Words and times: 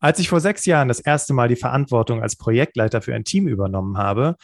Als 0.00 0.18
ich 0.18 0.30
vor 0.30 0.40
sechs 0.40 0.64
Jahren 0.64 0.88
das 0.88 1.00
erste 1.00 1.34
Mal 1.34 1.48
die 1.48 1.56
Verantwortung 1.56 2.22
als 2.22 2.36
Projektleiter 2.36 3.02
für 3.02 3.14
ein 3.14 3.24
Team 3.24 3.46
übernommen 3.46 3.98
habe, 3.98 4.36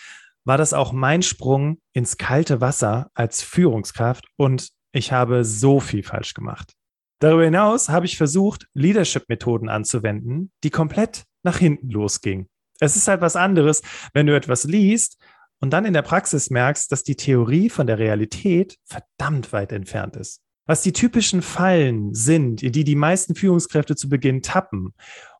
war 0.45 0.59
das 0.59 0.75
auch 0.75 0.93
mein 0.93 1.23
Sprung 1.23 1.79
ins 1.93 2.19
kalte 2.19 2.61
Wasser 2.61 3.11
als 3.15 3.43
Führungskraft 3.43 4.27
und 4.37 4.71
ich 4.93 5.13
habe 5.13 5.45
so 5.45 5.81
viel 5.81 6.03
falsch 6.03 6.35
gemacht. 6.35 6.75
Darüber 7.21 7.45
hinaus 7.45 7.89
habe 7.89 8.05
ich 8.05 8.19
versucht, 8.19 8.69
Leadership-Methoden 8.75 9.71
anzuwenden, 9.71 10.53
die 10.63 10.71
komplett 10.71 11.25
nach 11.43 11.57
hinten 11.57 11.89
losgingen. 11.89 12.49
Es 12.79 12.95
ist 12.95 13.09
halt 13.09 13.23
was 13.23 13.37
anderes, 13.37 13.81
wenn 14.13 14.27
du 14.27 14.37
etwas 14.37 14.65
liest 14.65 15.17
und 15.61 15.71
dann 15.71 15.87
in 15.87 15.95
der 15.95 16.03
Praxis 16.03 16.51
merkst, 16.51 16.93
dass 16.93 17.03
die 17.03 17.17
Theorie 17.17 17.71
von 17.71 17.87
der 17.87 17.99
Realität 17.99 18.77
verdammt 18.85 19.55
weit 19.55 19.73
entfernt 19.73 20.17
ist. 20.17 20.43
Was 20.67 20.83
die 20.83 20.93
typischen 20.93 21.41
Fallen 21.41 22.13
sind, 22.13 22.63
in 22.63 22.73
die 22.73 22.85
die 22.85 22.97
meisten 22.97 23.35
Führungskräfte 23.35 23.97
zu 23.97 24.11
Beginn 24.11 24.43
tappen 24.43 24.93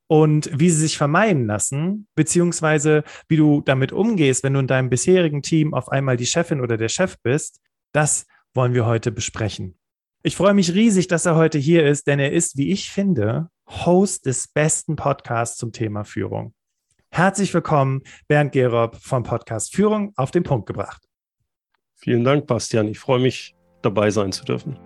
und 0.09 0.51
wie 0.53 0.71
sie 0.71 0.81
sich 0.81 0.99
vermeiden 0.99 1.47
lassen, 1.47 2.07
beziehungsweise 2.15 3.05
wie 3.29 3.37
du 3.37 3.63
damit 3.63 3.93
umgehst, 3.93 4.45
wenn 4.45 4.55
du 4.55 4.61
in 4.61 4.67
deinem 4.67 4.91
bisherigen 4.91 5.43
Team 5.43 5.75
auf 5.75 5.89
einmal 5.89 6.17
die 6.17 6.27
Chefin 6.27 6.61
oder 6.61 6.77
der 6.77 6.89
Chef 6.89 7.17
bist, 7.23 7.61
das 7.93 8.27
wollen 8.55 8.75
wir 8.75 8.87
heute 8.87 9.11
besprechen. 9.11 9.79
Ich 10.23 10.37
freue 10.37 10.55
mich 10.55 10.75
riesig, 10.75 11.09
dass 11.09 11.27
er 11.27 11.37
heute 11.37 11.59
hier 11.59 11.87
ist, 11.87 12.07
denn 12.07 12.19
er 12.19 12.33
ist, 12.33 12.57
wie 12.57 12.73
ich 12.73 12.91
finde, 12.91 13.49
Host 13.69 14.27
des 14.27 14.49
besten 14.49 14.97
Podcasts 14.97 15.59
zum 15.59 15.73
Thema 15.73 16.05
Führung. 16.05 16.55
Herzlich 17.11 17.53
willkommen, 17.55 18.03
Bernd 18.29 18.53
Gerob 18.53 18.97
vom 18.97 19.23
Podcast 19.23 19.75
Führung 19.75 20.13
auf 20.17 20.31
den 20.31 20.43
Punkt 20.43 20.67
gebracht. 20.67 21.03
Vielen 21.95 22.25
Dank, 22.25 22.47
Bastian. 22.47 22.89
Ich 22.89 22.99
freue 22.99 23.21
mich, 23.21 23.55
dabei 23.83 24.11
sein 24.11 24.33
zu 24.33 24.45
dürfen. 24.45 24.79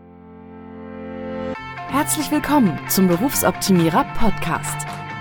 Herzlich 1.89 2.31
willkommen 2.31 2.79
zum 2.89 3.09
Berufsoptimierer 3.09 4.05
Podcast. 4.15 5.00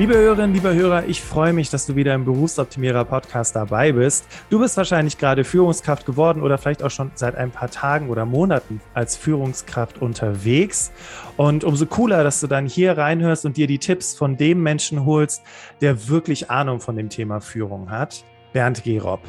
Liebe 0.00 0.16
Hörerinnen, 0.16 0.54
lieber 0.54 0.72
Hörer, 0.72 1.04
ich 1.08 1.20
freue 1.20 1.52
mich, 1.52 1.68
dass 1.68 1.84
du 1.84 1.94
wieder 1.94 2.14
im 2.14 2.24
Berufsoptimierer 2.24 3.04
Podcast 3.04 3.54
dabei 3.54 3.92
bist. 3.92 4.24
Du 4.48 4.58
bist 4.58 4.78
wahrscheinlich 4.78 5.18
gerade 5.18 5.44
Führungskraft 5.44 6.06
geworden 6.06 6.40
oder 6.40 6.56
vielleicht 6.56 6.82
auch 6.82 6.90
schon 6.90 7.10
seit 7.16 7.34
ein 7.34 7.50
paar 7.50 7.70
Tagen 7.70 8.08
oder 8.08 8.24
Monaten 8.24 8.80
als 8.94 9.18
Führungskraft 9.18 10.00
unterwegs. 10.00 10.90
Und 11.36 11.64
umso 11.64 11.84
cooler, 11.84 12.24
dass 12.24 12.40
du 12.40 12.46
dann 12.46 12.64
hier 12.64 12.96
reinhörst 12.96 13.44
und 13.44 13.58
dir 13.58 13.66
die 13.66 13.76
Tipps 13.76 14.16
von 14.16 14.38
dem 14.38 14.62
Menschen 14.62 15.04
holst, 15.04 15.42
der 15.82 16.08
wirklich 16.08 16.50
Ahnung 16.50 16.80
von 16.80 16.96
dem 16.96 17.10
Thema 17.10 17.42
Führung 17.42 17.90
hat, 17.90 18.24
Bernd 18.54 18.82
Gerob. 18.82 19.20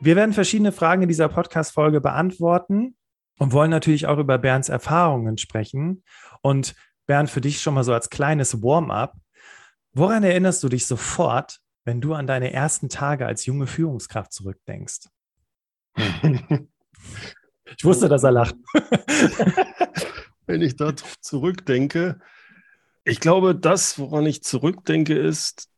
Wir 0.00 0.16
werden 0.16 0.32
verschiedene 0.32 0.72
Fragen 0.72 1.02
in 1.02 1.08
dieser 1.08 1.28
Podcast-Folge 1.28 2.00
beantworten 2.00 2.96
und 3.38 3.52
wollen 3.52 3.70
natürlich 3.70 4.08
auch 4.08 4.18
über 4.18 4.38
Bernds 4.38 4.70
Erfahrungen 4.70 5.38
sprechen. 5.38 6.02
Und 6.42 6.74
Bernd, 7.06 7.30
für 7.30 7.40
dich 7.40 7.60
schon 7.60 7.74
mal 7.74 7.84
so 7.84 7.94
als 7.94 8.10
kleines 8.10 8.60
Warm-up. 8.60 9.14
Woran 9.98 10.24
erinnerst 10.24 10.62
du 10.62 10.68
dich 10.68 10.84
sofort, 10.84 11.62
wenn 11.86 12.02
du 12.02 12.12
an 12.12 12.26
deine 12.26 12.52
ersten 12.52 12.90
Tage 12.90 13.24
als 13.24 13.46
junge 13.46 13.66
Führungskraft 13.66 14.30
zurückdenkst? 14.30 15.08
ich 15.96 17.82
wusste, 17.82 18.10
dass 18.10 18.22
er 18.22 18.32
lacht. 18.32 18.56
wenn 20.46 20.60
ich 20.60 20.76
da 20.76 20.92
zurückdenke, 21.22 22.20
ich 23.04 23.20
glaube, 23.20 23.54
das, 23.54 23.98
woran 23.98 24.26
ich 24.26 24.42
zurückdenke, 24.42 25.14
ist, 25.18 25.70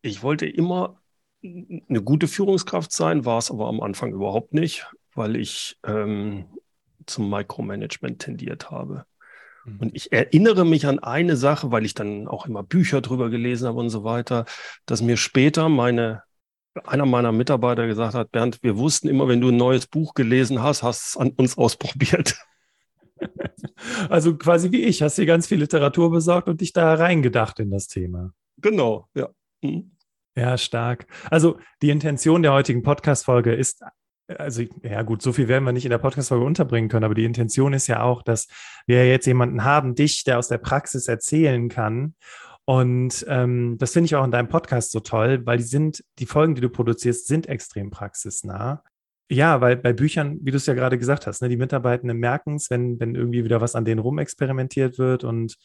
ich 0.00 0.22
wollte 0.22 0.46
immer 0.46 1.02
eine 1.42 2.02
gute 2.02 2.28
Führungskraft 2.28 2.90
sein, 2.90 3.26
war 3.26 3.36
es 3.36 3.50
aber 3.50 3.68
am 3.68 3.82
Anfang 3.82 4.14
überhaupt 4.14 4.54
nicht, 4.54 4.86
weil 5.14 5.36
ich 5.36 5.78
ähm, 5.84 6.46
zum 7.04 7.28
Micromanagement 7.28 8.18
tendiert 8.18 8.70
habe. 8.70 9.04
Mhm. 9.66 9.78
Und 9.78 9.96
ich 9.96 10.12
erinnere 10.12 10.64
mich 10.64 10.86
an 10.86 10.98
eine 10.98 11.36
Sache, 11.36 11.70
weil 11.70 11.84
ich 11.84 11.94
dann 11.94 12.28
auch 12.28 12.46
immer 12.46 12.62
Bücher 12.62 13.00
drüber 13.00 13.30
gelesen 13.30 13.68
habe 13.68 13.78
und 13.78 13.90
so 13.90 14.04
weiter, 14.04 14.44
dass 14.86 15.02
mir 15.02 15.16
später 15.16 15.68
meine, 15.68 16.22
einer 16.84 17.06
meiner 17.06 17.32
Mitarbeiter 17.32 17.86
gesagt 17.86 18.14
hat, 18.14 18.32
Bernd, 18.32 18.62
wir 18.62 18.76
wussten 18.78 19.08
immer, 19.08 19.28
wenn 19.28 19.40
du 19.40 19.48
ein 19.48 19.56
neues 19.56 19.86
Buch 19.86 20.14
gelesen 20.14 20.62
hast, 20.62 20.82
hast 20.82 21.08
es 21.08 21.16
an 21.16 21.30
uns 21.30 21.58
ausprobiert. 21.58 22.36
Also 24.10 24.36
quasi 24.36 24.72
wie 24.72 24.82
ich, 24.82 25.00
hast 25.00 25.16
dir 25.16 25.24
ganz 25.24 25.46
viel 25.46 25.58
Literatur 25.58 26.10
besorgt 26.10 26.48
und 26.48 26.60
dich 26.60 26.74
da 26.74 26.94
reingedacht 26.94 27.58
in 27.60 27.70
das 27.70 27.88
Thema. 27.88 28.32
Genau, 28.58 29.08
ja. 29.14 29.30
Mhm. 29.62 29.96
Ja, 30.36 30.58
stark. 30.58 31.06
Also 31.30 31.58
die 31.80 31.88
Intention 31.88 32.42
der 32.42 32.52
heutigen 32.52 32.82
Podcast-Folge 32.82 33.54
ist 33.54 33.82
also 34.28 34.62
ja 34.82 35.02
gut, 35.02 35.22
so 35.22 35.32
viel 35.32 35.48
werden 35.48 35.64
wir 35.64 35.72
nicht 35.72 35.84
in 35.84 35.90
der 35.90 35.98
Podcast-Folge 35.98 36.44
unterbringen 36.44 36.88
können, 36.88 37.04
aber 37.04 37.14
die 37.14 37.24
Intention 37.24 37.72
ist 37.72 37.86
ja 37.86 38.02
auch, 38.02 38.22
dass 38.22 38.48
wir 38.86 39.06
jetzt 39.06 39.26
jemanden 39.26 39.64
haben, 39.64 39.94
dich, 39.94 40.24
der 40.24 40.38
aus 40.38 40.48
der 40.48 40.58
Praxis 40.58 41.08
erzählen 41.08 41.68
kann. 41.68 42.14
Und 42.64 43.24
ähm, 43.28 43.76
das 43.78 43.92
finde 43.92 44.06
ich 44.06 44.16
auch 44.16 44.24
in 44.24 44.32
deinem 44.32 44.48
Podcast 44.48 44.90
so 44.90 44.98
toll, 44.98 45.46
weil 45.46 45.58
die 45.58 45.64
sind, 45.64 46.04
die 46.18 46.26
Folgen, 46.26 46.56
die 46.56 46.60
du 46.60 46.68
produzierst, 46.68 47.28
sind 47.28 47.48
extrem 47.48 47.90
praxisnah. 47.90 48.82
Ja, 49.30 49.60
weil 49.60 49.76
bei 49.76 49.92
Büchern, 49.92 50.38
wie 50.42 50.50
du 50.50 50.56
es 50.56 50.66
ja 50.66 50.74
gerade 50.74 50.98
gesagt 50.98 51.26
hast, 51.26 51.42
ne, 51.42 51.48
die 51.48 51.56
Mitarbeitenden 51.56 52.18
merken 52.18 52.56
es, 52.56 52.70
wenn, 52.70 52.98
wenn 52.98 53.14
irgendwie 53.14 53.44
wieder 53.44 53.60
was 53.60 53.74
an 53.74 53.84
denen 53.84 54.00
rumexperimentiert 54.00 54.98
wird 54.98 55.24
und 55.24 55.56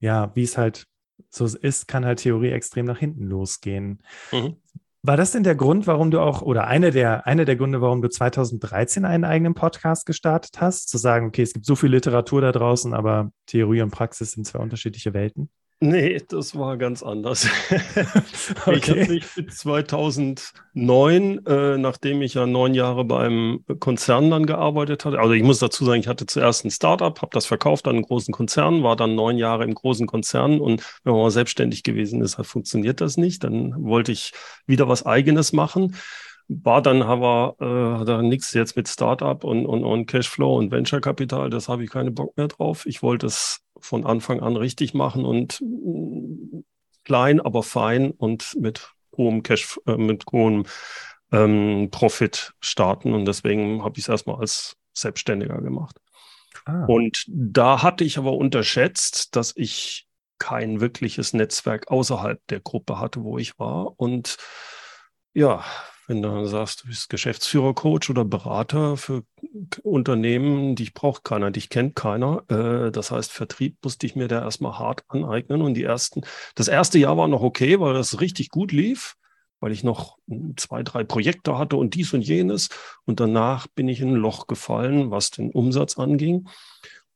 ja, 0.00 0.34
wie 0.34 0.44
es 0.44 0.56
halt 0.56 0.86
so 1.28 1.44
ist, 1.44 1.86
kann 1.86 2.04
halt 2.04 2.20
Theorie 2.20 2.50
extrem 2.50 2.86
nach 2.86 2.98
hinten 2.98 3.24
losgehen. 3.24 4.02
Mhm. 4.32 4.56
War 5.02 5.16
das 5.16 5.32
denn 5.32 5.44
der 5.44 5.54
Grund, 5.54 5.86
warum 5.86 6.10
du 6.10 6.20
auch, 6.20 6.42
oder 6.42 6.66
eine 6.66 6.90
der, 6.90 7.26
eine 7.26 7.46
der 7.46 7.56
Gründe, 7.56 7.80
warum 7.80 8.02
du 8.02 8.10
2013 8.10 9.06
einen 9.06 9.24
eigenen 9.24 9.54
Podcast 9.54 10.04
gestartet 10.04 10.60
hast? 10.60 10.90
Zu 10.90 10.98
sagen, 10.98 11.28
okay, 11.28 11.42
es 11.42 11.54
gibt 11.54 11.64
so 11.64 11.74
viel 11.74 11.88
Literatur 11.88 12.42
da 12.42 12.52
draußen, 12.52 12.92
aber 12.92 13.32
Theorie 13.46 13.80
und 13.80 13.92
Praxis 13.92 14.32
sind 14.32 14.46
zwei 14.46 14.58
unterschiedliche 14.58 15.14
Welten? 15.14 15.48
Nee, 15.82 16.20
das 16.28 16.54
war 16.58 16.76
ganz 16.76 17.02
anders. 17.02 17.48
okay. 18.66 18.76
Ich 18.76 18.90
habe 18.90 19.06
mich 19.06 19.50
2009, 19.50 21.46
äh, 21.46 21.78
nachdem 21.78 22.20
ich 22.20 22.34
ja 22.34 22.44
neun 22.44 22.74
Jahre 22.74 23.06
beim 23.06 23.64
Konzern 23.78 24.30
dann 24.30 24.44
gearbeitet 24.44 25.06
hatte, 25.06 25.18
also 25.18 25.32
ich 25.32 25.42
muss 25.42 25.58
dazu 25.58 25.86
sagen, 25.86 26.00
ich 26.00 26.06
hatte 26.06 26.26
zuerst 26.26 26.66
ein 26.66 26.70
Startup, 26.70 27.18
habe 27.22 27.30
das 27.32 27.46
verkauft 27.46 27.88
an 27.88 27.94
einen 27.96 28.04
großen 28.04 28.34
Konzern, 28.34 28.82
war 28.82 28.94
dann 28.94 29.14
neun 29.14 29.38
Jahre 29.38 29.64
im 29.64 29.72
großen 29.72 30.06
Konzern 30.06 30.60
und 30.60 30.82
wenn 31.02 31.14
man 31.14 31.22
mal 31.22 31.30
selbstständig 31.30 31.82
gewesen 31.82 32.20
ist, 32.20 32.34
funktioniert 32.46 33.00
das 33.00 33.16
nicht. 33.16 33.42
Dann 33.42 33.72
wollte 33.82 34.12
ich 34.12 34.32
wieder 34.66 34.86
was 34.86 35.06
Eigenes 35.06 35.54
machen 35.54 35.96
war 36.52 36.82
dann 36.82 37.02
aber 37.02 37.54
äh, 37.60 38.04
da 38.04 38.22
nichts 38.22 38.52
jetzt 38.54 38.74
mit 38.74 38.88
Startup 38.88 39.44
und, 39.44 39.66
und, 39.66 39.84
und 39.84 40.06
Cashflow 40.06 40.58
und 40.58 40.72
Venture 40.72 41.00
Capital, 41.00 41.48
das 41.48 41.68
habe 41.68 41.84
ich 41.84 41.90
keine 41.90 42.10
Bock 42.10 42.36
mehr 42.36 42.48
drauf. 42.48 42.86
Ich 42.86 43.02
wollte 43.02 43.26
es 43.26 43.60
von 43.78 44.04
Anfang 44.04 44.40
an 44.40 44.56
richtig 44.56 44.92
machen 44.92 45.24
und 45.24 45.60
mm, 45.60 46.64
klein, 47.04 47.40
aber 47.40 47.62
fein 47.62 48.10
und 48.10 48.56
mit 48.58 48.92
hohem 49.16 49.44
Cash, 49.44 49.78
äh, 49.86 49.96
mit 49.96 50.24
hohem 50.32 50.66
ähm, 51.30 51.88
Profit 51.92 52.52
starten. 52.58 53.14
Und 53.14 53.26
deswegen 53.26 53.84
habe 53.84 53.96
ich 53.96 54.04
es 54.04 54.08
erstmal 54.08 54.40
als 54.40 54.76
Selbstständiger 54.92 55.60
gemacht. 55.60 55.98
Ah. 56.64 56.84
Und 56.86 57.26
da 57.28 57.80
hatte 57.82 58.02
ich 58.02 58.18
aber 58.18 58.32
unterschätzt, 58.32 59.36
dass 59.36 59.52
ich 59.54 60.08
kein 60.38 60.80
wirkliches 60.80 61.32
Netzwerk 61.32 61.92
außerhalb 61.92 62.40
der 62.48 62.58
Gruppe 62.58 62.98
hatte, 62.98 63.22
wo 63.22 63.38
ich 63.38 63.56
war. 63.60 64.00
Und 64.00 64.36
ja, 65.32 65.64
wenn 66.10 66.22
du 66.22 66.44
sagst, 66.46 66.82
du 66.82 66.88
bist 66.88 67.08
Geschäftsführer, 67.08 67.72
Coach 67.72 68.10
oder 68.10 68.24
Berater 68.24 68.96
für 68.96 69.22
Unternehmen, 69.84 70.74
dich 70.74 70.92
braucht 70.92 71.22
keiner, 71.22 71.52
dich 71.52 71.68
kennt 71.68 71.94
keiner. 71.94 72.42
Äh, 72.48 72.90
das 72.90 73.12
heißt, 73.12 73.30
Vertrieb 73.30 73.76
musste 73.84 74.06
ich 74.06 74.16
mir 74.16 74.26
da 74.26 74.42
erstmal 74.42 74.76
hart 74.76 75.04
aneignen. 75.06 75.62
Und 75.62 75.74
die 75.74 75.84
ersten, 75.84 76.22
das 76.56 76.66
erste 76.66 76.98
Jahr 76.98 77.16
war 77.16 77.28
noch 77.28 77.42
okay, 77.42 77.78
weil 77.78 77.94
das 77.94 78.20
richtig 78.20 78.48
gut 78.48 78.72
lief, 78.72 79.14
weil 79.60 79.70
ich 79.70 79.84
noch 79.84 80.18
zwei, 80.56 80.82
drei 80.82 81.04
Projekte 81.04 81.56
hatte 81.56 81.76
und 81.76 81.94
dies 81.94 82.12
und 82.12 82.22
jenes. 82.22 82.70
Und 83.04 83.20
danach 83.20 83.68
bin 83.68 83.86
ich 83.86 84.00
in 84.00 84.14
ein 84.14 84.16
Loch 84.16 84.48
gefallen, 84.48 85.12
was 85.12 85.30
den 85.30 85.52
Umsatz 85.52 85.96
anging 85.96 86.48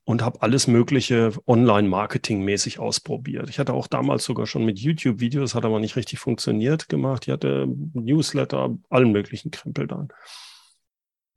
und 0.04 0.22
habe 0.22 0.42
alles 0.42 0.66
Mögliche 0.66 1.32
online-marketing-mäßig 1.46 2.78
ausprobiert. 2.78 3.48
Ich 3.48 3.58
hatte 3.58 3.72
auch 3.72 3.86
damals 3.86 4.24
sogar 4.24 4.46
schon 4.46 4.64
mit 4.64 4.78
YouTube-Videos, 4.78 5.54
hat 5.54 5.64
aber 5.64 5.80
nicht 5.80 5.96
richtig 5.96 6.18
funktioniert, 6.18 6.88
gemacht. 6.88 7.26
Ich 7.26 7.32
hatte 7.32 7.66
Newsletter, 7.94 8.76
allen 8.90 9.12
möglichen 9.12 9.50
Krempel 9.50 9.86
dann. 9.86 10.08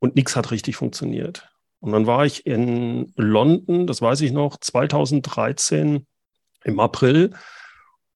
Und 0.00 0.16
nichts 0.16 0.36
hat 0.36 0.50
richtig 0.50 0.76
funktioniert. 0.76 1.48
Und 1.80 1.92
dann 1.92 2.06
war 2.06 2.26
ich 2.26 2.44
in 2.46 3.12
London, 3.16 3.86
das 3.86 4.02
weiß 4.02 4.20
ich 4.20 4.32
noch, 4.32 4.58
2013 4.58 6.06
im 6.64 6.80
April 6.80 7.30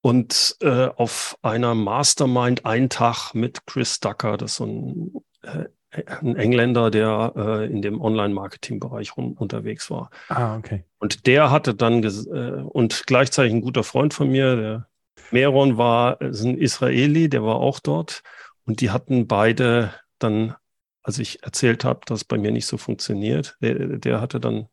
und 0.03 0.57
äh, 0.61 0.89
auf 0.89 1.39
einer 1.43 1.75
Mastermind 1.75 2.67
einen 2.67 2.91
Tag 2.91 3.35
mit 3.35 3.67
Chris 3.67 4.01
Ducker, 4.01 4.37
das 4.37 4.53
ist 4.53 4.57
so 4.57 4.67
ein, 4.67 5.13
äh, 5.43 5.69
ein 5.93 6.37
Engländer, 6.37 6.91
der 6.91 7.33
äh, 7.37 7.67
in 7.67 7.83
dem 7.83 8.01
Online-Marketing-Bereich 8.01 9.17
unterwegs 9.17 9.91
war. 9.91 10.11
Ah, 10.29 10.57
okay. 10.57 10.85
Und 10.99 11.27
der 11.27 11.51
hatte 11.51 11.75
dann, 11.75 12.03
äh, 12.03 12.63
und 12.63 13.05
gleichzeitig 13.07 13.53
ein 13.53 13.61
guter 13.61 13.85
Freund 13.85 14.15
von 14.15 14.31
mir, 14.31 14.57
der 14.57 14.89
Meron 15.31 15.79
war 15.79 16.21
ist 16.21 16.43
ein 16.43 16.59
Israeli, 16.59 17.29
der 17.29 17.43
war 17.43 17.57
auch 17.57 17.81
dort. 17.81 18.23
Und 18.65 18.81
die 18.81 18.91
hatten 18.91 19.27
beide 19.27 19.93
dann, 20.19 20.55
als 21.03 21.19
ich 21.19 21.43
erzählt 21.43 21.85
habe, 21.85 22.01
dass 22.07 22.21
es 22.21 22.25
bei 22.25 22.39
mir 22.39 22.53
nicht 22.53 22.67
so 22.67 22.77
funktioniert, 22.77 23.57
der, 23.61 23.75
der 23.99 24.21
hatte 24.21 24.41
dann 24.41 24.69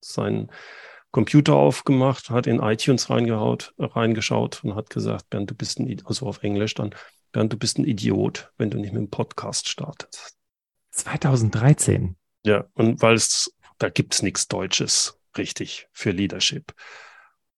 seinen 0.00 0.50
Computer 1.10 1.54
aufgemacht, 1.54 2.30
hat 2.30 2.46
in 2.46 2.60
iTunes 2.60 3.10
reingehaut, 3.10 3.74
reingeschaut 3.78 4.62
und 4.62 4.74
hat 4.74 4.90
gesagt, 4.90 5.30
Bernd, 5.30 5.50
du 5.50 5.54
bist 5.54 5.80
ein, 5.80 6.02
also 6.04 6.26
auf 6.26 6.42
Englisch 6.42 6.74
dann, 6.74 6.94
Bernd, 7.32 7.52
du 7.52 7.56
bist 7.56 7.78
ein 7.78 7.84
Idiot, 7.84 8.52
wenn 8.58 8.70
du 8.70 8.78
nicht 8.78 8.92
mit 8.92 9.02
dem 9.02 9.10
Podcast 9.10 9.68
startest. 9.68 10.39
2013. 10.90 12.16
Ja, 12.44 12.66
und 12.74 13.02
weil 13.02 13.14
es, 13.14 13.54
da 13.78 13.88
gibt 13.88 14.14
es 14.14 14.22
nichts 14.22 14.48
Deutsches 14.48 15.20
richtig 15.36 15.88
für 15.92 16.10
Leadership. 16.10 16.74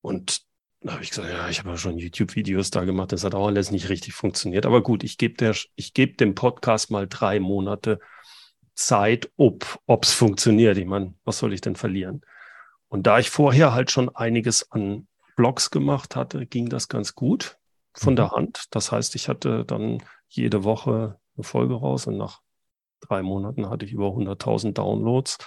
Und 0.00 0.42
da 0.80 0.94
habe 0.94 1.04
ich 1.04 1.10
gesagt, 1.10 1.28
ja, 1.28 1.48
ich 1.48 1.60
habe 1.60 1.70
ja 1.70 1.76
schon 1.76 1.98
YouTube-Videos 1.98 2.70
da 2.70 2.84
gemacht, 2.84 3.12
das 3.12 3.22
hat 3.22 3.34
auch 3.34 3.46
alles 3.46 3.70
nicht 3.70 3.88
richtig 3.88 4.14
funktioniert. 4.14 4.66
Aber 4.66 4.82
gut, 4.82 5.04
ich 5.04 5.16
gebe 5.16 5.54
geb 5.94 6.18
dem 6.18 6.34
Podcast 6.34 6.90
mal 6.90 7.06
drei 7.06 7.38
Monate 7.38 8.00
Zeit, 8.74 9.30
ob 9.36 9.78
es 10.02 10.12
funktioniert. 10.12 10.76
Ich 10.78 10.86
meine, 10.86 11.14
was 11.24 11.38
soll 11.38 11.52
ich 11.52 11.60
denn 11.60 11.76
verlieren? 11.76 12.22
Und 12.88 13.06
da 13.06 13.18
ich 13.18 13.30
vorher 13.30 13.72
halt 13.72 13.90
schon 13.90 14.14
einiges 14.14 14.70
an 14.72 15.06
Blogs 15.36 15.70
gemacht 15.70 16.16
hatte, 16.16 16.46
ging 16.46 16.68
das 16.68 16.88
ganz 16.88 17.14
gut 17.14 17.58
von 17.94 18.14
mhm. 18.14 18.16
der 18.16 18.30
Hand. 18.32 18.64
Das 18.70 18.92
heißt, 18.92 19.14
ich 19.14 19.28
hatte 19.28 19.64
dann 19.64 20.02
jede 20.28 20.64
Woche 20.64 21.18
eine 21.36 21.44
Folge 21.44 21.74
raus 21.74 22.06
und 22.06 22.16
nach 22.16 22.40
drei 23.02 23.22
Monaten 23.22 23.68
hatte 23.68 23.84
ich 23.84 23.92
über 23.92 24.08
100.000 24.08 24.72
Downloads 24.72 25.38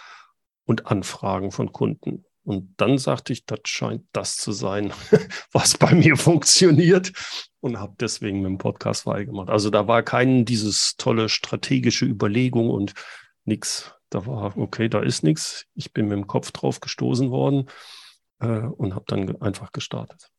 und 0.65 0.87
Anfragen 0.87 1.51
von 1.51 1.71
Kunden. 1.71 2.25
Und 2.43 2.75
dann 2.77 2.99
sagte 2.99 3.33
ich, 3.33 3.45
das 3.45 3.61
scheint 3.65 4.03
das 4.11 4.37
zu 4.37 4.51
sein, 4.51 4.93
was 5.51 5.77
bei 5.77 5.95
mir 5.95 6.15
funktioniert 6.15 7.11
und 7.59 7.79
habe 7.79 7.95
deswegen 7.99 8.41
mit 8.41 8.49
dem 8.49 8.57
Podcast 8.59 9.07
weitergemacht. 9.07 9.49
Also 9.49 9.71
da 9.71 9.87
war 9.87 10.03
kein 10.03 10.45
dieses 10.45 10.95
tolle 10.97 11.29
strategische 11.29 12.05
Überlegung 12.05 12.69
und 12.69 12.93
nichts 13.45 13.95
da 14.09 14.25
war, 14.25 14.57
okay, 14.57 14.87
da 14.87 15.01
ist 15.01 15.23
nichts. 15.23 15.65
Ich 15.73 15.91
bin 15.91 16.07
mit 16.07 16.17
dem 16.17 16.27
Kopf 16.27 16.51
drauf 16.51 16.79
gestoßen 16.79 17.31
worden 17.31 17.69
äh, 18.39 18.59
und 18.59 18.95
habe 18.95 19.05
dann 19.07 19.41
einfach 19.41 19.71
gestartet. 19.71 20.31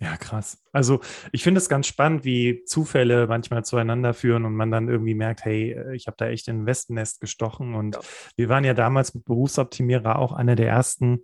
Ja, 0.00 0.16
krass. 0.16 0.62
Also 0.72 1.00
ich 1.32 1.42
finde 1.42 1.58
es 1.58 1.68
ganz 1.68 1.86
spannend, 1.86 2.24
wie 2.24 2.64
Zufälle 2.64 3.26
manchmal 3.26 3.64
zueinander 3.64 4.12
führen 4.12 4.44
und 4.44 4.54
man 4.54 4.70
dann 4.70 4.88
irgendwie 4.88 5.14
merkt, 5.14 5.44
hey, 5.44 5.72
äh, 5.72 5.94
ich 5.94 6.06
habe 6.06 6.16
da 6.18 6.26
echt 6.26 6.48
in 6.48 6.62
ein 6.62 6.66
Westennest 6.66 7.20
gestochen. 7.20 7.74
Und 7.74 7.94
ja. 7.94 8.00
wir 8.36 8.48
waren 8.48 8.64
ja 8.64 8.74
damals 8.74 9.14
mit 9.14 9.24
Berufsoptimierer 9.24 10.18
auch 10.18 10.32
einer 10.32 10.56
der 10.56 10.68
ersten 10.68 11.20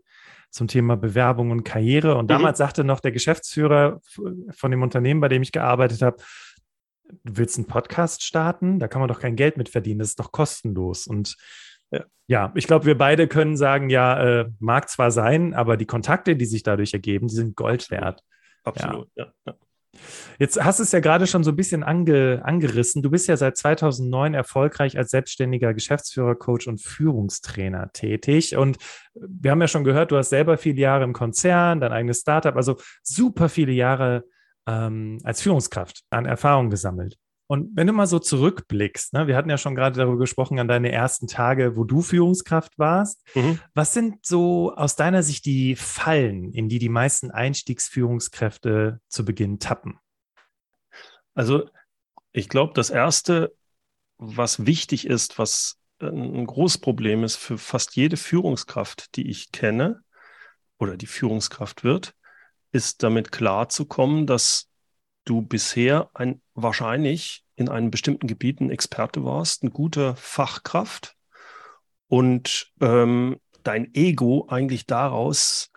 zum 0.51 0.69
Thema 0.69 0.97
Bewerbung 0.97 1.51
und 1.51 1.65
Karriere. 1.65 2.17
Und 2.17 2.25
mhm. 2.25 2.29
damals 2.29 2.59
sagte 2.59 2.85
noch 2.85 3.01
der 3.01 3.13
Geschäftsführer 3.13 4.01
von 4.51 4.71
dem 4.71 4.83
Unternehmen, 4.83 5.21
bei 5.21 5.29
dem 5.29 5.43
ich 5.43 5.53
gearbeitet 5.53 6.03
habe, 6.03 6.19
du 7.25 7.37
willst 7.37 7.59
einen 7.59 7.67
Podcast 7.67 8.23
starten, 8.23 8.79
da 8.79 8.89
kann 8.89 9.01
man 9.01 9.09
doch 9.09 9.21
kein 9.21 9.37
Geld 9.37 9.57
mit 9.57 9.69
verdienen, 9.69 9.99
das 9.99 10.11
ist 10.11 10.21
doch 10.21 10.33
kostenlos. 10.33 11.07
Und 11.07 11.37
ja, 11.91 12.05
ja 12.29 12.53
ich 12.55 12.67
glaube, 12.67 12.87
wir 12.87 12.97
beide 12.97 13.27
können 13.27 13.57
sagen, 13.57 13.91
ja, 13.91 14.41
äh, 14.43 14.51
mag 14.59 14.89
zwar 14.89 15.11
sein, 15.11 15.55
aber 15.55 15.77
die 15.77 15.87
Kontakte, 15.87 16.37
die 16.37 16.47
sich 16.47 16.63
dadurch 16.63 16.93
ergeben, 16.93 17.29
die 17.29 17.35
sind 17.35 17.57
Gold 17.57 17.91
wert. 17.91 18.23
Absolut, 18.65 19.09
ja. 19.17 19.33
ja. 19.47 19.55
Jetzt 20.39 20.63
hast 20.63 20.79
du 20.79 20.85
es 20.85 20.93
ja 20.93 21.01
gerade 21.01 21.27
schon 21.27 21.45
so 21.45 21.51
ein 21.51 21.57
bisschen 21.57 21.83
ange, 21.83 22.41
angerissen. 22.45 23.03
Du 23.03 23.11
bist 23.11 23.27
ja 23.29 23.37
seit 23.37 23.57
2009 23.57 24.35
erfolgreich 24.35 24.97
als 24.97 25.11
selbstständiger 25.11 25.75
Geschäftsführer, 25.75 26.35
Coach 26.37 26.69
und 26.69 26.81
Führungstrainer 26.81 27.91
tätig. 27.93 28.57
Und 28.57 28.79
wir 29.15 29.51
haben 29.51 29.61
ja 29.61 29.69
schon 29.69 29.85
gehört, 29.85 30.13
du 30.13 30.17
hast 30.17 30.31
selber 30.31 30.57
viele 30.57 30.81
Jahre 30.81 31.05
im 31.05 31.13
Konzern, 31.13 31.81
dein 31.81 31.93
eigenes 31.93 32.21
Startup, 32.21 32.55
also 32.57 32.77
super 33.03 33.49
viele 33.49 33.73
Jahre 33.73 34.25
ähm, 34.67 35.19
als 35.25 35.43
Führungskraft 35.43 36.03
an 36.11 36.25
Erfahrung 36.25 36.71
gesammelt. 36.71 37.19
Und 37.51 37.75
wenn 37.75 37.89
du 37.89 37.93
mal 37.93 38.07
so 38.07 38.21
zurückblickst, 38.21 39.13
ne, 39.13 39.27
wir 39.27 39.37
hatten 39.37 39.51
ja 39.51 39.59
schon 39.59 39.75
gerade 39.75 39.99
darüber 39.99 40.19
gesprochen 40.19 40.61
an 40.61 40.69
deine 40.69 40.93
ersten 40.93 41.27
Tage, 41.27 41.75
wo 41.75 41.83
du 41.83 42.01
Führungskraft 42.01 42.79
warst. 42.79 43.27
Mhm. 43.35 43.59
Was 43.75 43.93
sind 43.93 44.25
so 44.25 44.73
aus 44.77 44.95
deiner 44.95 45.25
Sicht 45.25 45.47
die 45.47 45.75
Fallen, 45.75 46.53
in 46.53 46.69
die 46.69 46.79
die 46.79 46.89
meisten 46.89 47.33
Einstiegsführungskräfte 47.33 49.01
zu 49.09 49.25
Beginn 49.25 49.59
tappen? 49.59 49.99
Also 51.35 51.69
ich 52.31 52.49
glaube, 52.49 52.73
das 52.75 52.89
Erste, 52.89 53.53
was 54.17 54.65
wichtig 54.65 55.09
ist, 55.09 55.41
was 55.41 55.81
ein 55.99 56.47
großes 56.47 56.79
Problem 56.79 57.25
ist 57.25 57.35
für 57.35 57.59
fast 57.59 57.97
jede 57.97 58.17
Führungskraft, 58.17 59.17
die 59.17 59.29
ich 59.29 59.51
kenne 59.51 60.05
oder 60.79 60.97
die 60.97 61.09
Führungskraft 61.09 61.83
wird, 61.83 62.15
ist 62.71 63.03
damit 63.03 63.33
klarzukommen, 63.33 64.29
dass 64.29 64.70
du 65.31 65.43
bisher 65.43 66.11
ein 66.13 66.43
wahrscheinlich 66.55 67.45
in 67.55 67.69
einem 67.69 67.91
bestimmten 67.91 68.27
Gebiet 68.27 68.61
ein 68.61 68.71
Experte 68.71 69.25
warst, 69.25 69.63
eine 69.63 69.71
gute 69.71 70.17
Fachkraft 70.17 71.17
und 72.09 72.73
ähm, 72.81 73.39
dein 73.63 73.95
Ego 73.95 74.47
eigentlich 74.49 74.87
daraus 74.87 75.71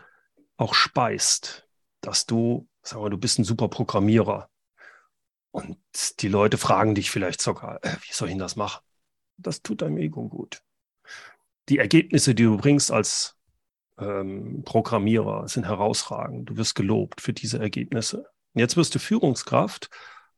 auch 0.57 0.73
speist, 0.73 1.67
dass 2.01 2.25
du, 2.25 2.67
sag 2.81 2.99
mal, 2.99 3.09
du 3.09 3.17
bist 3.17 3.37
ein 3.37 3.43
super 3.43 3.67
Programmierer 3.67 4.49
und 5.51 5.77
die 6.21 6.29
Leute 6.29 6.57
fragen 6.57 6.95
dich 6.95 7.11
vielleicht 7.11 7.41
sogar, 7.41 7.83
äh, 7.83 7.95
wie 8.01 8.13
soll 8.13 8.29
ich 8.29 8.33
denn 8.33 8.39
das 8.39 8.55
machen? 8.55 8.81
Das 9.37 9.61
tut 9.61 9.83
deinem 9.83 9.97
Ego 9.97 10.27
gut. 10.29 10.63
Die 11.69 11.77
Ergebnisse, 11.77 12.33
die 12.33 12.43
du 12.43 12.57
bringst 12.57 12.91
als 12.91 13.37
ähm, 13.99 14.63
Programmierer, 14.65 15.47
sind 15.47 15.65
herausragend. 15.65 16.49
Du 16.49 16.57
wirst 16.57 16.73
gelobt 16.73 17.21
für 17.21 17.33
diese 17.33 17.59
Ergebnisse. 17.59 18.32
Jetzt 18.53 18.77
wirst 18.77 18.93
du 18.95 18.99
Führungskraft 18.99 19.89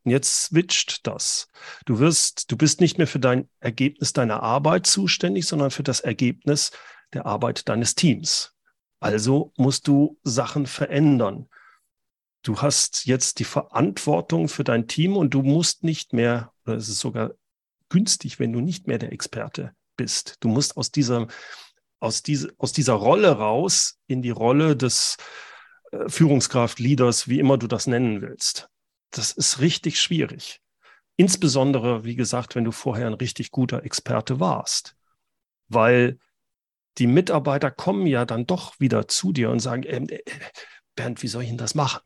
und 0.04 0.12
jetzt 0.12 0.46
switcht 0.46 1.06
das. 1.08 1.48
Du 1.86 2.00
wirst, 2.00 2.52
du 2.52 2.58
bist 2.58 2.80
nicht 2.80 2.98
mehr 2.98 3.08
für 3.08 3.20
dein 3.20 3.50
Ergebnis 3.60 4.14
deiner 4.14 4.44
Arbeit 4.44 4.88
zuständig, 4.88 5.48
sondern 5.48 5.72
für 5.72 5.84
das 5.84 6.00
Ergebnis 6.00 6.72
der 7.14 7.26
Arbeit 7.26 7.68
deines 7.68 7.96
Teams. 7.96 8.54
Also 9.00 9.52
musst 9.58 9.88
du 9.88 10.20
Sachen 10.24 10.68
verändern. 10.68 11.50
Du 12.44 12.62
hast 12.62 13.06
jetzt 13.06 13.40
die 13.40 13.44
Verantwortung 13.44 14.48
für 14.48 14.64
dein 14.64 14.88
Team 14.88 15.18
und 15.18 15.34
du 15.34 15.42
musst 15.42 15.84
nicht 15.84 16.14
mehr, 16.14 16.54
oder 16.66 16.76
es 16.76 16.88
ist 16.88 17.00
sogar 17.00 17.32
günstig, 17.90 18.40
wenn 18.40 18.54
du 18.54 18.62
nicht 18.62 18.88
mehr 18.88 19.00
der 19.00 19.12
Experte 19.12 19.74
bist. 19.98 20.36
Du 20.40 20.48
musst 20.48 20.78
aus 20.78 20.92
dieser, 20.92 21.28
aus 22.00 22.22
diese, 22.22 22.54
aus 22.58 22.72
dieser 22.72 22.94
Rolle 22.94 23.32
raus 23.32 23.98
in 24.08 24.22
die 24.22 24.30
Rolle 24.30 24.76
des 24.76 25.18
äh, 25.18 25.55
Führungskraft, 26.08 26.80
Leaders, 26.80 27.28
wie 27.28 27.40
immer 27.40 27.58
du 27.58 27.68
das 27.68 27.88
nennen 27.88 28.22
willst. 28.22 28.70
Das 29.12 29.32
ist 29.32 29.60
richtig 29.60 30.00
schwierig. 30.00 30.62
Insbesondere, 31.18 32.04
wie 32.04 32.16
gesagt, 32.16 32.56
wenn 32.56 32.66
du 32.66 32.72
vorher 32.72 33.08
ein 33.08 33.14
richtig 33.14 33.52
guter 33.52 33.84
Experte 33.84 34.40
warst. 34.40 34.96
Weil 35.68 36.20
die 36.98 37.08
Mitarbeiter 37.08 37.72
kommen 37.72 38.06
ja 38.08 38.26
dann 38.26 38.46
doch 38.46 38.80
wieder 38.80 39.08
zu 39.08 39.32
dir 39.32 39.50
und 39.50 39.60
sagen, 39.60 39.84
ähm, 39.86 40.08
äh, 40.10 40.20
Bernd, 40.96 41.24
wie 41.24 41.28
soll 41.28 41.44
ich 41.44 41.50
denn 41.50 41.58
das 41.58 41.76
machen? 41.76 42.02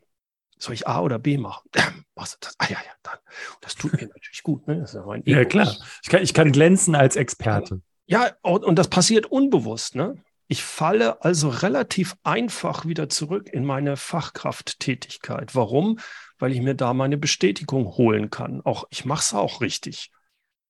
Soll 0.58 0.74
ich 0.74 0.88
A 0.88 1.02
oder 1.02 1.20
B 1.20 1.38
machen? 1.38 1.70
Was 2.16 2.38
das? 2.40 2.56
Ah 2.58 2.66
ja, 2.70 2.78
ja, 2.78 2.92
dann. 3.04 3.18
Das 3.62 3.76
tut 3.76 3.94
mir 3.94 4.08
natürlich 4.08 4.44
gut. 4.44 4.68
Ne? 4.68 4.86
Ja, 5.26 5.38
ja, 5.38 5.46
klar. 5.46 5.76
Ich 6.04 6.10
kann, 6.10 6.22
ich 6.22 6.34
kann 6.34 6.52
glänzen 6.52 6.96
als 6.96 7.16
Experte. 7.16 7.82
Ja, 8.06 8.32
und 8.42 8.76
das 8.76 8.88
passiert 8.88 9.28
unbewusst. 9.28 9.96
Ne? 9.96 10.22
Ich 10.52 10.64
falle 10.64 11.24
also 11.24 11.50
relativ 11.50 12.18
einfach 12.24 12.88
wieder 12.88 13.08
zurück 13.08 13.50
in 13.54 13.66
meine 13.66 13.98
Fachkrafttätigkeit. 13.98 15.54
Warum? 15.54 16.00
Weil 16.40 16.52
ich 16.54 16.62
mir 16.62 16.74
da 16.74 16.96
meine 16.96 17.18
Bestätigung 17.18 17.86
holen 17.98 18.32
kann. 18.32 18.62
Auch 18.62 18.86
ich 18.90 19.06
mache 19.06 19.22
es 19.22 19.34
auch 19.36 19.62
richtig. 19.62 20.12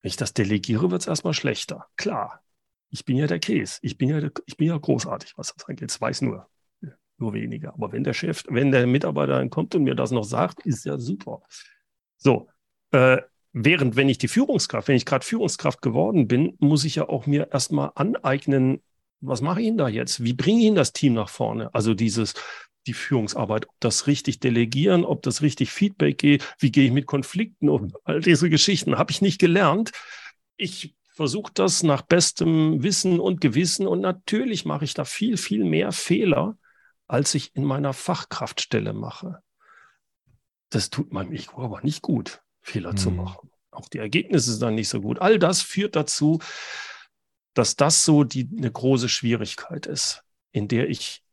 Wenn 0.02 0.10
ich 0.10 0.18
das 0.18 0.34
delegiere, 0.34 0.92
wird 0.92 1.04
es 1.04 1.08
erstmal 1.08 1.34
schlechter. 1.34 1.88
Klar, 1.96 2.44
ich 2.90 3.06
bin 3.06 3.16
ja 3.16 3.26
der 3.26 3.40
Käse. 3.40 3.80
Ich 3.82 3.98
bin 3.98 4.10
ja, 4.10 4.20
der, 4.20 4.34
ich 4.48 4.58
bin 4.58 4.68
ja 4.68 4.78
großartig, 4.78 5.38
was 5.38 5.54
das 5.54 5.66
angeht. 5.66 5.90
Das 5.90 6.02
weiß 6.02 6.24
nur, 6.24 6.50
nur 7.18 7.34
weniger. 7.34 7.74
Aber 7.74 7.94
wenn 7.94 8.04
der 8.04 8.14
Chef, 8.14 8.44
wenn 8.50 8.72
der 8.72 8.86
Mitarbeiter 8.86 9.38
dann 9.38 9.50
kommt 9.50 9.76
und 9.76 9.84
mir 9.84 9.96
das 9.96 10.12
noch 10.12 10.26
sagt, 10.26 10.66
ist 10.66 10.84
ja 10.84 10.98
super. 10.98 11.42
So, 12.18 12.50
äh, 12.92 13.22
während 13.54 13.96
wenn 13.96 14.10
ich 14.10 14.18
die 14.18 14.28
Führungskraft, 14.28 14.90
wenn 14.90 14.98
ich 14.98 15.06
gerade 15.06 15.26
Führungskraft 15.26 15.82
geworden 15.82 16.28
bin, 16.28 16.58
muss 16.60 16.84
ich 16.84 16.96
ja 16.96 17.08
auch 17.08 17.28
mir 17.28 17.54
erstmal 17.54 17.94
aneignen, 17.96 18.82
was 19.22 19.42
mache 19.42 19.62
ich 19.62 19.68
denn 19.68 19.78
da 19.78 19.88
jetzt? 19.88 20.24
Wie 20.24 20.34
bringe 20.34 20.60
ich 20.60 20.66
denn 20.68 20.76
das 20.76 20.94
Team 20.94 21.14
nach 21.14 21.30
vorne? 21.30 21.74
Also 21.74 21.94
dieses, 21.94 22.34
die 22.88 22.94
Führungsarbeit, 22.94 23.68
ob 23.68 23.76
das 23.80 24.08
richtig 24.08 24.40
delegieren, 24.40 25.06
ob 25.06 25.22
das 25.24 25.42
richtig 25.42 25.72
Feedback 25.72 26.18
geht, 26.18 26.56
wie 26.60 26.72
gehe 26.72 26.86
ich 26.86 26.92
mit 26.92 27.06
Konflikten 27.06 27.70
um? 27.70 27.92
All 28.04 28.22
diese 28.22 28.50
Geschichten 28.50 28.98
habe 28.98 29.12
ich 29.12 29.22
nicht 29.22 29.40
gelernt. 29.40 29.92
Ich 30.58 30.96
versuche 31.20 31.52
das 31.54 31.84
nach 31.84 32.02
bestem 32.02 32.82
Wissen 32.82 33.20
und 33.20 33.42
Gewissen 33.42 33.88
und 33.88 34.00
natürlich 34.00 34.66
mache 34.66 34.86
ich 34.86 34.94
da 34.94 35.04
viel, 35.04 35.36
viel 35.36 35.66
mehr 35.66 35.92
Fehler, 35.92 36.58
als 37.08 37.36
ich 37.36 37.56
in 37.56 37.66
meiner 37.66 37.94
Fachkraftstelle 37.94 38.94
mache. 38.94 39.42
Das 40.70 40.90
tut 40.90 41.12
meinem 41.12 41.34
Ego 41.34 41.64
aber 41.64 41.82
nicht 41.82 42.02
gut, 42.02 42.42
Fehler 42.62 42.94
mhm. 42.94 42.98
zu 42.98 43.12
machen. 43.12 43.50
Auch 43.72 43.90
die 43.90 43.98
Ergebnisse 43.98 44.52
sind 44.52 44.62
dann 44.62 44.76
nicht 44.76 44.90
so 44.90 45.02
gut. 45.02 45.20
All 45.20 45.40
das 45.40 45.62
führt 45.62 45.96
dazu, 45.96 46.40
dass 47.54 47.76
das 47.76 48.06
so 48.06 48.24
die, 48.24 48.50
eine 48.58 48.72
große 48.72 49.10
Schwierigkeit 49.10 49.86
ist, 49.86 50.24
in 50.52 50.68
der 50.68 50.90
ich 50.90 51.24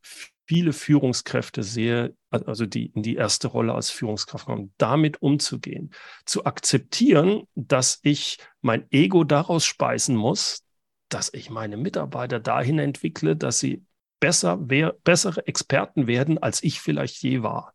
viele 0.47 0.73
Führungskräfte 0.73 1.63
sehe, 1.63 2.15
also 2.31 2.67
die 2.67 2.87
in 2.87 3.03
die 3.03 3.17
erste 3.17 3.49
Rolle 3.49 3.75
als 3.75 3.91
Führungskraft 3.91 4.47
kommen, 4.47 4.73
damit 4.79 5.21
umzugehen, 5.21 5.93
zu 6.25 6.45
akzeptieren, 6.45 7.49
dass 7.55 7.99
ich 8.03 8.39
mein 8.61 8.87
Ego 8.91 9.25
daraus 9.25 9.65
speisen 9.65 10.15
muss, 10.15 10.63
dass 11.09 11.33
ich 11.33 11.51
meine 11.51 11.77
Mitarbeiter 11.77 12.41
dahin 12.41 12.79
entwickle, 12.79 13.37
dass 13.37 13.59
sie 13.59 13.85
besser, 14.21 14.57
bessere 14.57 15.47
Experten 15.47 16.07
werden, 16.07 16.39
als 16.39 16.63
ich 16.63 16.81
vielleicht 16.81 17.23
je 17.23 17.43
war. 17.43 17.75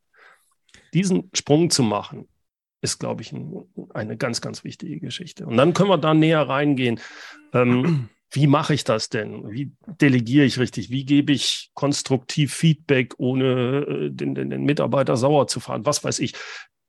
Diesen 0.93 1.29
Sprung 1.33 1.69
zu 1.69 1.83
machen, 1.83 2.27
ist, 2.81 2.99
glaube 2.99 3.21
ich, 3.21 3.31
ein, 3.31 3.53
eine 3.93 4.17
ganz, 4.17 4.41
ganz 4.41 4.63
wichtige 4.63 4.99
Geschichte. 4.99 5.45
Und 5.45 5.55
dann 5.57 5.73
können 5.73 5.89
wir 5.89 5.97
da 5.97 6.13
näher 6.13 6.41
reingehen. 6.41 6.99
Ähm, 7.53 8.09
wie 8.31 8.47
mache 8.47 8.73
ich 8.73 8.85
das 8.85 9.09
denn? 9.09 9.51
Wie 9.51 9.73
delegiere 9.85 10.45
ich 10.45 10.57
richtig? 10.57 10.89
Wie 10.89 11.05
gebe 11.05 11.33
ich 11.33 11.69
konstruktiv 11.73 12.53
Feedback, 12.53 13.13
ohne 13.17 13.85
äh, 13.87 14.09
den, 14.09 14.33
den, 14.35 14.49
den 14.49 14.63
Mitarbeiter 14.63 15.17
sauer 15.17 15.47
zu 15.47 15.59
fahren? 15.59 15.85
Was 15.85 16.03
weiß 16.03 16.19
ich. 16.19 16.33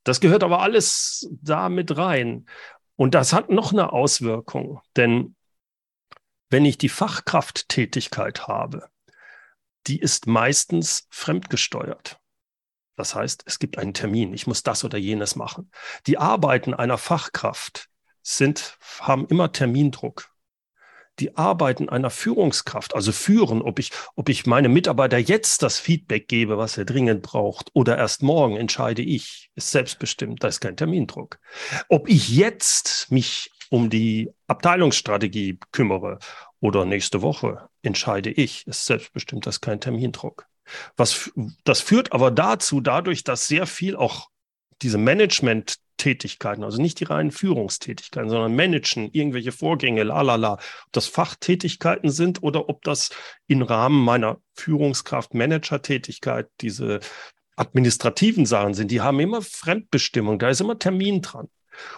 Das 0.04 0.20
gehört 0.20 0.44
aber 0.44 0.61
alles 0.61 1.28
da 1.42 1.68
mit 1.68 1.96
rein. 1.96 2.46
Und 2.94 3.14
das 3.14 3.32
hat 3.32 3.50
noch 3.50 3.72
eine 3.72 3.92
Auswirkung, 3.92 4.80
denn 4.96 5.34
wenn 6.50 6.64
ich 6.64 6.78
die 6.78 6.90
Fachkrafttätigkeit 6.90 8.46
habe, 8.46 8.88
die 9.87 9.99
ist 9.99 10.26
meistens 10.26 11.08
fremdgesteuert. 11.11 12.20
Das 12.94 13.14
heißt, 13.14 13.44
es 13.46 13.58
gibt 13.58 13.78
einen 13.78 13.94
Termin, 13.94 14.32
ich 14.34 14.46
muss 14.46 14.62
das 14.62 14.84
oder 14.84 14.99
jenes 14.99 15.34
machen. 15.34 15.70
Die 16.06 16.18
Arbeiten 16.18 16.75
einer 16.75 16.99
Fachkraft 16.99 17.88
sind, 18.22 18.78
haben 19.00 19.26
immer 19.26 19.50
Termindruck 19.50 20.31
die 21.23 21.37
Arbeiten 21.37 21.88
einer 21.88 22.11
Führungskraft, 22.11 22.97
also 22.97 23.12
führen, 23.12 23.62
ob 23.62 23.79
ich, 23.79 23.93
ob 24.17 24.29
ich 24.29 24.45
meinem 24.45 24.73
Mitarbeiter 24.73 25.19
jetzt 25.19 25.62
das 25.62 25.79
Feedback 25.79 26.26
gebe, 26.26 26.59
was 26.59 26.76
er 26.76 26.85
dringend 26.85 27.23
braucht, 27.23 27.71
oder 27.75 27.97
erst 27.97 28.25
morgen 28.25 28.57
entscheide 28.57 29.02
ich, 29.02 29.50
ist 29.55 29.71
selbstbestimmt, 29.71 30.43
da 30.43 30.49
ist 30.49 30.61
kein 30.61 30.76
Termindruck. 30.76 31.38
Ob 31.88 32.09
ich 32.09 32.29
jetzt 32.31 33.12
mich 33.12 33.52
um 33.71 33.88
die 33.88 34.31
Abteilungsstrategie 34.49 35.61
kümmere 35.71 36.19
oder 36.61 36.85
nächste 36.85 37.23
Woche 37.23 37.69
entscheide 37.83 38.31
ich, 38.31 38.67
ist 38.67 38.85
selbstbestimmt, 38.85 39.47
das 39.47 39.57
ist 39.57 39.61
kein 39.61 39.81
Termindruck. 39.81 40.47
Was, 40.97 41.31
das 41.62 41.81
führt 41.81 42.12
aber 42.12 42.33
dazu, 42.33 42.81
dadurch, 42.81 43.23
dass 43.23 43.47
sehr 43.47 43.67
viel 43.67 43.95
auch 43.95 44.29
diese 44.83 44.99
Management 44.99 45.76
Tätigkeiten, 46.02 46.64
also 46.64 46.82
nicht 46.82 46.99
die 46.99 47.04
reinen 47.04 47.30
Führungstätigkeiten, 47.30 48.28
sondern 48.28 48.56
managen, 48.56 49.09
irgendwelche 49.12 49.52
Vorgänge, 49.52 50.02
lalala, 50.02 50.54
ob 50.54 50.92
das 50.92 51.06
Fachtätigkeiten 51.06 52.11
sind 52.11 52.42
oder 52.42 52.68
ob 52.68 52.82
das 52.82 53.11
im 53.47 53.62
Rahmen 53.62 54.04
meiner 54.04 54.38
Führungskraft 54.54 55.32
Manager-Tätigkeit 55.32 56.49
diese 56.61 56.99
administrativen 57.54 58.47
Sachen 58.47 58.75
sind, 58.75 58.90
die 58.90 59.00
haben 59.00 59.21
immer 59.21 59.42
Fremdbestimmung, 59.42 60.40
da 60.40 60.49
ist 60.49 60.61
immer 60.61 60.78
Termin 60.78 61.23
dran. 61.23 61.49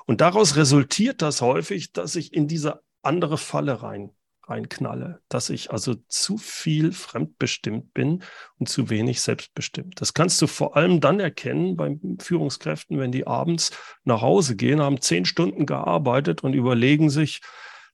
Und 0.04 0.20
daraus 0.20 0.56
resultiert 0.56 1.22
das 1.22 1.40
häufig, 1.40 1.92
dass 1.92 2.14
ich 2.14 2.34
in 2.34 2.46
diese 2.46 2.82
andere 3.02 3.38
Falle 3.38 3.82
rein 3.82 4.10
reinknalle, 4.48 5.20
dass 5.28 5.50
ich 5.50 5.70
also 5.70 5.94
zu 6.08 6.36
viel 6.36 6.92
fremdbestimmt 6.92 7.94
bin 7.94 8.22
und 8.58 8.68
zu 8.68 8.90
wenig 8.90 9.20
selbstbestimmt. 9.20 10.00
Das 10.00 10.14
kannst 10.14 10.40
du 10.42 10.46
vor 10.46 10.76
allem 10.76 11.00
dann 11.00 11.20
erkennen 11.20 11.76
bei 11.76 11.98
Führungskräften, 12.20 12.98
wenn 12.98 13.12
die 13.12 13.26
abends 13.26 13.70
nach 14.04 14.20
Hause 14.20 14.56
gehen, 14.56 14.80
haben 14.80 15.00
zehn 15.00 15.24
Stunden 15.24 15.66
gearbeitet 15.66 16.42
und 16.42 16.54
überlegen 16.54 17.10
sich, 17.10 17.40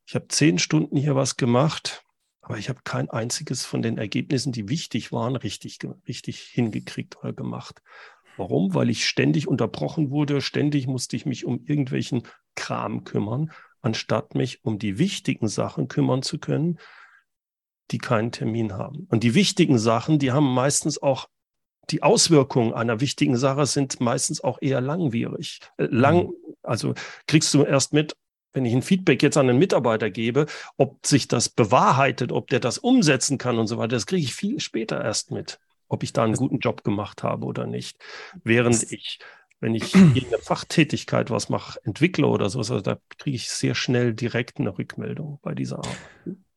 ich 0.06 0.14
habe 0.14 0.28
zehn 0.28 0.58
Stunden 0.58 0.96
hier 0.96 1.14
was 1.14 1.36
gemacht, 1.36 2.04
aber 2.40 2.58
ich 2.58 2.68
habe 2.68 2.80
kein 2.82 3.08
einziges 3.10 3.64
von 3.64 3.82
den 3.82 3.96
Ergebnissen, 3.96 4.52
die 4.52 4.68
wichtig 4.68 5.12
waren, 5.12 5.36
richtig, 5.36 5.78
richtig 6.08 6.40
hingekriegt 6.40 7.16
oder 7.18 7.32
gemacht. 7.32 7.80
Warum? 8.36 8.74
Weil 8.74 8.90
ich 8.90 9.06
ständig 9.06 9.46
unterbrochen 9.46 10.10
wurde, 10.10 10.40
ständig 10.40 10.86
musste 10.86 11.14
ich 11.14 11.26
mich 11.26 11.44
um 11.44 11.62
irgendwelchen 11.64 12.22
Kram 12.54 13.04
kümmern 13.04 13.52
anstatt 13.80 14.34
mich 14.34 14.64
um 14.64 14.78
die 14.78 14.98
wichtigen 14.98 15.48
Sachen 15.48 15.88
kümmern 15.88 16.22
zu 16.22 16.38
können, 16.38 16.78
die 17.90 17.98
keinen 17.98 18.32
Termin 18.32 18.74
haben. 18.74 19.06
Und 19.10 19.24
die 19.24 19.34
wichtigen 19.34 19.78
Sachen, 19.78 20.18
die 20.18 20.32
haben 20.32 20.52
meistens 20.52 21.02
auch 21.02 21.28
die 21.90 22.02
Auswirkungen 22.02 22.72
einer 22.72 23.00
wichtigen 23.00 23.36
Sache 23.36 23.66
sind 23.66 24.00
meistens 24.00 24.42
auch 24.42 24.58
eher 24.60 24.80
langwierig. 24.80 25.60
Äh, 25.76 25.88
lang, 25.90 26.28
mhm. 26.28 26.34
also 26.62 26.94
kriegst 27.26 27.52
du 27.54 27.64
erst 27.64 27.92
mit, 27.92 28.14
wenn 28.52 28.64
ich 28.64 28.74
ein 28.74 28.82
Feedback 28.82 29.22
jetzt 29.22 29.36
an 29.36 29.48
einen 29.48 29.58
Mitarbeiter 29.58 30.10
gebe, 30.10 30.46
ob 30.76 31.04
sich 31.06 31.28
das 31.28 31.48
bewahrheitet, 31.48 32.32
ob 32.32 32.48
der 32.48 32.60
das 32.60 32.78
umsetzen 32.78 33.38
kann 33.38 33.58
und 33.58 33.66
so 33.66 33.78
weiter, 33.78 33.96
das 33.96 34.06
kriege 34.06 34.22
ich 34.22 34.34
viel 34.34 34.60
später 34.60 35.02
erst 35.02 35.30
mit, 35.30 35.58
ob 35.88 36.02
ich 36.02 36.12
da 36.12 36.24
einen 36.24 36.34
guten 36.34 36.58
Job 36.58 36.84
gemacht 36.84 37.22
habe 37.22 37.46
oder 37.46 37.66
nicht. 37.66 37.96
Während 38.42 38.90
ich 38.92 39.20
wenn 39.60 39.74
ich 39.74 39.94
in 39.94 40.30
der 40.30 40.40
Fachtätigkeit 40.40 41.30
was 41.30 41.48
mache, 41.48 41.78
entwickle 41.84 42.26
oder 42.26 42.50
sowas, 42.50 42.70
also 42.70 42.82
da 42.82 42.98
kriege 43.18 43.36
ich 43.36 43.50
sehr 43.50 43.74
schnell 43.74 44.14
direkt 44.14 44.58
eine 44.58 44.76
Rückmeldung 44.76 45.38
bei 45.42 45.54
dieser 45.54 45.78
Arbeit. 45.78 45.96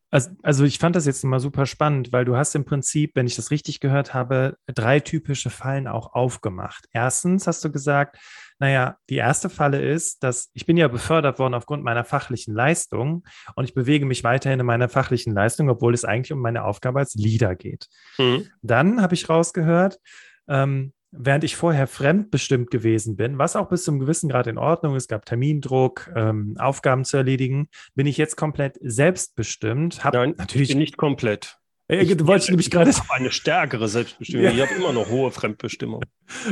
Also, 0.10 0.29
also 0.43 0.63
ich 0.63 0.77
fand 0.77 0.95
das 0.95 1.07
jetzt 1.07 1.24
mal 1.24 1.39
super 1.39 1.65
spannend, 1.65 2.13
weil 2.13 2.24
du 2.24 2.38
hast 2.38 2.53
im 2.53 2.65
Prinzip, 2.65 3.15
wenn 3.15 3.25
ich 3.25 3.36
das 3.36 3.50
richtig 3.50 3.79
gehört 3.79 4.13
habe, 4.13 4.57
drei 4.67 5.00
typische 5.00 5.50
Fallen 5.50 5.88
auch 5.88 6.13
aufgemacht. 6.13 6.86
Erstens 6.91 7.48
hast 7.48 7.65
du 7.65 7.72
gesagt, 7.72 8.19
naja, 8.60 8.98
die 9.10 9.15
erste 9.15 9.50
Falle 9.50 9.81
ist, 9.81 10.22
dass 10.22 10.51
ich 10.53 10.67
bin 10.67 10.77
ja 10.77 10.88
befördert 10.88 11.39
worden 11.39 11.55
aufgrund 11.55 11.83
meiner 11.83 12.03
fachlichen 12.03 12.53
Leistung 12.53 13.24
und 13.55 13.65
ich 13.65 13.74
bewege 13.74 14.05
mich 14.05 14.24
weiterhin 14.24 14.60
in 14.60 14.67
meiner 14.67 14.88
fachlichen 14.88 15.33
Leistung, 15.33 15.67
obwohl 15.67 15.95
es 15.95 16.05
eigentlich 16.05 16.31
um 16.31 16.41
meine 16.41 16.63
Aufgabe 16.63 17.00
als 17.00 17.15
Leader 17.15 17.55
geht. 17.55 17.88
Mhm. 18.19 18.48
Dann 18.62 19.01
habe 19.01 19.15
ich 19.15 19.27
rausgehört, 19.27 20.00
ähm, 20.48 20.93
während 21.15 21.43
ich 21.43 21.55
vorher 21.55 21.88
fremdbestimmt 21.88 22.72
gewesen 22.72 23.15
bin, 23.15 23.38
was 23.38 23.55
auch 23.55 23.70
bis 23.70 23.84
zum 23.84 24.00
gewissen 24.00 24.29
Grad 24.29 24.48
in 24.48 24.58
Ordnung 24.58 24.96
ist, 24.96 25.08
gab 25.08 25.25
Termindruck, 25.25 26.12
ähm, 26.15 26.55
Aufgaben 26.58 27.05
zu 27.05 27.17
erledigen, 27.17 27.70
bin 27.96 28.08
ich 28.08 28.17
jetzt 28.17 28.36
komplett 28.36 28.77
selbstbestimmt. 28.82 30.01
Nein, 30.12 30.36
natürlich 30.38 30.75
nicht 30.75 30.98
komplett. 30.98 31.58
Ich, 31.89 32.15
du 32.15 32.25
wolltest 32.27 32.49
nämlich 32.49 32.71
gerade. 32.71 32.89
Ich 32.89 32.99
habe 32.99 33.13
eine 33.13 33.31
stärkere 33.31 33.89
Selbstbestimmung. 33.89 34.45
Ja. 34.45 34.51
Ich 34.51 34.61
habe 34.61 34.73
immer 34.73 34.93
noch 34.93 35.09
hohe 35.09 35.31
Fremdbestimmung. 35.31 36.01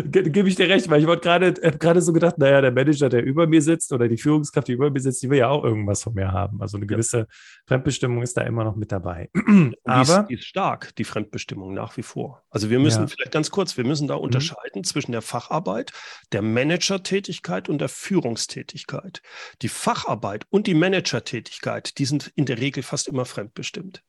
Ge 0.04 0.30
Gebe 0.30 0.50
ich 0.50 0.56
dir 0.56 0.68
recht, 0.68 0.90
weil 0.90 1.00
ich 1.00 1.08
wollte 1.08 1.22
gerade 1.22 1.54
gerade 1.54 2.02
so 2.02 2.12
gedacht, 2.12 2.38
naja, 2.38 2.60
der 2.60 2.72
Manager, 2.72 3.08
der 3.08 3.24
über 3.24 3.48
mir 3.48 3.62
sitzt 3.62 3.94
oder 3.94 4.10
die 4.10 4.18
Führungskraft, 4.18 4.68
die 4.68 4.74
über 4.74 4.92
mir 4.92 5.00
sitzt, 5.00 5.24
die 5.24 5.30
will 5.30 5.40
ja 5.40 5.48
auch 5.48 5.64
irgendwas 5.64 6.04
von 6.04 6.14
mir 6.14 6.34
haben. 6.34 6.62
Also 6.62 6.76
eine 6.76 6.86
gewisse 6.86 7.20
ja. 7.20 7.26
Fremdbestimmung 7.66 8.22
ist 8.22 8.36
da 8.36 8.42
immer 8.42 8.66
noch 8.66 8.76
mit 8.76 8.92
dabei. 8.92 9.30
Aber 9.86 10.04
die 10.04 10.12
ist, 10.12 10.28
die 10.28 10.34
ist, 10.34 10.46
stark, 10.46 10.94
die 10.98 11.06
Fremdbestimmung 11.06 11.74
nach 11.74 11.96
wie 11.96 12.04
vor. 12.04 12.44
Also 12.50 12.70
wir 12.70 12.80
müssen 12.80 13.04
ja. 13.04 13.08
vielleicht 13.08 13.32
ganz 13.32 13.52
kurz, 13.52 13.78
wir 13.78 13.86
müssen 13.86 14.10
da 14.10 14.18
mhm. 14.18 14.24
unterscheiden 14.24 14.80
mhm. 14.80 14.84
zwischen 14.84 15.14
der 15.14 15.22
Facharbeit, 15.22 15.94
der 16.34 16.42
Managertätigkeit 16.42 17.70
und 17.70 17.80
der 17.80 17.90
Führungstätigkeit. 17.90 19.22
Die 19.62 19.70
Facharbeit 19.70 20.46
und 20.50 20.68
die 20.68 20.74
Managertätigkeit, 20.74 21.98
die 21.98 22.06
sind 22.06 22.34
in 22.36 22.46
der 22.46 22.60
Regel 22.60 22.84
fast 22.84 23.08
immer 23.08 23.24
fremdbestimmt. 23.24 24.04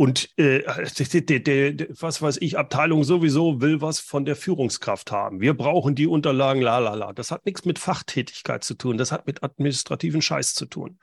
Und 0.00 0.30
äh, 0.38 0.62
de, 0.96 1.22
de, 1.22 1.40
de, 1.40 1.88
was 1.90 2.22
weiß 2.22 2.36
ich, 2.40 2.56
Abteilung 2.56 3.02
sowieso 3.02 3.60
will 3.60 3.80
was 3.80 3.98
von 3.98 4.24
der 4.24 4.36
Führungskraft 4.36 5.10
haben. 5.10 5.40
Wir 5.40 5.54
brauchen 5.54 5.96
die 5.96 6.06
Unterlagen, 6.06 6.62
la 6.62 6.78
la 6.78 6.94
la. 6.94 7.12
Das 7.12 7.32
hat 7.32 7.44
nichts 7.44 7.64
mit 7.64 7.80
Fachtätigkeit 7.80 8.62
zu 8.62 8.74
tun, 8.74 8.96
das 8.96 9.10
hat 9.10 9.26
mit 9.26 9.42
administrativen 9.42 10.22
Scheiß 10.22 10.54
zu 10.54 10.66
tun. 10.66 11.00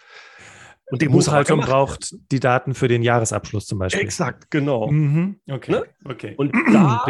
Und 0.85 1.01
die 1.01 1.09
Buchhaltung 1.09 1.59
braucht 1.59 2.15
die 2.31 2.39
Daten 2.39 2.73
für 2.73 2.87
den 2.87 3.03
Jahresabschluss 3.03 3.65
zum 3.65 3.79
Beispiel. 3.79 3.99
Exakt, 3.99 4.49
genau. 4.49 4.89
Mhm. 4.89 5.41
Okay. 5.49 5.71
Ne? 5.71 5.85
okay. 6.05 6.33
Und 6.37 6.53
da, 6.71 7.05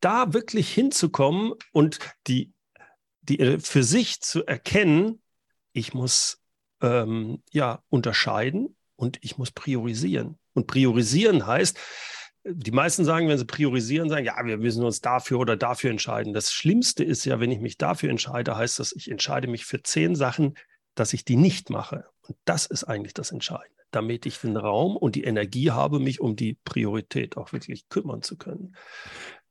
da 0.00 0.32
wirklich 0.32 0.74
hinzukommen 0.74 1.52
und 1.70 2.00
die, 2.26 2.52
die 3.20 3.38
äh, 3.38 3.60
für 3.60 3.84
sich 3.84 4.22
zu 4.22 4.44
erkennen, 4.44 5.22
ich 5.72 5.94
muss 5.94 6.42
ähm, 6.80 7.44
ja 7.52 7.80
unterscheiden 7.90 8.76
und 8.96 9.18
ich 9.20 9.38
muss 9.38 9.52
priorisieren. 9.52 10.36
Und 10.54 10.66
priorisieren 10.66 11.46
heißt, 11.46 11.78
die 12.44 12.72
meisten 12.72 13.04
sagen, 13.04 13.28
wenn 13.28 13.38
sie 13.38 13.44
priorisieren, 13.44 14.08
sagen, 14.08 14.24
ja, 14.24 14.34
wir 14.44 14.58
müssen 14.58 14.84
uns 14.84 15.00
dafür 15.00 15.38
oder 15.38 15.56
dafür 15.56 15.90
entscheiden. 15.90 16.32
Das 16.32 16.52
Schlimmste 16.52 17.04
ist 17.04 17.24
ja, 17.24 17.38
wenn 17.38 17.52
ich 17.52 17.60
mich 17.60 17.78
dafür 17.78 18.10
entscheide, 18.10 18.56
heißt 18.56 18.78
das, 18.78 18.92
ich 18.92 19.10
entscheide 19.10 19.46
mich 19.46 19.64
für 19.64 19.82
zehn 19.82 20.16
Sachen, 20.16 20.54
dass 20.94 21.12
ich 21.12 21.24
die 21.24 21.36
nicht 21.36 21.70
mache. 21.70 22.06
Und 22.22 22.36
das 22.44 22.66
ist 22.66 22.84
eigentlich 22.84 23.14
das 23.14 23.30
Entscheidende, 23.30 23.82
damit 23.92 24.26
ich 24.26 24.38
den 24.38 24.56
Raum 24.56 24.96
und 24.96 25.14
die 25.14 25.24
Energie 25.24 25.70
habe, 25.70 26.00
mich 26.00 26.20
um 26.20 26.34
die 26.34 26.54
Priorität 26.64 27.36
auch 27.36 27.52
wirklich 27.52 27.88
kümmern 27.88 28.22
zu 28.22 28.36
können. 28.36 28.74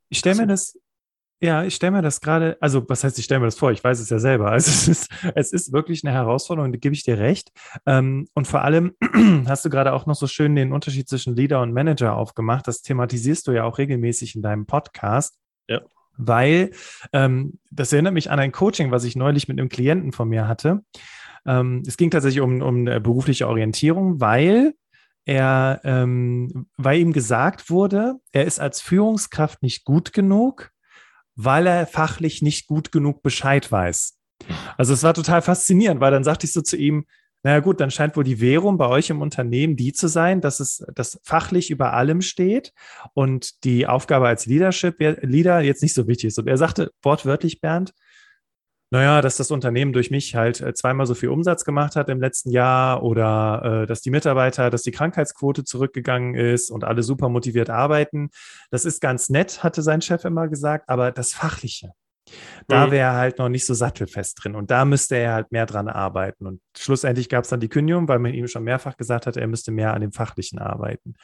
Ich 0.10 0.20
stelle 0.20 0.42
mir 0.42 0.48
das 0.48 0.78
Ja, 1.44 1.64
ich 1.64 1.74
stelle 1.74 1.94
mir 1.94 2.02
das 2.04 2.22
gerade, 2.22 2.56
also 2.62 2.88
was 2.88 3.04
heißt, 3.04 3.18
ich 3.18 3.26
stelle 3.26 3.40
mir 3.40 3.48
das 3.48 3.58
vor, 3.58 3.72
ich 3.72 3.84
weiß 3.84 4.00
es 4.00 4.12
ja 4.12 4.20
selber. 4.20 4.52
Also 4.52 4.70
es 4.70 4.88
ist, 4.88 5.10
es 5.34 5.52
ist 5.52 5.74
wirklich 5.74 6.04
eine 6.06 6.14
Herausforderung, 6.14 6.72
da 6.72 6.78
gebe 6.78 6.94
ich 6.94 7.04
dir 7.04 7.18
recht. 7.18 7.52
Ähm, 7.88 8.28
und 8.36 8.46
vor 8.46 8.62
allem 8.62 8.94
hast 9.48 9.66
du 9.66 9.72
gerade 9.72 9.94
auch 9.94 10.06
noch 10.06 10.16
so 10.16 10.28
schön 10.28 10.56
den 10.56 10.72
Unterschied 10.72 11.10
zwischen 11.10 11.36
Leader 11.36 11.62
und 11.62 11.74
Manager 11.74 12.16
aufgemacht. 12.16 12.68
Das 12.68 12.84
thematisierst 12.84 13.48
du 13.48 13.54
ja 13.54 13.64
auch 13.64 13.80
regelmäßig 13.80 14.36
in 14.36 14.44
deinem 14.44 14.68
Podcast. 14.68 15.40
Ja. 15.68 15.82
Weil 16.16 16.72
ähm, 17.12 17.58
das 17.72 17.92
erinnert 17.92 18.14
mich 18.14 18.30
an 18.30 18.40
ein 18.40 18.52
Coaching, 18.52 18.92
was 18.92 19.04
ich 19.04 19.16
neulich 19.16 19.48
mit 19.48 19.60
einem 19.60 19.70
Klienten 19.70 20.12
von 20.12 20.30
mir 20.30 20.48
hatte. 20.48 20.84
Ähm, 21.48 21.82
es 21.88 21.98
ging 21.98 22.12
tatsächlich 22.12 22.42
um, 22.42 22.62
um 22.62 22.86
berufliche 22.86 23.48
Orientierung, 23.48 24.22
weil 24.22 24.74
er, 25.26 25.82
ähm, 25.84 26.68
weil 26.78 27.00
ihm 27.00 27.14
gesagt 27.14 27.70
wurde, 27.70 28.16
er 28.32 28.46
ist 28.46 28.60
als 28.60 28.82
Führungskraft 28.82 29.64
nicht 29.64 29.86
gut 29.86 30.14
genug, 30.14 30.71
weil 31.36 31.68
er 31.68 31.88
fachlich 31.88 32.42
nicht 32.42 32.68
gut 32.68 32.92
genug 32.92 33.22
Bescheid 33.24 33.72
weiß. 33.72 34.18
Also 34.78 34.94
es 34.94 35.04
war 35.04 35.14
total 35.14 35.42
faszinierend, 35.42 36.02
weil 36.02 36.12
dann 36.12 36.24
sagte 36.24 36.46
ich 36.46 36.54
so 36.54 36.62
zu 36.62 36.78
ihm, 36.78 37.06
naja 37.44 37.60
gut, 37.60 37.80
dann 37.80 37.90
scheint 37.90 38.16
wohl 38.16 38.24
die 38.24 38.40
Währung 38.40 38.78
bei 38.78 38.88
euch 38.88 39.10
im 39.10 39.22
Unternehmen 39.22 39.76
die 39.76 39.94
zu 39.94 40.08
sein, 40.08 40.42
dass 40.42 40.60
es 40.60 40.86
das 40.94 41.20
fachlich 41.24 41.72
über 41.72 41.94
allem 41.94 42.22
steht 42.22 42.72
und 43.14 43.64
die 43.64 43.88
Aufgabe 43.88 44.28
als 44.28 44.46
Leadership, 44.46 45.00
Leader 45.00 45.62
jetzt 45.62 45.82
nicht 45.82 45.96
so 45.96 46.08
wichtig 46.08 46.26
ist. 46.26 46.40
Und 46.40 46.48
er 46.48 46.58
sagte 46.58 46.92
wortwörtlich, 47.02 47.60
Bernd, 47.60 47.94
naja, 48.92 49.22
dass 49.22 49.38
das 49.38 49.52
Unternehmen 49.52 49.94
durch 49.94 50.12
mich 50.12 50.36
halt 50.36 50.60
äh, 50.60 50.74
zweimal 50.74 51.06
so 51.06 51.16
viel 51.16 51.30
Umsatz 51.30 51.64
gemacht 51.64 51.96
hat 51.96 52.10
im 52.10 52.20
letzten 52.20 52.52
Jahr 52.52 53.02
oder 53.04 53.84
äh, 53.84 53.88
dass 53.88 54.02
die 54.02 54.12
Mitarbeiter, 54.12 54.70
dass 54.70 54.82
die 54.82 54.92
Krankheitsquote 54.92 55.64
zurückgegangen 55.64 56.36
ist 56.36 56.70
und 56.70 56.84
alle 56.84 57.02
super 57.02 57.30
motiviert 57.30 57.70
arbeiten. 57.70 58.32
Das 58.70 58.84
ist 58.84 59.00
ganz 59.00 59.30
nett, 59.30 59.64
hatte 59.64 59.82
sein 59.82 60.02
Chef 60.02 60.26
immer 60.26 60.50
gesagt, 60.50 60.90
aber 60.90 61.14
das 61.14 61.32
Fachliche, 61.32 61.94
da 62.68 62.88
mhm. 62.88 62.92
wäre 62.92 63.06
er 63.06 63.16
halt 63.16 63.38
noch 63.40 63.48
nicht 63.48 63.66
so 63.66 63.74
sattelfest 63.74 64.44
drin 64.44 64.56
und 64.56 64.72
da 64.72 64.84
müsste 64.84 65.16
er 65.16 65.36
halt 65.36 65.54
mehr 65.54 65.66
dran 65.66 65.88
arbeiten. 65.88 66.46
Und 66.46 66.62
schlussendlich 66.78 67.30
gab 67.30 67.46
es 67.46 67.50
dann 67.50 67.62
die 67.62 67.70
Kündigung, 67.70 68.10
weil 68.10 68.20
man 68.20 68.34
ihm 68.34 68.50
schon 68.50 68.66
mehrfach 68.66 68.98
gesagt 68.98 69.26
hat, 69.26 69.38
er 69.38 69.48
müsste 69.48 69.72
mehr 69.72 69.94
an 69.94 70.02
dem 70.02 70.12
Fachlichen 70.12 70.60
arbeiten. 70.60 71.16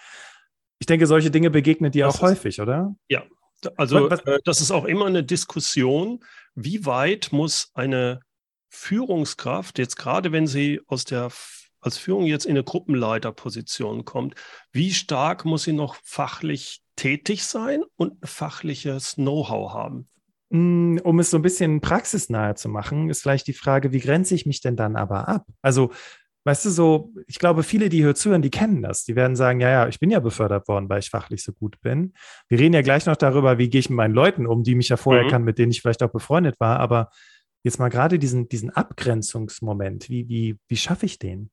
Ich 0.80 0.86
denke, 0.86 1.06
solche 1.06 1.32
Dinge 1.32 1.50
begegnen 1.50 1.92
dir 1.92 2.08
auch 2.08 2.22
häufig, 2.22 2.62
oder? 2.62 2.96
Ja, 3.10 3.24
also 3.76 4.10
was, 4.10 4.20
was, 4.26 4.36
äh, 4.36 4.40
das 4.46 4.62
ist 4.62 4.72
auch 4.72 4.86
immer 4.86 5.06
eine 5.06 5.24
Diskussion, 5.24 6.24
wie 6.56 6.86
weit 6.86 7.30
muss 7.32 7.72
eine 7.74 8.22
Führungskraft, 8.70 9.80
jetzt 9.80 9.96
gerade 9.96 10.32
wenn 10.32 10.48
sie 10.48 10.82
aus 10.88 11.06
der 11.06 11.32
als 11.80 11.98
Führung 11.98 12.26
jetzt 12.26 12.46
in 12.46 12.52
eine 12.52 12.64
Gruppenleiterposition 12.64 14.04
kommt, 14.04 14.36
wie 14.72 14.94
stark 14.94 15.46
muss 15.46 15.64
sie 15.64 15.74
noch 15.74 15.96
fachlich 16.04 16.82
tätig 16.96 17.46
sein 17.46 17.84
und 17.96 18.24
ein 18.24 18.28
fachliches 18.28 19.16
Know-how 19.16 19.74
haben? 19.74 20.10
Hm, 20.52 21.00
um 21.04 21.20
es 21.20 21.30
so 21.30 21.38
ein 21.38 21.44
bisschen 21.44 21.82
praxisnahe 21.82 22.56
zu 22.56 22.70
machen, 22.70 23.10
ist 23.10 23.22
vielleicht 23.22 23.48
die 23.48 23.54
Frage, 23.54 23.92
wie 23.92 24.00
grenze 24.00 24.36
ich 24.36 24.46
mich 24.46 24.62
denn 24.62 24.76
dann 24.76 24.96
aber 24.96 25.28
ab? 25.28 25.46
Also 25.62 25.92
Weißt 26.48 26.64
du, 26.64 26.70
so, 26.70 27.12
ich 27.28 27.40
glaube, 27.40 27.62
viele, 27.62 27.90
die 27.90 27.98
hier 27.98 28.16
zuhören, 28.16 28.42
die 28.42 28.50
kennen 28.50 28.82
das. 28.82 29.04
Die 29.04 29.18
werden 29.18 29.36
sagen, 29.36 29.60
ja, 29.60 29.70
ja, 29.70 29.88
ich 29.90 30.00
bin 30.00 30.10
ja 30.10 30.22
befördert 30.22 30.70
worden, 30.70 30.88
weil 30.88 31.00
ich 31.00 31.10
fachlich 31.10 31.44
so 31.44 31.52
gut 31.52 31.82
bin. 31.82 32.14
Wir 32.48 32.58
reden 32.58 32.74
ja 32.74 32.82
gleich 32.82 33.06
noch 33.06 33.18
darüber, 33.18 33.58
wie 33.58 33.70
gehe 33.70 33.80
ich 33.80 33.90
mit 33.90 33.98
meinen 33.98 34.14
Leuten 34.14 34.48
um, 34.48 34.64
die 34.64 34.76
mich 34.76 34.88
ja 34.88 34.96
vorher 34.96 35.26
mhm. 35.26 35.30
kann, 35.30 35.44
mit 35.44 35.58
denen 35.58 35.74
ich 35.74 35.82
vielleicht 35.82 36.02
auch 36.04 36.10
befreundet 36.10 36.58
war. 36.62 36.80
Aber 36.80 37.10
jetzt 37.64 37.80
mal 37.80 37.90
gerade 37.90 38.18
diesen, 38.18 38.48
diesen 38.48 38.70
Abgrenzungsmoment, 38.70 40.08
wie, 40.08 40.30
wie, 40.30 40.56
wie 40.70 40.78
schaffe 40.78 41.06
ich 41.06 41.20
den? 41.20 41.52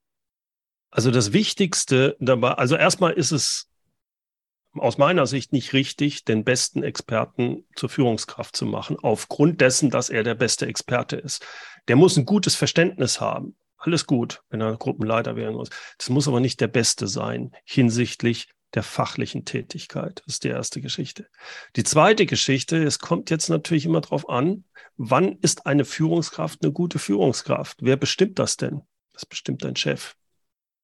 Also 0.92 1.10
das 1.10 1.32
Wichtigste 1.32 2.16
dabei, 2.20 2.52
also 2.52 2.76
erstmal 2.76 3.14
ist 3.14 3.32
es 3.32 3.68
aus 4.74 4.96
meiner 4.96 5.26
Sicht 5.26 5.52
nicht 5.52 5.72
richtig, 5.72 6.24
den 6.24 6.44
besten 6.44 6.84
Experten 6.84 7.64
zur 7.74 7.88
Führungskraft 7.88 8.54
zu 8.54 8.64
machen, 8.64 8.96
aufgrund 9.02 9.60
dessen, 9.60 9.90
dass 9.90 10.08
er 10.08 10.22
der 10.22 10.36
beste 10.36 10.66
Experte 10.66 11.16
ist. 11.16 11.44
Der 11.88 11.96
muss 11.96 12.16
ein 12.16 12.26
gutes 12.26 12.54
Verständnis 12.54 13.20
haben 13.20 13.56
alles 13.84 14.06
gut, 14.06 14.42
wenn 14.50 14.60
er 14.60 14.76
Gruppenleiter 14.76 15.36
werden 15.36 15.54
muss. 15.54 15.70
Das 15.98 16.08
muss 16.08 16.28
aber 16.28 16.40
nicht 16.40 16.60
der 16.60 16.68
Beste 16.68 17.06
sein 17.06 17.52
hinsichtlich 17.64 18.48
der 18.74 18.82
fachlichen 18.82 19.44
Tätigkeit. 19.44 20.22
Das 20.26 20.36
ist 20.36 20.44
die 20.44 20.48
erste 20.48 20.80
Geschichte. 20.80 21.28
Die 21.76 21.84
zweite 21.84 22.26
Geschichte, 22.26 22.82
es 22.82 22.98
kommt 22.98 23.30
jetzt 23.30 23.48
natürlich 23.48 23.84
immer 23.84 24.00
darauf 24.00 24.28
an, 24.28 24.64
wann 24.96 25.38
ist 25.40 25.66
eine 25.66 25.84
Führungskraft 25.84 26.62
eine 26.62 26.72
gute 26.72 26.98
Führungskraft? 26.98 27.78
Wer 27.82 27.96
bestimmt 27.96 28.38
das 28.38 28.56
denn? 28.56 28.82
Das 29.12 29.26
bestimmt 29.26 29.64
dein 29.64 29.76
Chef. 29.76 30.16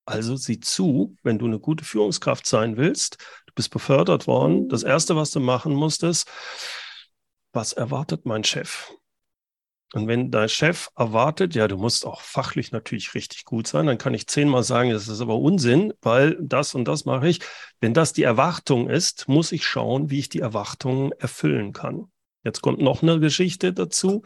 Also 0.05 0.37
sieh 0.37 0.61
zu, 0.61 1.17
wenn 1.23 1.39
du 1.39 1.47
eine 1.47 1.59
gute 1.59 1.85
Führungskraft 1.85 2.47
sein 2.47 2.77
willst, 2.77 3.19
du 3.47 3.55
bist 3.55 3.71
befördert 3.71 4.27
worden, 4.27 4.69
das 4.69 4.83
Erste, 4.83 5.17
was 5.17 5.31
du 5.31 5.41
machen 5.41 5.75
musst, 5.75 6.03
ist, 6.03 6.29
was 7.53 7.73
erwartet 7.73 8.25
mein 8.25 8.45
Chef? 8.45 8.93
Und 9.93 10.07
wenn 10.07 10.31
dein 10.31 10.49
Chef 10.49 10.89
erwartet, 10.97 11.57
ja, 11.57 11.67
du 11.67 11.77
musst 11.77 12.07
auch 12.07 12.21
fachlich 12.21 12.71
natürlich 12.71 13.15
richtig 13.15 13.45
gut 13.45 13.67
sein, 13.67 13.87
dann 13.87 13.99
kann 13.99 14.15
ich 14.15 14.29
zehnmal 14.29 14.63
sagen, 14.63 14.91
das 14.91 15.09
ist 15.09 15.21
aber 15.21 15.37
Unsinn, 15.39 15.93
weil 16.01 16.37
das 16.41 16.77
und 16.77 16.87
das 16.87 17.05
mache 17.07 17.29
ich. 17.29 17.41
Wenn 17.81 17.93
das 17.93 18.13
die 18.13 18.23
Erwartung 18.23 18.89
ist, 18.89 19.27
muss 19.27 19.51
ich 19.51 19.67
schauen, 19.67 20.09
wie 20.09 20.21
ich 20.21 20.29
die 20.29 20.39
Erwartungen 20.41 21.11
erfüllen 21.13 21.73
kann. 21.73 22.07
Jetzt 22.45 22.61
kommt 22.61 22.81
noch 22.81 23.03
eine 23.03 23.19
Geschichte 23.19 23.73
dazu. 23.73 24.23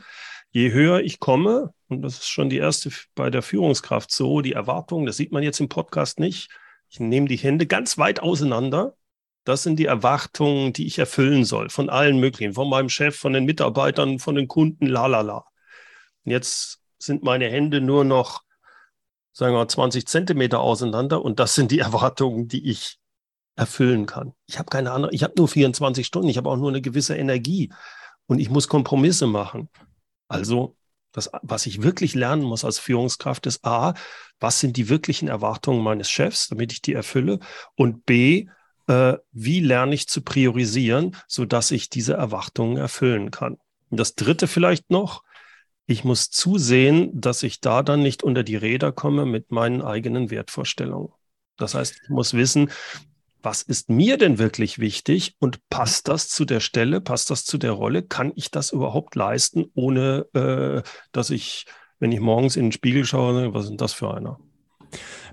Je 0.51 0.71
höher 0.71 1.01
ich 1.01 1.19
komme, 1.19 1.73
und 1.89 2.03
das 2.03 2.19
ist 2.19 2.29
schon 2.29 2.51
die 2.51 2.59
erste 2.59 2.91
bei 3.15 3.31
der 3.31 3.43
Führungskraft 3.43 4.13
so, 4.13 4.43
die 4.43 4.53
Erwartung, 4.53 5.07
das 5.07 5.17
sieht 5.17 5.33
man 5.33 5.43
jetzt 5.43 5.61
im 5.61 5.71
Podcast 5.71 6.21
nicht. 6.21 6.51
Ich 6.91 7.01
nehme 7.01 7.27
die 7.27 7.37
Hände 7.37 7.67
ganz 7.67 7.97
weit 7.97 8.21
auseinander. 8.21 8.97
Das 9.45 9.63
sind 9.63 9.79
die 9.79 9.87
Erwartungen, 9.87 10.73
die 10.75 10.87
ich 10.87 10.99
erfüllen 10.99 11.45
soll, 11.45 11.71
von 11.71 11.89
allen 11.89 12.21
möglichen, 12.21 12.55
von 12.55 12.69
meinem 12.69 12.89
Chef, 12.89 13.17
von 13.17 13.33
den 13.33 13.47
Mitarbeitern, 13.47 14.19
von 14.19 14.35
den 14.35 14.47
Kunden, 14.47 14.87
la 14.87 15.07
la 15.07 15.23
la. 15.23 15.45
Jetzt 16.25 16.81
sind 16.99 17.23
meine 17.23 17.49
Hände 17.51 17.81
nur 17.81 18.05
noch, 18.05 18.43
sagen 19.33 19.55
wir 19.55 19.67
20 19.67 20.07
Zentimeter 20.07 20.61
auseinander 20.61 21.23
und 21.23 21.39
das 21.39 21.55
sind 21.55 21.71
die 21.71 21.79
Erwartungen, 21.81 22.49
die 22.49 22.69
ich 22.71 22.99
erfüllen 23.57 24.07
kann. 24.07 24.35
Ich 24.47 24.59
habe 24.59 24.69
keine 24.69 24.93
andere, 24.93 25.13
ich 25.13 25.23
habe 25.23 25.35
nur 25.37 25.49
24 25.49 26.07
Stunden, 26.07 26.29
ich 26.29 26.37
habe 26.37 26.51
auch 26.51 26.57
nur 26.57 26.71
eine 26.71 26.83
gewisse 26.83 27.17
Energie 27.17 27.73
und 28.27 28.39
ich 28.39 28.51
muss 28.51 28.69
Kompromisse 28.69 29.27
machen. 29.27 29.69
Also, 30.29 30.77
das, 31.13 31.31
was 31.43 31.67
ich 31.67 31.83
wirklich 31.83 32.15
lernen 32.15 32.43
muss 32.43 32.65
als 32.65 32.81
Führungskraft 32.81 33.47
ist 33.47 33.65
A, 33.65 33.95
was 34.41 34.59
sind 34.59 34.77
die 34.77 34.89
wirklichen 34.89 35.29
Erwartungen 35.29 35.83
meines 35.83 36.11
Chefs, 36.11 36.49
damit 36.49 36.73
ich 36.73 36.83
die 36.83 36.93
erfülle 36.93 37.39
und 37.77 38.05
B, 38.05 38.49
äh, 38.89 39.15
wie 39.31 39.61
lerne 39.61 39.95
ich 39.95 40.09
zu 40.09 40.23
priorisieren, 40.23 41.17
sodass 41.29 41.71
ich 41.71 41.89
diese 41.89 42.15
Erwartungen 42.15 42.77
erfüllen 42.77 43.31
kann. 43.31 43.59
Und 43.91 44.01
das 44.01 44.17
dritte 44.17 44.49
vielleicht 44.49 44.91
noch, 44.91 45.23
ich 45.87 46.05
muss 46.05 46.31
zusehen, 46.31 47.11
dass 47.21 47.43
ich 47.43 47.61
da 47.61 47.83
dann 47.83 48.03
nicht 48.03 48.23
unter 48.23 48.43
die 48.43 48.57
Räder 48.57 48.93
komme 48.93 49.27
mit 49.27 49.51
meinen 49.51 49.83
eigenen 49.83 50.31
Wertvorstellungen. 50.31 51.11
Das 51.57 51.75
heißt, 51.75 52.01
ich 52.03 52.09
muss 52.09 52.35
wissen, 52.35 52.71
was 53.43 53.61
ist 53.61 53.91
mir 53.91 54.17
denn 54.17 54.39
wirklich 54.39 54.79
wichtig 54.79 55.37
und 55.39 55.61
passt 55.69 56.09
das 56.09 56.29
zu 56.29 56.47
der 56.47 56.61
Stelle, 56.61 57.01
passt 57.03 57.31
das 57.31 57.45
zu 57.45 57.59
der 57.59 57.73
Rolle? 57.73 58.03
Kann 58.03 58.33
ich 58.35 58.51
das 58.51 58.73
überhaupt 58.73 59.15
leisten, 59.15 59.67
ohne 59.75 60.27
äh, 60.33 60.83
dass 61.13 61.29
ich, 61.29 61.67
wenn 61.99 62.11
ich 62.11 62.21
morgens 62.21 62.57
in 62.57 62.67
den 62.67 62.73
Spiegel 62.73 63.05
schaue, 63.05 63.53
was 63.53 63.67
ist 63.67 63.81
das 63.81 63.93
für 63.93 64.15
einer? 64.15 64.41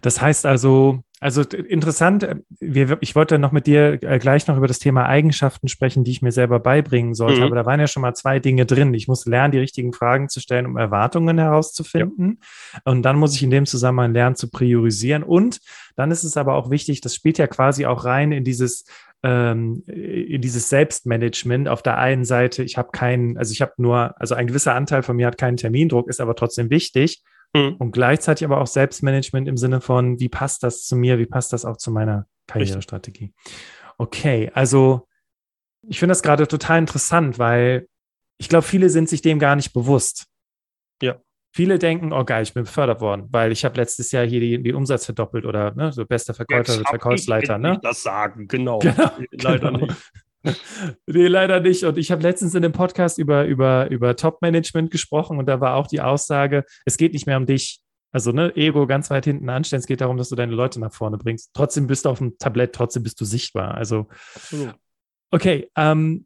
Das 0.02 0.20
heißt 0.20 0.46
also, 0.46 1.04
also 1.22 1.44
interessant, 1.44 2.24
äh, 2.24 2.36
wir, 2.60 2.98
ich 3.00 3.16
wollte 3.16 3.38
noch 3.38 3.52
mit 3.52 3.68
dir 3.68 4.02
äh, 4.02 4.18
gleich 4.18 4.48
noch 4.48 4.58
über 4.58 4.68
das 4.68 4.80
Thema 4.80 5.06
Eigenschaften 5.06 5.68
sprechen, 5.68 6.04
die 6.04 6.10
ich 6.10 6.24
mir 6.24 6.32
selber 6.32 6.60
beibringen 6.60 7.14
sollte, 7.14 7.42
mhm. 7.42 7.46
aber 7.46 7.56
da 7.56 7.66
waren 7.68 7.80
ja 7.80 7.86
schon 7.86 8.02
mal 8.02 8.16
zwei 8.16 8.40
Dinge 8.40 8.66
drin. 8.66 8.92
Ich 8.96 9.08
muss 9.08 9.28
lernen, 9.28 9.52
die 9.52 9.60
richtigen 9.60 9.94
Fragen 9.94 10.30
zu 10.30 10.40
stellen, 10.40 10.66
um 10.66 10.78
Erwartungen 10.78 11.38
herauszufinden. 11.38 12.40
Ja. 12.74 12.80
Und 12.86 13.04
dann 13.04 13.18
muss 13.18 13.36
ich 13.36 13.44
in 13.44 13.52
dem 13.52 13.68
Zusammenhang 13.68 14.14
lernen 14.14 14.36
zu 14.36 14.50
priorisieren. 14.50 15.22
Und 15.22 15.60
dann 15.96 16.10
ist 16.10 16.24
es 16.24 16.38
aber 16.38 16.56
auch 16.56 16.72
wichtig, 16.72 17.02
das 17.02 17.14
spielt 17.14 17.38
ja 17.38 17.46
quasi 17.46 17.86
auch 17.86 18.04
rein 18.04 18.32
in 18.32 18.44
dieses 18.44 18.86
ähm, 19.22 19.84
in 19.86 20.42
dieses 20.42 20.70
Selbstmanagement. 20.70 21.68
Auf 21.68 21.84
der 21.84 22.00
einen 22.00 22.26
Seite, 22.26 22.64
ich 22.64 22.80
habe 22.80 22.90
keinen, 22.92 23.38
also 23.38 23.52
ich 23.52 23.62
habe 23.62 23.74
nur, 23.78 24.20
also 24.20 24.34
ein 24.34 24.48
gewisser 24.48 24.74
Anteil 24.74 25.04
von 25.04 25.16
mir 25.16 25.28
hat 25.28 25.38
keinen 25.38 25.58
Termindruck, 25.58 26.10
ist 26.10 26.20
aber 26.20 26.36
trotzdem 26.36 26.72
wichtig. 26.72 27.22
Mhm. 27.54 27.76
Und 27.78 27.92
gleichzeitig 27.92 28.46
aber 28.46 28.62
auch 28.62 28.68
Selbstmanagement 28.68 29.48
im 29.48 29.58
Sinne 29.58 29.82
von, 29.82 30.20
wie 30.20 30.30
passt 30.30 30.64
das 30.64 30.86
zu 30.86 30.96
mir, 30.96 31.20
wie 31.20 31.26
passt 31.26 31.54
das 31.54 31.66
auch 31.66 31.78
zu 31.78 31.92
meiner 31.92 32.28
Karrierestrategie. 32.48 33.34
Okay, 33.98 34.52
also 34.54 35.08
ich 35.88 36.00
finde 36.00 36.12
das 36.12 36.24
gerade 36.24 36.48
total 36.48 36.80
interessant, 36.80 37.40
weil 37.40 37.88
ich 38.38 38.50
glaube, 38.50 38.64
viele 38.64 38.90
sind 38.90 39.10
sich 39.10 39.22
dem 39.22 39.40
gar 39.40 39.56
nicht 39.56 39.74
bewusst. 39.74 40.28
Ja. 41.02 41.20
Viele 41.54 41.80
denken, 41.80 42.14
oh 42.14 42.24
geil, 42.24 42.44
ich 42.44 42.54
bin 42.54 42.64
befördert 42.64 43.02
worden, 43.02 43.28
weil 43.30 43.52
ich 43.52 43.66
habe 43.66 43.76
letztes 43.76 44.12
Jahr 44.12 44.26
hier 44.26 44.40
die, 44.40 44.64
den 44.64 44.76
Umsatz 44.76 45.06
verdoppelt 45.06 45.46
oder 45.46 45.74
ne, 45.76 45.92
so 45.92 46.06
bester 46.06 46.34
Verkäufer, 46.34 46.82
Verkaufsleiter. 46.88 47.58
Ne? 47.58 47.80
das 47.84 48.04
sagen, 48.04 48.48
genau. 48.48 48.80
genau 48.80 49.12
Leider 49.32 49.72
genau. 49.72 49.86
nicht. 49.86 50.12
nee, 51.06 51.28
leider 51.28 51.60
nicht. 51.60 51.84
Und 51.84 51.98
ich 51.98 52.12
habe 52.12 52.24
letztens 52.24 52.56
in 52.56 52.62
dem 52.62 52.72
Podcast 52.72 53.18
über, 53.18 53.46
über, 53.46 53.90
über 53.90 54.16
Top-Management 54.16 54.92
gesprochen 54.92 55.38
und 55.38 55.46
da 55.46 55.62
war 55.62 55.76
auch 55.76 55.88
die 55.88 56.02
Aussage, 56.02 56.66
es 56.86 56.98
geht 56.98 57.14
nicht 57.14 57.26
mehr 57.26 57.38
um 57.38 57.46
dich. 57.46 57.82
Also, 58.14 58.32
ne, 58.32 58.54
Ego 58.58 58.88
ganz 58.88 59.10
weit 59.10 59.24
hinten 59.24 59.50
anstellen. 59.50 59.80
Es 59.80 59.88
geht 59.88 60.02
darum, 60.02 60.18
dass 60.18 60.30
du 60.30 60.36
deine 60.36 60.54
Leute 60.54 60.82
nach 60.82 60.94
vorne 60.94 61.18
bringst. 61.18 61.52
Trotzdem 61.54 61.88
bist 61.88 62.06
du 62.06 62.10
auf 62.10 62.18
dem 62.18 62.38
Tablett, 62.38 62.74
trotzdem 62.74 63.04
bist 63.04 63.22
du 63.22 63.26
sichtbar. 63.26 63.76
Also, 63.76 64.08
okay. 65.32 65.70
Ähm, 65.78 66.26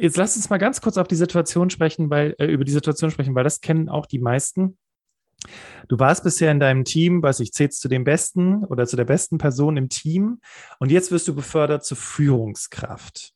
Jetzt 0.00 0.16
lass 0.16 0.34
uns 0.34 0.48
mal 0.48 0.56
ganz 0.56 0.80
kurz 0.80 0.96
auf 0.96 1.08
die 1.08 1.14
Situation 1.14 1.68
sprechen, 1.68 2.08
weil 2.08 2.34
äh, 2.38 2.46
über 2.46 2.64
die 2.64 2.72
Situation 2.72 3.10
sprechen, 3.10 3.34
weil 3.34 3.44
das 3.44 3.60
kennen 3.60 3.90
auch 3.90 4.06
die 4.06 4.18
meisten. 4.18 4.78
Du 5.88 5.98
warst 5.98 6.24
bisher 6.24 6.52
in 6.52 6.60
deinem 6.60 6.84
Team, 6.84 7.22
weiß 7.22 7.40
ich, 7.40 7.52
zählst 7.52 7.80
zu 7.80 7.88
den 7.88 8.04
Besten 8.04 8.64
oder 8.64 8.86
zu 8.86 8.96
der 8.96 9.04
besten 9.04 9.38
Person 9.38 9.76
im 9.76 9.88
Team 9.88 10.40
und 10.78 10.90
jetzt 10.90 11.10
wirst 11.10 11.26
du 11.28 11.34
befördert 11.34 11.84
zur 11.84 11.96
Führungskraft. 11.96 13.32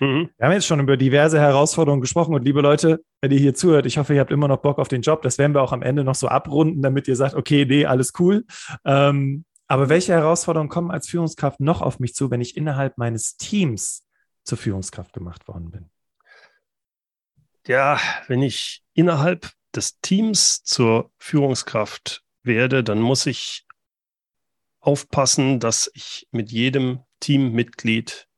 Mhm. 0.00 0.30
Wir 0.36 0.46
haben 0.46 0.52
jetzt 0.52 0.66
schon 0.66 0.80
über 0.80 0.96
diverse 0.96 1.38
Herausforderungen 1.38 2.00
gesprochen 2.00 2.34
und 2.34 2.44
liebe 2.44 2.60
Leute, 2.60 3.04
wenn 3.20 3.30
ihr 3.30 3.38
hier 3.38 3.54
zuhört, 3.54 3.86
ich 3.86 3.98
hoffe, 3.98 4.14
ihr 4.14 4.20
habt 4.20 4.32
immer 4.32 4.48
noch 4.48 4.58
Bock 4.58 4.78
auf 4.78 4.88
den 4.88 5.02
Job. 5.02 5.22
Das 5.22 5.38
werden 5.38 5.54
wir 5.54 5.62
auch 5.62 5.72
am 5.72 5.82
Ende 5.82 6.04
noch 6.04 6.14
so 6.14 6.28
abrunden, 6.28 6.82
damit 6.82 7.06
ihr 7.06 7.16
sagt, 7.16 7.34
okay, 7.34 7.66
nee, 7.66 7.84
alles 7.84 8.12
cool. 8.18 8.44
Ähm, 8.84 9.44
aber 9.66 9.88
welche 9.88 10.12
Herausforderungen 10.12 10.70
kommen 10.70 10.90
als 10.90 11.08
Führungskraft 11.08 11.60
noch 11.60 11.80
auf 11.80 12.00
mich 12.00 12.14
zu, 12.14 12.30
wenn 12.30 12.40
ich 12.40 12.56
innerhalb 12.56 12.98
meines 12.98 13.36
Teams 13.36 14.04
zur 14.42 14.58
Führungskraft 14.58 15.12
gemacht 15.12 15.46
worden 15.46 15.70
bin? 15.70 15.90
Ja, 17.66 18.00
wenn 18.26 18.42
ich 18.42 18.82
innerhalb 18.94 19.50
des 19.74 20.00
Teams 20.00 20.62
zur 20.62 21.10
Führungskraft 21.18 22.24
werde, 22.42 22.82
dann 22.82 23.00
muss 23.00 23.26
ich 23.26 23.66
aufpassen, 24.80 25.60
dass 25.60 25.90
ich 25.94 26.26
mit 26.30 26.50
jedem 26.50 27.00
Teammitglied 27.20 28.28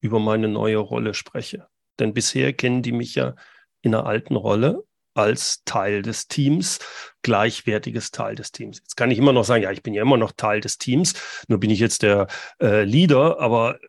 über 0.00 0.20
meine 0.20 0.48
neue 0.48 0.78
Rolle 0.78 1.14
spreche. 1.14 1.68
Denn 1.98 2.14
bisher 2.14 2.52
kennen 2.52 2.82
die 2.82 2.92
mich 2.92 3.16
ja 3.16 3.34
in 3.82 3.94
einer 3.94 4.06
alten 4.06 4.36
Rolle 4.36 4.84
als 5.14 5.64
Teil 5.64 6.02
des 6.02 6.28
Teams, 6.28 6.78
gleichwertiges 7.22 8.12
Teil 8.12 8.36
des 8.36 8.52
Teams. 8.52 8.78
Jetzt 8.78 8.96
kann 8.96 9.10
ich 9.10 9.18
immer 9.18 9.32
noch 9.32 9.44
sagen, 9.44 9.64
ja, 9.64 9.72
ich 9.72 9.82
bin 9.82 9.92
ja 9.92 10.02
immer 10.02 10.16
noch 10.16 10.30
Teil 10.30 10.60
des 10.60 10.78
Teams, 10.78 11.14
nur 11.48 11.58
bin 11.58 11.70
ich 11.70 11.80
jetzt 11.80 12.02
der 12.02 12.28
äh, 12.62 12.84
Leader, 12.84 13.40
aber 13.40 13.80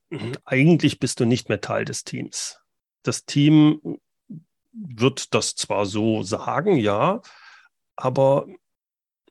eigentlich 0.44 1.00
bist 1.00 1.20
du 1.20 1.26
nicht 1.26 1.48
mehr 1.48 1.62
Teil 1.62 1.86
des 1.86 2.04
Teams. 2.04 2.60
Das 3.04 3.26
Team 3.26 4.00
wird 4.72 5.34
das 5.34 5.56
zwar 5.56 5.86
so 5.86 6.24
sagen, 6.24 6.78
ja, 6.78 7.22
aber 7.96 8.48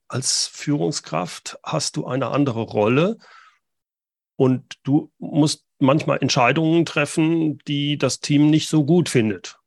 als 0.09 0.47
Führungskraft 0.47 1.59
hast 1.63 1.97
du 1.97 2.07
eine 2.07 2.29
andere 2.29 2.63
Rolle 2.63 3.19
und 4.37 4.79
du 4.85 5.13
musst 5.19 5.67
manchmal 5.79 6.19
Entscheidungen 6.19 6.85
treffen, 6.85 7.59
die 7.67 7.99
das 7.99 8.21
Team 8.21 8.51
nicht 8.51 8.69
so 8.69 8.85
gut 8.85 9.09
findet. 9.09 9.59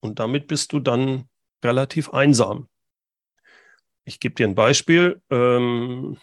Und 0.00 0.18
damit 0.18 0.46
bist 0.46 0.72
du 0.72 0.80
dann 0.80 1.28
relativ 1.64 2.10
einsam. 2.10 2.68
Ich 4.04 4.20
gebe 4.20 4.34
dir 4.34 4.46
ein 4.46 4.54
Beispiel. 4.54 5.20
Ähm, 5.30 6.18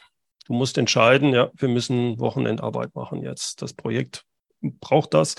du 0.45 0.53
musst 0.53 0.77
entscheiden, 0.77 1.33
ja, 1.33 1.51
wir 1.55 1.69
müssen 1.69 2.19
Wochenendarbeit 2.19 2.95
machen 2.95 3.21
jetzt. 3.21 3.61
Das 3.61 3.73
Projekt 3.73 4.25
braucht 4.61 5.13
das. 5.13 5.35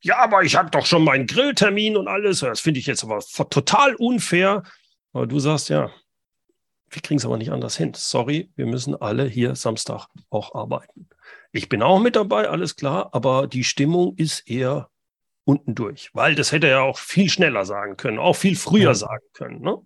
Ja, 0.00 0.18
aber 0.18 0.42
ich 0.42 0.56
habe 0.56 0.70
doch 0.70 0.86
schon 0.86 1.04
meinen 1.04 1.26
Grilltermin 1.26 1.96
und 1.96 2.08
alles. 2.08 2.40
Das 2.40 2.60
finde 2.60 2.80
ich 2.80 2.86
jetzt 2.86 3.04
aber 3.04 3.20
total 3.50 3.94
unfair. 3.96 4.62
Aber 5.12 5.26
du 5.26 5.38
sagst, 5.40 5.68
ja, 5.68 5.90
wir 6.90 7.02
kriegen 7.02 7.18
es 7.18 7.24
aber 7.24 7.36
nicht 7.36 7.50
anders 7.50 7.76
hin. 7.76 7.92
Sorry, 7.94 8.50
wir 8.56 8.66
müssen 8.66 8.94
alle 8.94 9.24
hier 9.24 9.54
Samstag 9.54 10.06
auch 10.30 10.54
arbeiten. 10.54 11.08
Ich 11.52 11.68
bin 11.68 11.82
auch 11.82 11.98
mit 11.98 12.16
dabei, 12.16 12.48
alles 12.48 12.76
klar, 12.76 13.10
aber 13.12 13.46
die 13.46 13.64
Stimmung 13.64 14.14
ist 14.16 14.48
eher 14.48 14.88
unten 15.44 15.74
durch, 15.74 16.10
weil 16.12 16.34
das 16.34 16.52
hätte 16.52 16.68
er 16.68 16.82
auch 16.82 16.98
viel 16.98 17.30
schneller 17.30 17.64
sagen 17.64 17.96
können, 17.96 18.18
auch 18.18 18.36
viel 18.36 18.54
früher 18.54 18.88
ja. 18.88 18.94
sagen 18.94 19.24
können. 19.32 19.60
Ne? 19.60 19.78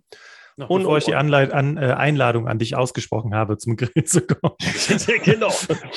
Noch 0.57 0.69
und, 0.69 0.83
bevor 0.83 0.99
ich 0.99 1.05
die 1.05 1.15
Anleit 1.15 1.53
an, 1.53 1.77
äh, 1.77 1.93
Einladung 1.93 2.49
an 2.49 2.59
dich 2.59 2.77
ausgesprochen 2.77 3.35
habe, 3.35 3.57
zum 3.59 3.77
Grill 3.77 4.05
zu 4.05 4.23
kommen. 4.27 4.57
genau. 5.25 5.53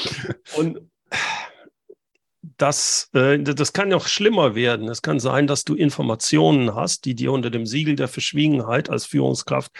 Und 0.56 0.80
das, 2.58 3.10
äh, 3.14 3.40
das 3.40 3.74
kann 3.74 3.90
noch 3.90 4.08
schlimmer 4.08 4.56
werden. 4.56 4.88
Es 4.88 5.02
kann 5.02 5.20
sein, 5.20 5.48
dass 5.48 5.64
du 5.64 5.76
Informationen 5.76 6.76
hast, 6.76 7.06
die 7.06 7.16
dir 7.16 7.32
unter 7.32 7.50
dem 7.50 7.66
Siegel 7.66 7.96
der 7.96 8.08
Verschwiegenheit 8.08 8.90
als 8.90 9.06
Führungskraft 9.06 9.72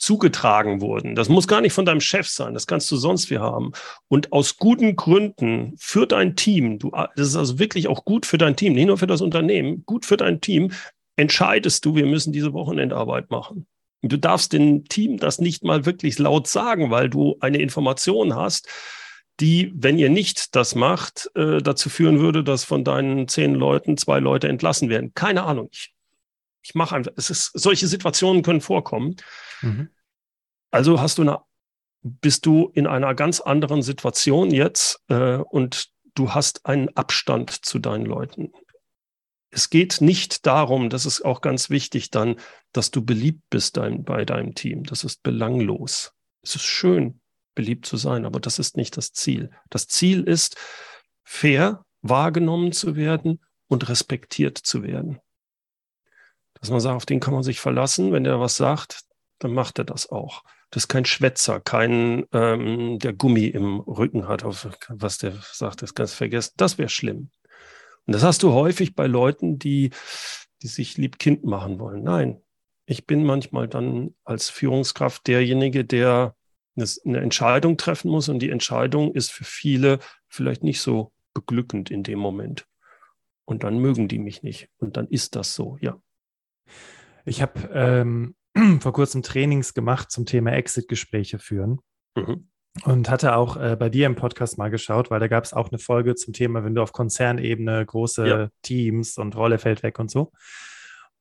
zugetragen 0.00 0.80
wurden. 0.80 1.14
Das 1.14 1.28
muss 1.28 1.46
gar 1.46 1.60
nicht 1.60 1.74
von 1.74 1.84
deinem 1.84 2.00
Chef 2.00 2.26
sein, 2.26 2.54
das 2.54 2.66
kannst 2.66 2.90
du 2.90 2.96
sonst 2.96 3.30
wie 3.30 3.38
haben. 3.38 3.72
Und 4.08 4.32
aus 4.32 4.56
guten 4.56 4.96
Gründen 4.96 5.74
für 5.78 6.06
dein 6.06 6.36
Team, 6.36 6.78
du, 6.78 6.90
das 6.90 7.28
ist 7.28 7.36
also 7.36 7.58
wirklich 7.58 7.86
auch 7.86 8.04
gut 8.04 8.24
für 8.24 8.38
dein 8.38 8.56
Team, 8.56 8.72
nicht 8.72 8.86
nur 8.86 8.96
für 8.96 9.06
das 9.06 9.20
Unternehmen, 9.20 9.84
gut 9.84 10.06
für 10.06 10.16
dein 10.16 10.40
Team, 10.40 10.72
entscheidest 11.16 11.84
du, 11.84 11.94
wir 11.94 12.06
müssen 12.06 12.32
diese 12.32 12.54
Wochenendarbeit 12.54 13.30
machen. 13.30 13.66
Und 14.02 14.12
du 14.12 14.18
darfst 14.18 14.54
dem 14.54 14.86
Team 14.86 15.18
das 15.18 15.38
nicht 15.38 15.64
mal 15.64 15.84
wirklich 15.84 16.18
laut 16.18 16.46
sagen, 16.46 16.90
weil 16.90 17.10
du 17.10 17.36
eine 17.40 17.58
Information 17.58 18.34
hast, 18.34 18.68
die, 19.38 19.72
wenn 19.74 19.98
ihr 19.98 20.10
nicht 20.10 20.56
das 20.56 20.74
macht, 20.74 21.30
äh, 21.34 21.58
dazu 21.58 21.88
führen 21.88 22.18
würde, 22.18 22.44
dass 22.44 22.64
von 22.64 22.84
deinen 22.84 23.28
zehn 23.28 23.54
Leuten 23.54 23.96
zwei 23.96 24.18
Leute 24.18 24.48
entlassen 24.48 24.88
werden. 24.88 25.14
Keine 25.14 25.44
Ahnung. 25.44 25.68
Ich 25.72 25.94
ich 26.62 26.74
mache 26.74 26.96
einfach, 26.96 27.12
es 27.16 27.30
ist, 27.30 27.52
solche 27.54 27.86
Situationen 27.86 28.42
können 28.42 28.60
vorkommen. 28.60 29.16
Mhm. 29.62 29.88
Also 30.70 31.00
hast 31.00 31.18
du 31.18 31.22
eine, 31.22 31.40
bist 32.02 32.46
du 32.46 32.70
in 32.74 32.86
einer 32.86 33.14
ganz 33.14 33.40
anderen 33.40 33.82
Situation 33.82 34.50
jetzt 34.50 35.02
äh, 35.08 35.36
und 35.36 35.90
du 36.14 36.34
hast 36.34 36.66
einen 36.66 36.88
Abstand 36.96 37.50
zu 37.50 37.78
deinen 37.78 38.06
Leuten. 38.06 38.52
Es 39.50 39.68
geht 39.70 40.00
nicht 40.00 40.46
darum, 40.46 40.90
das 40.90 41.06
ist 41.06 41.22
auch 41.22 41.40
ganz 41.40 41.70
wichtig 41.70 42.10
dann, 42.10 42.36
dass 42.72 42.90
du 42.90 43.04
beliebt 43.04 43.42
bist 43.50 43.76
dein, 43.76 44.04
bei 44.04 44.24
deinem 44.24 44.54
Team. 44.54 44.84
Das 44.84 45.02
ist 45.02 45.22
belanglos. 45.22 46.12
Es 46.42 46.54
ist 46.54 46.64
schön, 46.64 47.20
beliebt 47.54 47.86
zu 47.86 47.96
sein, 47.96 48.24
aber 48.24 48.40
das 48.40 48.58
ist 48.58 48.76
nicht 48.76 48.96
das 48.96 49.12
Ziel. 49.12 49.50
Das 49.70 49.86
Ziel 49.86 50.22
ist, 50.22 50.56
fair 51.24 51.84
wahrgenommen 52.02 52.72
zu 52.72 52.96
werden 52.96 53.40
und 53.68 53.88
respektiert 53.88 54.58
zu 54.58 54.82
werden 54.82 55.20
dass 56.60 56.70
man 56.70 56.80
sagt, 56.80 56.96
auf 56.96 57.06
den 57.06 57.20
kann 57.20 57.34
man 57.34 57.42
sich 57.42 57.60
verlassen. 57.60 58.12
Wenn 58.12 58.24
der 58.24 58.40
was 58.40 58.56
sagt, 58.56 59.02
dann 59.38 59.52
macht 59.52 59.78
er 59.78 59.84
das 59.84 60.10
auch. 60.10 60.44
Das 60.70 60.84
ist 60.84 60.88
kein 60.88 61.04
Schwätzer, 61.04 61.60
kein, 61.60 62.26
ähm, 62.32 62.98
der 62.98 63.12
Gummi 63.12 63.46
im 63.46 63.80
Rücken 63.80 64.28
hat, 64.28 64.44
auf 64.44 64.68
was 64.88 65.18
der 65.18 65.34
sagt, 65.52 65.82
das 65.82 65.94
du 65.94 66.06
vergessen. 66.06 66.52
Das 66.56 66.78
wäre 66.78 66.88
schlimm. 66.88 67.30
Und 68.06 68.14
das 68.14 68.22
hast 68.22 68.42
du 68.42 68.52
häufig 68.52 68.94
bei 68.94 69.06
Leuten, 69.06 69.58
die, 69.58 69.90
die 70.62 70.68
sich 70.68 70.96
lieb 70.96 71.18
Kind 71.18 71.44
machen 71.44 71.80
wollen. 71.80 72.02
Nein, 72.02 72.40
ich 72.86 73.06
bin 73.06 73.24
manchmal 73.24 73.66
dann 73.66 74.14
als 74.24 74.50
Führungskraft 74.50 75.26
derjenige, 75.26 75.84
der 75.84 76.36
eine 77.04 77.20
Entscheidung 77.20 77.76
treffen 77.76 78.10
muss 78.10 78.28
und 78.28 78.40
die 78.40 78.50
Entscheidung 78.50 79.14
ist 79.14 79.30
für 79.32 79.44
viele 79.44 79.98
vielleicht 80.28 80.62
nicht 80.62 80.80
so 80.80 81.12
beglückend 81.34 81.90
in 81.90 82.02
dem 82.02 82.18
Moment. 82.18 82.66
Und 83.44 83.64
dann 83.64 83.78
mögen 83.78 84.08
die 84.08 84.18
mich 84.18 84.42
nicht. 84.42 84.68
Und 84.78 84.96
dann 84.96 85.08
ist 85.08 85.34
das 85.36 85.54
so, 85.54 85.76
ja. 85.80 86.00
Ich 87.24 87.42
habe 87.42 87.68
ähm, 87.72 88.36
vor 88.80 88.92
kurzem 88.92 89.22
Trainings 89.22 89.74
gemacht 89.74 90.10
zum 90.10 90.26
Thema 90.26 90.52
Exit-Gespräche 90.52 91.38
führen. 91.38 91.80
Mhm. 92.14 92.48
Und 92.84 93.10
hatte 93.10 93.34
auch 93.34 93.56
äh, 93.56 93.76
bei 93.76 93.88
dir 93.88 94.06
im 94.06 94.14
Podcast 94.14 94.56
mal 94.56 94.70
geschaut, 94.70 95.10
weil 95.10 95.18
da 95.18 95.26
gab 95.26 95.42
es 95.42 95.52
auch 95.52 95.70
eine 95.70 95.80
Folge 95.80 96.14
zum 96.14 96.32
Thema, 96.32 96.62
wenn 96.62 96.76
du 96.76 96.82
auf 96.82 96.92
Konzernebene 96.92 97.84
große 97.84 98.28
ja. 98.28 98.48
Teams 98.62 99.18
und 99.18 99.34
Rolle 99.34 99.58
fällt 99.58 99.82
weg 99.82 99.98
und 99.98 100.10
so. 100.10 100.30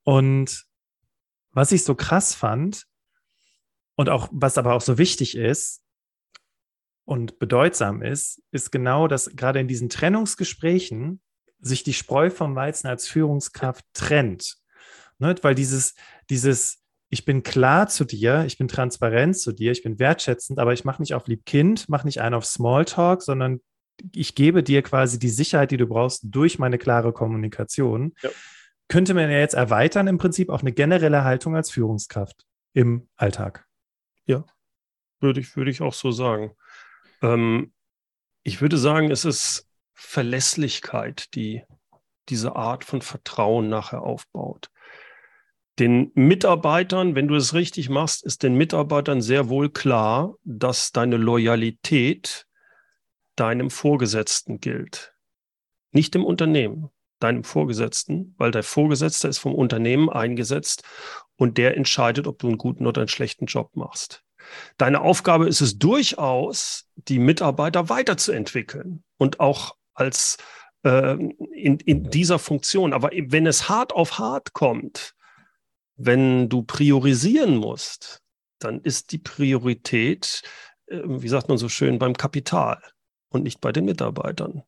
Und 0.04 0.65
was 1.52 1.72
ich 1.72 1.84
so 1.84 1.95
krass 1.95 2.36
fand 2.36 2.86
und 3.99 4.07
auch 4.07 4.29
was 4.31 4.57
aber 4.57 4.75
auch 4.75 4.81
so 4.81 4.97
wichtig 4.97 5.35
ist 5.35 5.81
und 7.03 7.38
bedeutsam 7.38 8.01
ist, 8.01 8.41
ist 8.49 8.71
genau, 8.71 9.09
dass 9.09 9.29
gerade 9.35 9.59
in 9.59 9.67
diesen 9.67 9.89
Trennungsgesprächen 9.89 11.19
sich 11.59 11.83
die 11.83 11.91
Spreu 11.91 12.29
vom 12.29 12.55
Weizen 12.55 12.88
als 12.88 13.09
Führungskraft 13.09 13.83
trennt. 13.91 14.55
Ne? 15.17 15.35
Weil 15.41 15.53
dieses, 15.53 15.95
dieses, 16.29 16.81
ich 17.09 17.25
bin 17.25 17.43
klar 17.43 17.89
zu 17.89 18.05
dir, 18.05 18.45
ich 18.47 18.57
bin 18.57 18.69
transparent 18.69 19.38
zu 19.38 19.51
dir, 19.51 19.73
ich 19.73 19.83
bin 19.83 19.99
wertschätzend, 19.99 20.59
aber 20.59 20.71
ich 20.71 20.85
mache 20.85 21.01
nicht 21.01 21.13
auf 21.13 21.27
Liebkind, 21.27 21.89
mache 21.89 22.07
nicht 22.07 22.21
einen 22.21 22.35
auf 22.35 22.45
Smalltalk, 22.45 23.21
sondern 23.21 23.59
ich 24.15 24.33
gebe 24.33 24.63
dir 24.63 24.81
quasi 24.81 25.19
die 25.19 25.27
Sicherheit, 25.27 25.71
die 25.71 25.77
du 25.77 25.88
brauchst, 25.88 26.21
durch 26.23 26.57
meine 26.57 26.77
klare 26.77 27.12
Kommunikation. 27.12 28.13
Ja. 28.21 28.29
Könnte 28.88 29.13
man 29.13 29.29
ja 29.29 29.39
jetzt 29.39 29.55
erweitern 29.55 30.07
im 30.07 30.17
Prinzip 30.17 30.47
auf 30.47 30.62
eine 30.62 30.71
generelle 30.71 31.25
Haltung 31.25 31.57
als 31.57 31.69
Führungskraft 31.69 32.45
im 32.71 33.09
Alltag. 33.17 33.68
Ja, 34.30 34.46
würde 35.20 35.39
ich, 35.39 35.56
würde 35.56 35.72
ich 35.72 35.82
auch 35.82 35.94
so 35.94 36.12
sagen. 36.12 36.56
Ähm, 37.22 37.74
ich 38.44 38.62
würde 38.62 38.78
sagen, 38.78 39.12
es 39.12 39.26
ist 39.26 39.68
Verlässlichkeit, 39.94 41.34
die 41.36 41.63
diese 42.30 42.56
Art 42.56 42.86
von 42.86 43.02
Vertrauen 43.02 43.70
nachher 43.70 44.04
aufbaut 44.04 44.70
den 45.80 46.12
Mitarbeitern, 46.13 47.15
wenn 47.15 47.28
du 47.28 47.36
es 47.36 47.54
richtig 47.54 47.89
machst, 47.89 48.24
ist 48.26 48.44
den 48.44 48.56
Mitarbeitern 48.56 49.22
sehr 49.22 49.50
wohl 49.50 49.70
klar, 49.70 50.36
dass 50.44 50.92
deine 50.92 51.18
Loyalität 51.18 52.46
deinem 53.36 53.70
Vorgesetzten 53.70 54.60
gilt. 54.60 55.15
Nicht 55.92 56.13
dem 56.13 56.26
Unternehmen, 56.26 56.89
deinem 57.20 57.46
Vorgesetzten, 57.46 58.36
weil 58.38 58.52
der 58.52 58.63
Vorgesetzte 58.63 59.30
ist 59.30 59.38
vom 59.38 59.56
Unternehmen 59.56 60.10
eingesetzt 60.10 60.84
und 61.39 61.58
der 61.58 61.78
entscheidet, 61.78 62.28
ob 62.28 62.38
du 62.39 62.47
einen 62.47 62.58
guten 62.58 62.86
oder 62.86 63.02
einen 63.02 63.08
schlechten 63.08 63.45
Job 63.45 63.75
machst. 63.75 64.23
Deine 64.78 65.02
Aufgabe 65.02 65.47
ist 65.47 65.62
es 65.62 65.80
durchaus, 65.80 66.89
die 66.95 67.17
Mitarbeiter 67.17 67.88
weiterzuentwickeln 67.88 69.04
und 69.17 69.39
auch 69.39 69.75
als 69.93 70.38
äh, 70.84 71.13
in, 71.13 71.80
in 71.80 72.10
dieser 72.10 72.39
Funktion. 72.39 72.91
Aber 72.91 73.12
wenn 73.13 73.47
es 73.47 73.69
hart 73.69 73.93
auf 73.93 74.19
hart 74.19 74.52
kommt, 74.52 75.15
wenn 75.95 76.49
du 76.49 76.63
priorisieren 76.63 77.56
musst, 77.56 78.21
dann 78.60 78.82
ist 78.82 79.13
die 79.13 79.17
Priorität, 79.17 80.41
äh, 80.88 80.99
wie 81.06 81.30
sagt 81.30 81.47
man 81.47 81.58
so 81.58 81.69
schön, 81.69 81.99
beim 81.99 82.15
Kapital 82.15 82.82
und 83.30 83.43
nicht 83.43 83.62
bei 83.62 83.71
den 83.71 83.86
Mitarbeitern. 83.86 84.63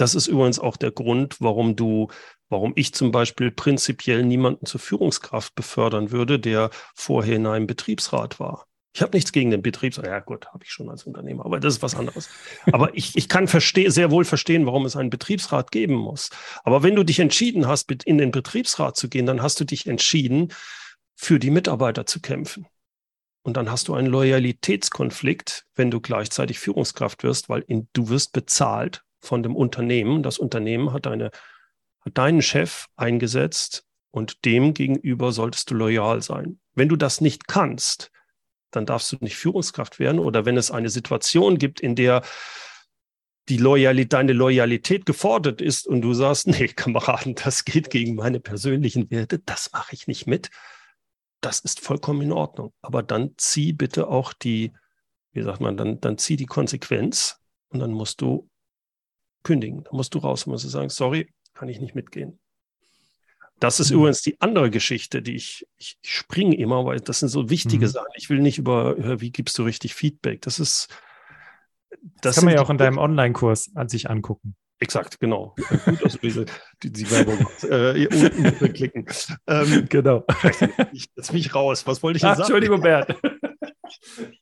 Das 0.00 0.14
ist 0.14 0.28
übrigens 0.28 0.58
auch 0.58 0.78
der 0.78 0.92
Grund, 0.92 1.36
warum 1.40 1.76
du, 1.76 2.08
warum 2.48 2.72
ich 2.74 2.94
zum 2.94 3.10
Beispiel 3.10 3.50
prinzipiell 3.50 4.24
niemanden 4.24 4.64
zur 4.64 4.80
Führungskraft 4.80 5.54
befördern 5.54 6.10
würde, 6.10 6.38
der 6.38 6.70
vorher 6.94 7.36
in 7.36 7.46
einem 7.46 7.66
Betriebsrat 7.66 8.40
war. 8.40 8.66
Ich 8.94 9.02
habe 9.02 9.14
nichts 9.14 9.30
gegen 9.30 9.50
den 9.50 9.60
Betriebsrat. 9.60 10.06
Ja, 10.06 10.20
gut, 10.20 10.46
habe 10.46 10.64
ich 10.64 10.72
schon 10.72 10.88
als 10.88 11.04
Unternehmer, 11.04 11.44
aber 11.44 11.60
das 11.60 11.74
ist 11.74 11.82
was 11.82 11.94
anderes. 11.94 12.30
aber 12.72 12.96
ich, 12.96 13.14
ich 13.14 13.28
kann 13.28 13.46
versteh, 13.46 13.90
sehr 13.90 14.10
wohl 14.10 14.24
verstehen, 14.24 14.64
warum 14.64 14.86
es 14.86 14.96
einen 14.96 15.10
Betriebsrat 15.10 15.70
geben 15.70 15.96
muss. 15.96 16.30
Aber 16.64 16.82
wenn 16.82 16.96
du 16.96 17.04
dich 17.04 17.20
entschieden 17.20 17.68
hast, 17.68 17.92
in 17.92 18.16
den 18.16 18.30
Betriebsrat 18.30 18.96
zu 18.96 19.10
gehen, 19.10 19.26
dann 19.26 19.42
hast 19.42 19.60
du 19.60 19.64
dich 19.64 19.86
entschieden, 19.86 20.48
für 21.14 21.38
die 21.38 21.50
Mitarbeiter 21.50 22.06
zu 22.06 22.20
kämpfen. 22.20 22.66
Und 23.42 23.58
dann 23.58 23.70
hast 23.70 23.88
du 23.88 23.94
einen 23.94 24.08
Loyalitätskonflikt, 24.08 25.66
wenn 25.74 25.90
du 25.90 26.00
gleichzeitig 26.00 26.58
Führungskraft 26.58 27.22
wirst, 27.22 27.50
weil 27.50 27.64
in, 27.68 27.88
du 27.92 28.08
wirst 28.08 28.32
bezahlt 28.32 29.04
von 29.20 29.42
dem 29.42 29.56
Unternehmen. 29.56 30.22
Das 30.22 30.38
Unternehmen 30.38 30.92
hat, 30.92 31.06
eine, 31.06 31.30
hat 32.00 32.18
deinen 32.18 32.42
Chef 32.42 32.86
eingesetzt 32.96 33.84
und 34.10 34.44
dem 34.44 34.74
gegenüber 34.74 35.32
solltest 35.32 35.70
du 35.70 35.74
loyal 35.74 36.22
sein. 36.22 36.60
Wenn 36.74 36.88
du 36.88 36.96
das 36.96 37.20
nicht 37.20 37.48
kannst, 37.48 38.10
dann 38.70 38.86
darfst 38.86 39.12
du 39.12 39.16
nicht 39.20 39.36
Führungskraft 39.36 39.98
werden. 39.98 40.18
Oder 40.18 40.44
wenn 40.44 40.56
es 40.56 40.70
eine 40.70 40.90
Situation 40.90 41.58
gibt, 41.58 41.80
in 41.80 41.94
der 41.94 42.22
die 43.48 43.56
Loyalität, 43.56 44.12
deine 44.12 44.32
Loyalität 44.32 45.06
gefordert 45.06 45.60
ist 45.60 45.86
und 45.86 46.02
du 46.02 46.14
sagst, 46.14 46.46
nee, 46.46 46.68
Kameraden, 46.68 47.34
das 47.34 47.64
geht 47.64 47.90
gegen 47.90 48.14
meine 48.14 48.40
persönlichen 48.40 49.10
Werte, 49.10 49.38
das 49.40 49.72
mache 49.72 49.94
ich 49.94 50.06
nicht 50.06 50.26
mit. 50.26 50.50
Das 51.40 51.60
ist 51.60 51.80
vollkommen 51.80 52.22
in 52.22 52.32
Ordnung. 52.32 52.72
Aber 52.82 53.02
dann 53.02 53.32
zieh 53.38 53.72
bitte 53.72 54.08
auch 54.08 54.32
die, 54.32 54.72
wie 55.32 55.42
sagt 55.42 55.60
man, 55.60 55.76
dann, 55.76 56.00
dann 56.00 56.18
zieh 56.18 56.36
die 56.36 56.46
Konsequenz 56.46 57.40
und 57.70 57.80
dann 57.80 57.92
musst 57.92 58.20
du 58.20 58.49
kündigen. 59.42 59.84
Dann 59.84 59.96
musst 59.96 60.14
du 60.14 60.18
raus, 60.18 60.46
musst 60.46 60.64
du 60.64 60.68
sagen, 60.68 60.88
sorry, 60.88 61.32
kann 61.54 61.68
ich 61.68 61.80
nicht 61.80 61.94
mitgehen. 61.94 62.38
Das 63.60 63.78
ist 63.78 63.90
mhm. 63.90 63.98
übrigens 63.98 64.22
die 64.22 64.40
andere 64.40 64.70
Geschichte, 64.70 65.20
die 65.20 65.36
ich, 65.36 65.66
ich 65.76 65.98
springe 66.02 66.56
immer, 66.56 66.86
weil 66.86 67.00
das 67.00 67.20
sind 67.20 67.28
so 67.28 67.50
wichtige 67.50 67.86
mhm. 67.86 67.90
Sachen. 67.90 68.12
Ich 68.16 68.30
will 68.30 68.40
nicht 68.40 68.58
über, 68.58 69.20
wie 69.20 69.30
gibst 69.30 69.58
du 69.58 69.62
richtig 69.62 69.94
Feedback. 69.94 70.40
Das 70.42 70.58
ist. 70.58 70.88
Das, 71.90 72.20
das 72.22 72.36
kann 72.36 72.46
man 72.46 72.54
ja 72.54 72.62
auch 72.62 72.70
in 72.70 72.78
deinem 72.78 72.98
Online-Kurs 72.98 73.72
an 73.74 73.88
sich 73.88 74.08
angucken. 74.08 74.56
Exakt, 74.78 75.20
genau. 75.20 75.54
Gut, 75.84 76.02
also 76.02 76.18
diese, 76.18 76.46
die, 76.82 76.90
die 76.90 77.10
Werbung 77.10 77.46
äh, 77.64 78.06
unten 78.06 78.72
klicken. 78.72 79.06
Ähm, 79.46 79.86
genau. 79.90 80.24
Jetzt 80.92 81.30
bin 81.30 81.40
ich 81.40 81.54
raus. 81.54 81.86
Was 81.86 82.02
wollte 82.02 82.16
ich 82.16 82.22
denn 82.22 82.30
Ach, 82.30 82.36
sagen? 82.36 82.46
Entschuldigung, 82.46 82.80
Bert. 82.80 83.14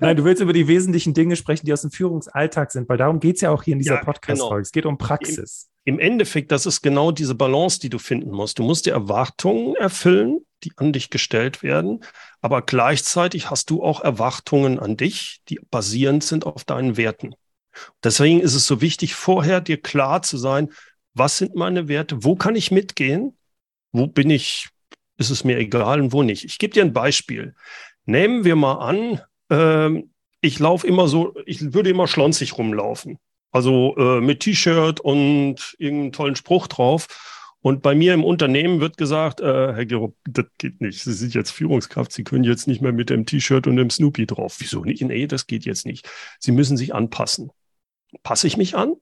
Nein, 0.00 0.16
du 0.16 0.24
willst 0.24 0.42
über 0.42 0.52
die 0.52 0.68
wesentlichen 0.68 1.14
Dinge 1.14 1.36
sprechen, 1.36 1.66
die 1.66 1.72
aus 1.72 1.82
dem 1.82 1.90
Führungsalltag 1.90 2.72
sind, 2.72 2.88
weil 2.88 2.98
darum 2.98 3.20
geht 3.20 3.36
es 3.36 3.42
ja 3.42 3.50
auch 3.50 3.62
hier 3.62 3.72
in 3.72 3.78
dieser 3.78 3.96
ja, 3.96 4.04
Podcast-Folge. 4.04 4.54
Genau. 4.54 4.60
Es 4.60 4.72
geht 4.72 4.86
um 4.86 4.98
Praxis. 4.98 5.70
Im, 5.84 5.94
Im 5.94 6.00
Endeffekt, 6.00 6.52
das 6.52 6.66
ist 6.66 6.82
genau 6.82 7.10
diese 7.10 7.34
Balance, 7.34 7.80
die 7.80 7.90
du 7.90 7.98
finden 7.98 8.30
musst. 8.30 8.58
Du 8.58 8.62
musst 8.62 8.86
die 8.86 8.90
Erwartungen 8.90 9.74
erfüllen, 9.76 10.40
die 10.64 10.72
an 10.76 10.92
dich 10.92 11.10
gestellt 11.10 11.62
werden, 11.62 12.04
aber 12.40 12.62
gleichzeitig 12.62 13.50
hast 13.50 13.70
du 13.70 13.82
auch 13.82 14.00
Erwartungen 14.00 14.78
an 14.78 14.96
dich, 14.96 15.40
die 15.48 15.60
basierend 15.70 16.24
sind 16.24 16.46
auf 16.46 16.64
deinen 16.64 16.96
Werten. 16.96 17.34
Deswegen 18.04 18.40
ist 18.40 18.54
es 18.54 18.66
so 18.66 18.80
wichtig, 18.80 19.14
vorher 19.14 19.60
dir 19.60 19.80
klar 19.80 20.22
zu 20.22 20.36
sein, 20.36 20.70
was 21.14 21.38
sind 21.38 21.54
meine 21.54 21.88
Werte, 21.88 22.24
wo 22.24 22.36
kann 22.36 22.56
ich 22.56 22.70
mitgehen, 22.70 23.36
wo 23.92 24.06
bin 24.06 24.30
ich, 24.30 24.68
ist 25.18 25.30
es 25.30 25.44
mir 25.44 25.58
egal 25.58 26.00
und 26.00 26.12
wo 26.12 26.22
nicht. 26.22 26.44
Ich 26.44 26.58
gebe 26.58 26.72
dir 26.72 26.82
ein 26.82 26.92
Beispiel. 26.92 27.54
Nehmen 28.04 28.44
wir 28.44 28.56
mal 28.56 28.74
an, 28.74 29.20
äh, 29.48 30.02
ich 30.40 30.58
laufe 30.58 30.86
immer 30.86 31.08
so, 31.08 31.34
ich 31.46 31.72
würde 31.72 31.90
immer 31.90 32.08
schlonzig 32.08 32.58
rumlaufen. 32.58 33.18
Also 33.52 33.94
äh, 33.96 34.20
mit 34.20 34.40
T-Shirt 34.40 35.00
und 35.00 35.76
irgendeinen 35.78 36.12
tollen 36.12 36.36
Spruch 36.36 36.66
drauf. 36.66 37.06
Und 37.60 37.80
bei 37.80 37.94
mir 37.94 38.12
im 38.12 38.24
Unternehmen 38.24 38.80
wird 38.80 38.96
gesagt, 38.96 39.40
äh, 39.40 39.74
Herr 39.74 39.86
Gerob, 39.86 40.16
das 40.24 40.46
geht 40.58 40.80
nicht. 40.80 41.00
Sie 41.00 41.12
sind 41.12 41.32
jetzt 41.32 41.52
Führungskraft. 41.52 42.10
Sie 42.10 42.24
können 42.24 42.42
jetzt 42.42 42.66
nicht 42.66 42.80
mehr 42.80 42.92
mit 42.92 43.08
dem 43.08 43.24
T-Shirt 43.24 43.68
und 43.68 43.76
dem 43.76 43.88
Snoopy 43.88 44.26
drauf. 44.26 44.56
Wieso 44.58 44.84
nicht? 44.84 45.02
Nee, 45.02 45.28
das 45.28 45.46
geht 45.46 45.64
jetzt 45.64 45.86
nicht. 45.86 46.10
Sie 46.40 46.50
müssen 46.50 46.76
sich 46.76 46.92
anpassen. 46.92 47.52
Passe 48.24 48.48
ich 48.48 48.56
mich 48.56 48.74
an? 48.74 48.94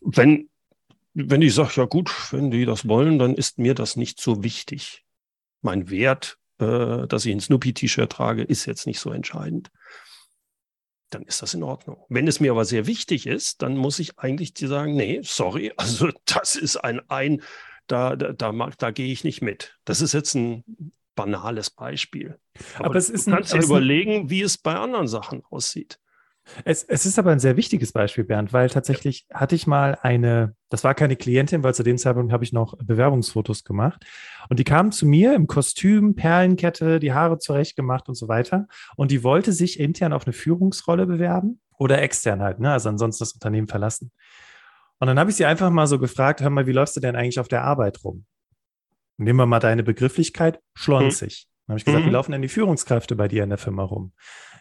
Wenn, 0.00 0.48
wenn 1.12 1.42
ich 1.42 1.52
sage, 1.52 1.72
ja 1.76 1.84
gut, 1.84 2.10
wenn 2.32 2.50
die 2.50 2.64
das 2.64 2.88
wollen, 2.88 3.18
dann 3.18 3.34
ist 3.34 3.58
mir 3.58 3.74
das 3.74 3.96
nicht 3.96 4.18
so 4.18 4.42
wichtig. 4.42 5.04
Mein 5.60 5.90
Wert 5.90 6.38
äh, 6.58 7.06
dass 7.06 7.24
ich 7.26 7.32
ein 7.32 7.40
Snoopy-T-Shirt 7.40 8.10
trage, 8.10 8.42
ist 8.42 8.66
jetzt 8.66 8.86
nicht 8.86 9.00
so 9.00 9.10
entscheidend. 9.10 9.70
Dann 11.10 11.22
ist 11.22 11.42
das 11.42 11.54
in 11.54 11.62
Ordnung. 11.62 12.04
Wenn 12.08 12.26
es 12.26 12.40
mir 12.40 12.50
aber 12.50 12.64
sehr 12.64 12.86
wichtig 12.86 13.26
ist, 13.26 13.62
dann 13.62 13.76
muss 13.76 13.98
ich 13.98 14.18
eigentlich 14.18 14.54
dir 14.54 14.68
sagen, 14.68 14.96
nee, 14.96 15.20
sorry, 15.22 15.72
also 15.76 16.10
das 16.24 16.56
ist 16.56 16.76
ein 16.76 17.00
ein, 17.08 17.42
da, 17.86 18.16
da, 18.16 18.32
da, 18.32 18.52
mag, 18.52 18.78
da 18.78 18.90
gehe 18.90 19.12
ich 19.12 19.22
nicht 19.22 19.42
mit. 19.42 19.78
Das 19.84 20.00
ist 20.00 20.12
jetzt 20.12 20.34
ein 20.34 20.64
banales 21.14 21.70
Beispiel. 21.70 22.38
Aber, 22.74 22.86
aber 22.86 22.96
es 22.96 23.08
ist 23.08 23.26
du 23.26 23.32
kannst 23.32 23.52
dir 23.52 23.62
überlegen, 23.62 24.28
wie 24.30 24.42
es 24.42 24.58
bei 24.58 24.74
anderen 24.74 25.08
Sachen 25.08 25.44
aussieht. 25.50 25.98
Es, 26.64 26.84
es 26.84 27.06
ist 27.06 27.18
aber 27.18 27.32
ein 27.32 27.40
sehr 27.40 27.56
wichtiges 27.56 27.92
Beispiel, 27.92 28.24
Bernd, 28.24 28.52
weil 28.52 28.70
tatsächlich 28.70 29.26
hatte 29.32 29.54
ich 29.54 29.66
mal 29.66 29.98
eine, 30.00 30.54
das 30.68 30.84
war 30.84 30.94
keine 30.94 31.16
Klientin, 31.16 31.62
weil 31.62 31.74
zu 31.74 31.82
dem 31.82 31.98
Zeitpunkt 31.98 32.32
habe 32.32 32.44
ich 32.44 32.52
noch 32.52 32.76
Bewerbungsfotos 32.78 33.64
gemacht. 33.64 34.04
Und 34.48 34.58
die 34.58 34.64
kam 34.64 34.92
zu 34.92 35.06
mir 35.06 35.34
im 35.34 35.46
Kostüm, 35.46 36.14
Perlenkette, 36.14 37.00
die 37.00 37.12
Haare 37.12 37.38
zurecht 37.38 37.76
gemacht 37.76 38.08
und 38.08 38.14
so 38.14 38.28
weiter. 38.28 38.66
Und 38.96 39.10
die 39.10 39.24
wollte 39.24 39.52
sich 39.52 39.80
intern 39.80 40.12
auf 40.12 40.26
eine 40.26 40.32
Führungsrolle 40.32 41.06
bewerben 41.06 41.60
oder 41.78 42.00
extern 42.00 42.40
halt, 42.40 42.60
ne? 42.60 42.72
also 42.72 42.88
ansonsten 42.88 43.22
das 43.22 43.32
Unternehmen 43.32 43.68
verlassen. 43.68 44.12
Und 44.98 45.08
dann 45.08 45.18
habe 45.18 45.30
ich 45.30 45.36
sie 45.36 45.44
einfach 45.44 45.70
mal 45.70 45.86
so 45.86 45.98
gefragt, 45.98 46.40
hör 46.40 46.50
mal, 46.50 46.66
wie 46.66 46.72
läufst 46.72 46.96
du 46.96 47.00
denn 47.00 47.16
eigentlich 47.16 47.38
auf 47.38 47.48
der 47.48 47.64
Arbeit 47.64 48.02
rum? 48.02 48.24
Nehmen 49.18 49.38
wir 49.38 49.46
mal 49.46 49.60
deine 49.60 49.82
Begrifflichkeit, 49.82 50.60
schlonzig. 50.74 51.48
Dann 51.66 51.74
habe 51.74 51.78
ich 51.78 51.84
gesagt, 51.84 52.04
mhm. 52.04 52.08
wie 52.08 52.12
laufen 52.12 52.32
denn 52.32 52.42
die 52.42 52.48
Führungskräfte 52.48 53.16
bei 53.16 53.28
dir 53.28 53.42
in 53.42 53.48
der 53.48 53.58
Firma 53.58 53.82
rum? 53.82 54.12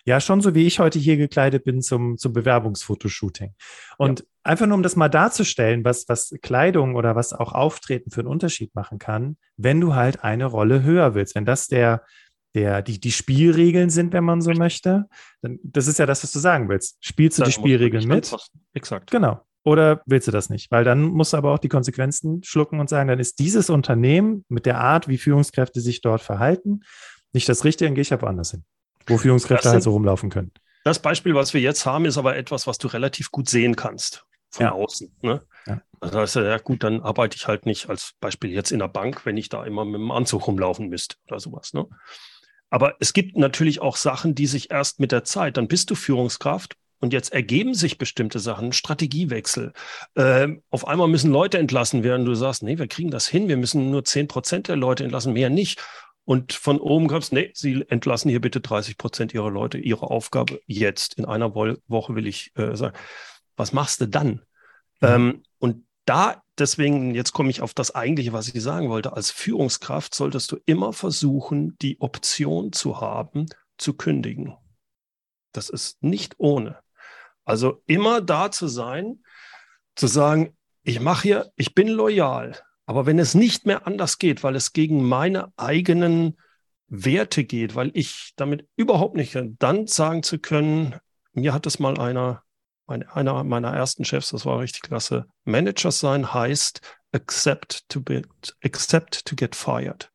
Ja, 0.05 0.19
schon 0.19 0.41
so 0.41 0.53
wie 0.53 0.67
ich 0.67 0.79
heute 0.79 0.99
hier 0.99 1.17
gekleidet 1.17 1.63
bin 1.63 1.81
zum, 1.81 2.17
zum 2.17 2.33
Bewerbungsfotoshooting. 2.33 3.55
Und 3.97 4.19
ja. 4.19 4.25
einfach 4.43 4.67
nur, 4.67 4.75
um 4.75 4.83
das 4.83 4.95
mal 4.95 5.09
darzustellen, 5.09 5.83
was, 5.83 6.07
was 6.07 6.33
Kleidung 6.41 6.95
oder 6.95 7.15
was 7.15 7.33
auch 7.33 7.53
Auftreten 7.53 8.11
für 8.11 8.21
einen 8.21 8.27
Unterschied 8.27 8.73
machen 8.75 8.99
kann, 8.99 9.37
wenn 9.57 9.81
du 9.81 9.95
halt 9.95 10.23
eine 10.23 10.45
Rolle 10.45 10.83
höher 10.83 11.15
willst. 11.15 11.35
Wenn 11.35 11.45
das 11.45 11.67
der, 11.67 12.03
der, 12.55 12.81
die, 12.81 12.99
die 12.99 13.11
Spielregeln 13.11 13.89
sind, 13.89 14.13
wenn 14.13 14.23
man 14.23 14.41
so 14.41 14.51
möchte, 14.51 15.05
dann, 15.41 15.59
das 15.63 15.87
ist 15.87 15.99
ja 15.99 16.05
das, 16.05 16.23
was 16.23 16.31
du 16.31 16.39
sagen 16.39 16.69
willst. 16.69 16.97
Spielst 17.01 17.37
du 17.37 17.41
dann 17.41 17.49
die 17.49 17.53
Spielregeln 17.53 18.07
mit? 18.07 18.35
Exakt. 18.73 19.11
Genau. 19.11 19.44
Oder 19.65 20.01
willst 20.05 20.27
du 20.27 20.31
das 20.31 20.49
nicht? 20.49 20.71
Weil 20.71 20.83
dann 20.83 21.01
musst 21.01 21.33
du 21.33 21.37
aber 21.37 21.51
auch 21.51 21.59
die 21.59 21.69
Konsequenzen 21.69 22.43
schlucken 22.43 22.79
und 22.79 22.87
sagen, 22.87 23.09
dann 23.09 23.19
ist 23.19 23.39
dieses 23.39 23.69
Unternehmen 23.69 24.45
mit 24.47 24.65
der 24.65 24.79
Art, 24.79 25.07
wie 25.09 25.17
Führungskräfte 25.17 25.81
sich 25.81 26.01
dort 26.01 26.21
verhalten, 26.21 26.81
nicht 27.33 27.49
das 27.49 27.65
Richtige, 27.65 27.89
dann 27.89 27.95
gehe 27.95 28.03
ich 28.03 28.13
aber 28.13 28.23
woanders 28.23 28.51
hin 28.51 28.63
wo 29.07 29.17
Führungskräfte 29.17 29.69
halt 29.69 29.83
so 29.83 29.91
rumlaufen 29.91 30.29
können. 30.29 30.51
Das 30.83 30.99
Beispiel, 30.99 31.33
was 31.35 31.53
wir 31.53 31.61
jetzt 31.61 31.85
haben, 31.85 32.05
ist 32.05 32.17
aber 32.17 32.35
etwas, 32.35 32.67
was 32.67 32.77
du 32.77 32.87
relativ 32.87 33.31
gut 33.31 33.49
sehen 33.49 33.75
kannst 33.75 34.25
von 34.49 34.67
ja. 34.67 34.71
außen. 34.71 35.15
Ne? 35.21 35.41
Ja. 35.65 35.81
Das 35.99 36.13
heißt, 36.13 36.35
ja 36.35 36.57
gut, 36.57 36.83
dann 36.83 37.01
arbeite 37.01 37.35
ich 37.35 37.47
halt 37.47 37.65
nicht 37.65 37.89
als 37.89 38.13
Beispiel 38.19 38.51
jetzt 38.51 38.71
in 38.71 38.79
der 38.79 38.87
Bank, 38.87 39.25
wenn 39.25 39.37
ich 39.37 39.49
da 39.49 39.63
immer 39.65 39.83
mit 39.85 39.95
dem 39.95 40.11
Anzug 40.11 40.47
rumlaufen 40.47 40.89
müsste 40.89 41.15
oder 41.27 41.39
sowas. 41.39 41.73
Ne? 41.73 41.87
Aber 42.69 42.95
es 42.99 43.13
gibt 43.13 43.37
natürlich 43.37 43.81
auch 43.81 43.97
Sachen, 43.97 44.35
die 44.35 44.47
sich 44.47 44.71
erst 44.71 44.99
mit 44.99 45.11
der 45.11 45.23
Zeit, 45.23 45.57
dann 45.57 45.67
bist 45.67 45.89
du 45.89 45.95
Führungskraft 45.95 46.75
und 46.99 47.13
jetzt 47.13 47.33
ergeben 47.33 47.73
sich 47.73 47.97
bestimmte 47.97 48.39
Sachen, 48.39 48.73
Strategiewechsel. 48.73 49.73
Äh, 50.15 50.47
auf 50.69 50.87
einmal 50.87 51.07
müssen 51.07 51.31
Leute 51.31 51.57
entlassen 51.57 52.03
werden. 52.03 52.25
Du 52.25 52.35
sagst, 52.35 52.63
nee, 52.63 52.77
wir 52.77 52.87
kriegen 52.87 53.11
das 53.11 53.27
hin, 53.27 53.47
wir 53.47 53.57
müssen 53.57 53.91
nur 53.91 54.03
10 54.03 54.27
Prozent 54.27 54.67
der 54.67 54.75
Leute 54.75 55.03
entlassen, 55.03 55.33
mehr 55.33 55.49
nicht. 55.49 55.81
Und 56.25 56.53
von 56.53 56.79
oben 56.79 57.07
kam 57.07 57.19
es, 57.19 57.31
nee, 57.31 57.51
Sie 57.53 57.85
entlassen 57.87 58.29
hier 58.29 58.41
bitte 58.41 58.59
30 58.59 58.97
Prozent 58.97 59.33
Ihrer 59.33 59.51
Leute. 59.51 59.77
Ihre 59.77 60.09
Aufgabe 60.09 60.59
jetzt 60.65 61.13
in 61.15 61.25
einer 61.25 61.53
Woche 61.53 62.15
will 62.15 62.25
ich 62.25 62.51
äh, 62.55 62.75
sagen. 62.75 62.97
Was 63.55 63.73
machst 63.73 64.01
du 64.01 64.07
dann? 64.07 64.41
Mhm. 65.01 65.07
Ähm, 65.07 65.43
und 65.59 65.85
da, 66.05 66.43
deswegen, 66.57 67.13
jetzt 67.13 67.33
komme 67.33 67.49
ich 67.49 67.61
auf 67.61 67.73
das 67.73 67.93
eigentliche, 67.93 68.33
was 68.33 68.47
ich 68.47 68.61
sagen 68.61 68.89
wollte. 68.89 69.13
Als 69.13 69.31
Führungskraft 69.31 70.15
solltest 70.15 70.51
du 70.51 70.57
immer 70.65 70.93
versuchen, 70.93 71.77
die 71.81 71.99
Option 72.01 72.73
zu 72.73 73.01
haben, 73.01 73.47
zu 73.77 73.93
kündigen. 73.93 74.55
Das 75.51 75.69
ist 75.69 76.01
nicht 76.03 76.35
ohne. 76.37 76.79
Also 77.45 77.81
immer 77.85 78.21
da 78.21 78.51
zu 78.51 78.67
sein, 78.67 79.23
zu 79.95 80.07
sagen, 80.07 80.55
ich 80.83 80.99
mache 80.99 81.23
hier, 81.23 81.51
ich 81.55 81.73
bin 81.73 81.87
loyal. 81.87 82.57
Aber 82.85 83.05
wenn 83.05 83.17
es 83.17 83.33
nicht 83.33 83.65
mehr 83.65 83.87
anders 83.87 84.19
geht, 84.19 84.43
weil 84.43 84.55
es 84.55 84.73
gegen 84.73 85.03
meine 85.03 85.51
eigenen 85.57 86.37
Werte 86.87 87.43
geht, 87.43 87.75
weil 87.75 87.91
ich 87.93 88.33
damit 88.35 88.67
überhaupt 88.75 89.15
nicht, 89.15 89.37
dann 89.59 89.87
sagen 89.87 90.21
zu 90.21 90.37
können, 90.37 90.95
mir 91.33 91.53
hat 91.53 91.65
es 91.65 91.79
mal 91.79 91.99
einer 91.99 92.43
einer 92.87 93.43
meiner 93.43 93.73
ersten 93.73 94.05
Chefs, 94.05 94.29
das 94.29 94.45
war 94.45 94.59
richtig 94.59 94.83
klasse. 94.83 95.25
Manager 95.43 95.91
sein 95.91 96.33
heißt 96.33 96.81
accept 97.11 97.89
to, 97.89 98.01
be, 98.01 98.23
accept 98.63 99.25
to 99.25 99.35
get 99.35 99.55
fired. 99.55 100.11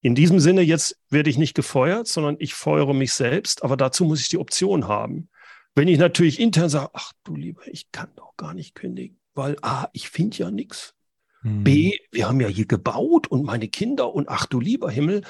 In 0.00 0.14
diesem 0.14 0.40
Sinne, 0.40 0.62
jetzt 0.62 0.98
werde 1.10 1.30
ich 1.30 1.38
nicht 1.38 1.54
gefeuert, 1.54 2.08
sondern 2.08 2.36
ich 2.38 2.54
feuere 2.54 2.94
mich 2.94 3.12
selbst, 3.12 3.62
aber 3.62 3.76
dazu 3.76 4.04
muss 4.04 4.20
ich 4.20 4.28
die 4.28 4.38
Option 4.38 4.88
haben. 4.88 5.28
Wenn 5.74 5.88
ich 5.88 5.98
natürlich 5.98 6.38
intern 6.38 6.68
sage, 6.68 6.90
ach 6.92 7.12
du 7.24 7.34
lieber, 7.34 7.66
ich 7.66 7.90
kann 7.92 8.10
doch 8.16 8.36
gar 8.36 8.52
nicht 8.52 8.74
kündigen, 8.74 9.18
weil 9.34 9.56
A, 9.62 9.88
ich 9.92 10.10
finde 10.10 10.36
ja 10.36 10.50
nichts. 10.50 10.94
Hm. 11.40 11.64
B, 11.64 11.96
wir 12.10 12.28
haben 12.28 12.40
ja 12.40 12.48
hier 12.48 12.66
gebaut 12.66 13.26
und 13.28 13.44
meine 13.44 13.68
Kinder 13.68 14.14
und 14.14 14.28
ach 14.28 14.46
du 14.46 14.60
lieber 14.60 14.90
Himmel, 14.90 15.22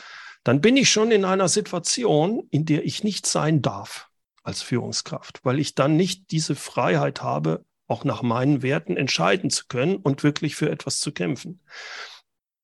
dann 0.43 0.61
bin 0.61 0.77
ich 0.77 0.91
schon 0.91 1.13
in 1.13 1.25
einer 1.25 1.49
Situation, 1.49 2.49
in 2.51 2.65
der 2.65 2.85
ich 2.85 3.05
nicht 3.05 3.27
sein 3.27 3.63
darf 3.63 4.09
als 4.43 4.63
Führungskraft, 4.63 5.41
weil 5.45 5.61
ich 5.61 5.77
dann 5.77 5.97
nicht 5.97 6.33
diese 6.33 6.57
Freiheit 6.57 7.23
habe, 7.23 7.65
auch 7.87 8.05
nach 8.05 8.23
meinen 8.23 8.63
Werten 8.63 8.97
entscheiden 8.97 9.51
zu 9.51 9.67
können 9.69 9.97
und 9.97 10.25
wirklich 10.25 10.57
für 10.57 10.71
etwas 10.71 10.99
zu 10.99 11.13
kämpfen. 11.13 11.61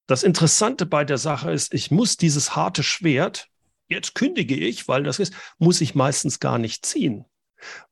Das 0.08 0.24
Interessante 0.24 0.86
bei 0.86 1.04
der 1.04 1.18
Sache 1.18 1.52
ist, 1.52 1.72
ich 1.72 1.92
muss 1.92 2.16
dieses 2.16 2.56
harte 2.56 2.82
Schwert, 2.82 3.48
jetzt 3.86 4.16
kündige 4.16 4.56
ich, 4.56 4.88
weil 4.88 5.04
das 5.04 5.20
ist, 5.20 5.32
muss 5.58 5.80
ich 5.80 5.94
meistens 5.94 6.40
gar 6.40 6.58
nicht 6.58 6.84
ziehen 6.84 7.24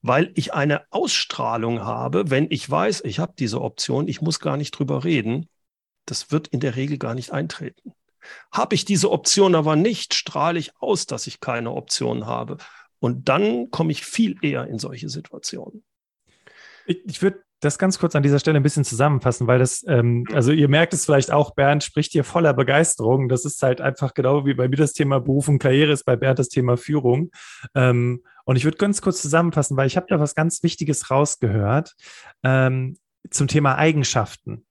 weil 0.02 0.32
ich 0.34 0.54
eine 0.54 0.90
Ausstrahlung 0.90 1.82
habe, 1.82 2.30
wenn 2.30 2.46
ich 2.50 2.68
weiß, 2.68 3.02
ich 3.04 3.18
habe 3.18 3.34
diese 3.38 3.60
Option, 3.60 4.08
ich 4.08 4.20
muss 4.20 4.40
gar 4.40 4.56
nicht 4.56 4.72
drüber 4.72 5.04
reden, 5.04 5.48
das 6.06 6.30
wird 6.30 6.48
in 6.48 6.60
der 6.60 6.76
Regel 6.76 6.98
gar 6.98 7.14
nicht 7.14 7.32
eintreten. 7.32 7.92
Habe 8.52 8.74
ich 8.74 8.84
diese 8.84 9.10
Option 9.10 9.54
aber 9.54 9.76
nicht, 9.76 10.14
strahle 10.14 10.58
ich 10.58 10.72
aus, 10.80 11.06
dass 11.06 11.26
ich 11.26 11.40
keine 11.40 11.72
Option 11.72 12.26
habe. 12.26 12.58
Und 12.98 13.28
dann 13.28 13.70
komme 13.70 13.92
ich 13.92 14.04
viel 14.04 14.36
eher 14.42 14.66
in 14.66 14.78
solche 14.78 15.08
Situationen. 15.08 15.84
Ich, 16.86 17.04
ich 17.06 17.22
würde 17.22 17.42
das 17.60 17.78
ganz 17.78 17.98
kurz 17.98 18.14
an 18.14 18.22
dieser 18.22 18.38
Stelle 18.38 18.58
ein 18.58 18.62
bisschen 18.62 18.84
zusammenfassen, 18.84 19.46
weil 19.46 19.58
das, 19.58 19.84
ähm, 19.88 20.26
also 20.32 20.52
ihr 20.52 20.68
merkt 20.68 20.92
es 20.92 21.04
vielleicht 21.04 21.32
auch, 21.32 21.54
Bernd 21.54 21.82
spricht 21.84 22.12
hier 22.12 22.24
voller 22.24 22.52
Begeisterung. 22.52 23.28
Das 23.28 23.44
ist 23.44 23.62
halt 23.62 23.80
einfach 23.80 24.14
genau 24.14 24.44
wie 24.44 24.54
bei 24.54 24.68
mir 24.68 24.76
das 24.76 24.92
Thema 24.92 25.20
Beruf 25.20 25.48
und 25.48 25.58
Karriere 25.58 25.92
ist, 25.92 26.04
bei 26.04 26.16
Bernd 26.16 26.38
das 26.38 26.48
Thema 26.48 26.76
Führung. 26.76 27.30
Ähm, 27.74 28.22
und 28.46 28.56
ich 28.56 28.64
würde 28.64 28.78
ganz 28.78 29.02
kurz 29.02 29.20
zusammenfassen, 29.20 29.76
weil 29.76 29.88
ich 29.88 29.96
habe 29.96 30.06
da 30.08 30.20
was 30.20 30.34
ganz 30.34 30.62
Wichtiges 30.62 31.10
rausgehört 31.10 31.94
ähm, 32.44 32.96
zum 33.30 33.48
Thema 33.48 33.76
Eigenschaften. 33.76 34.64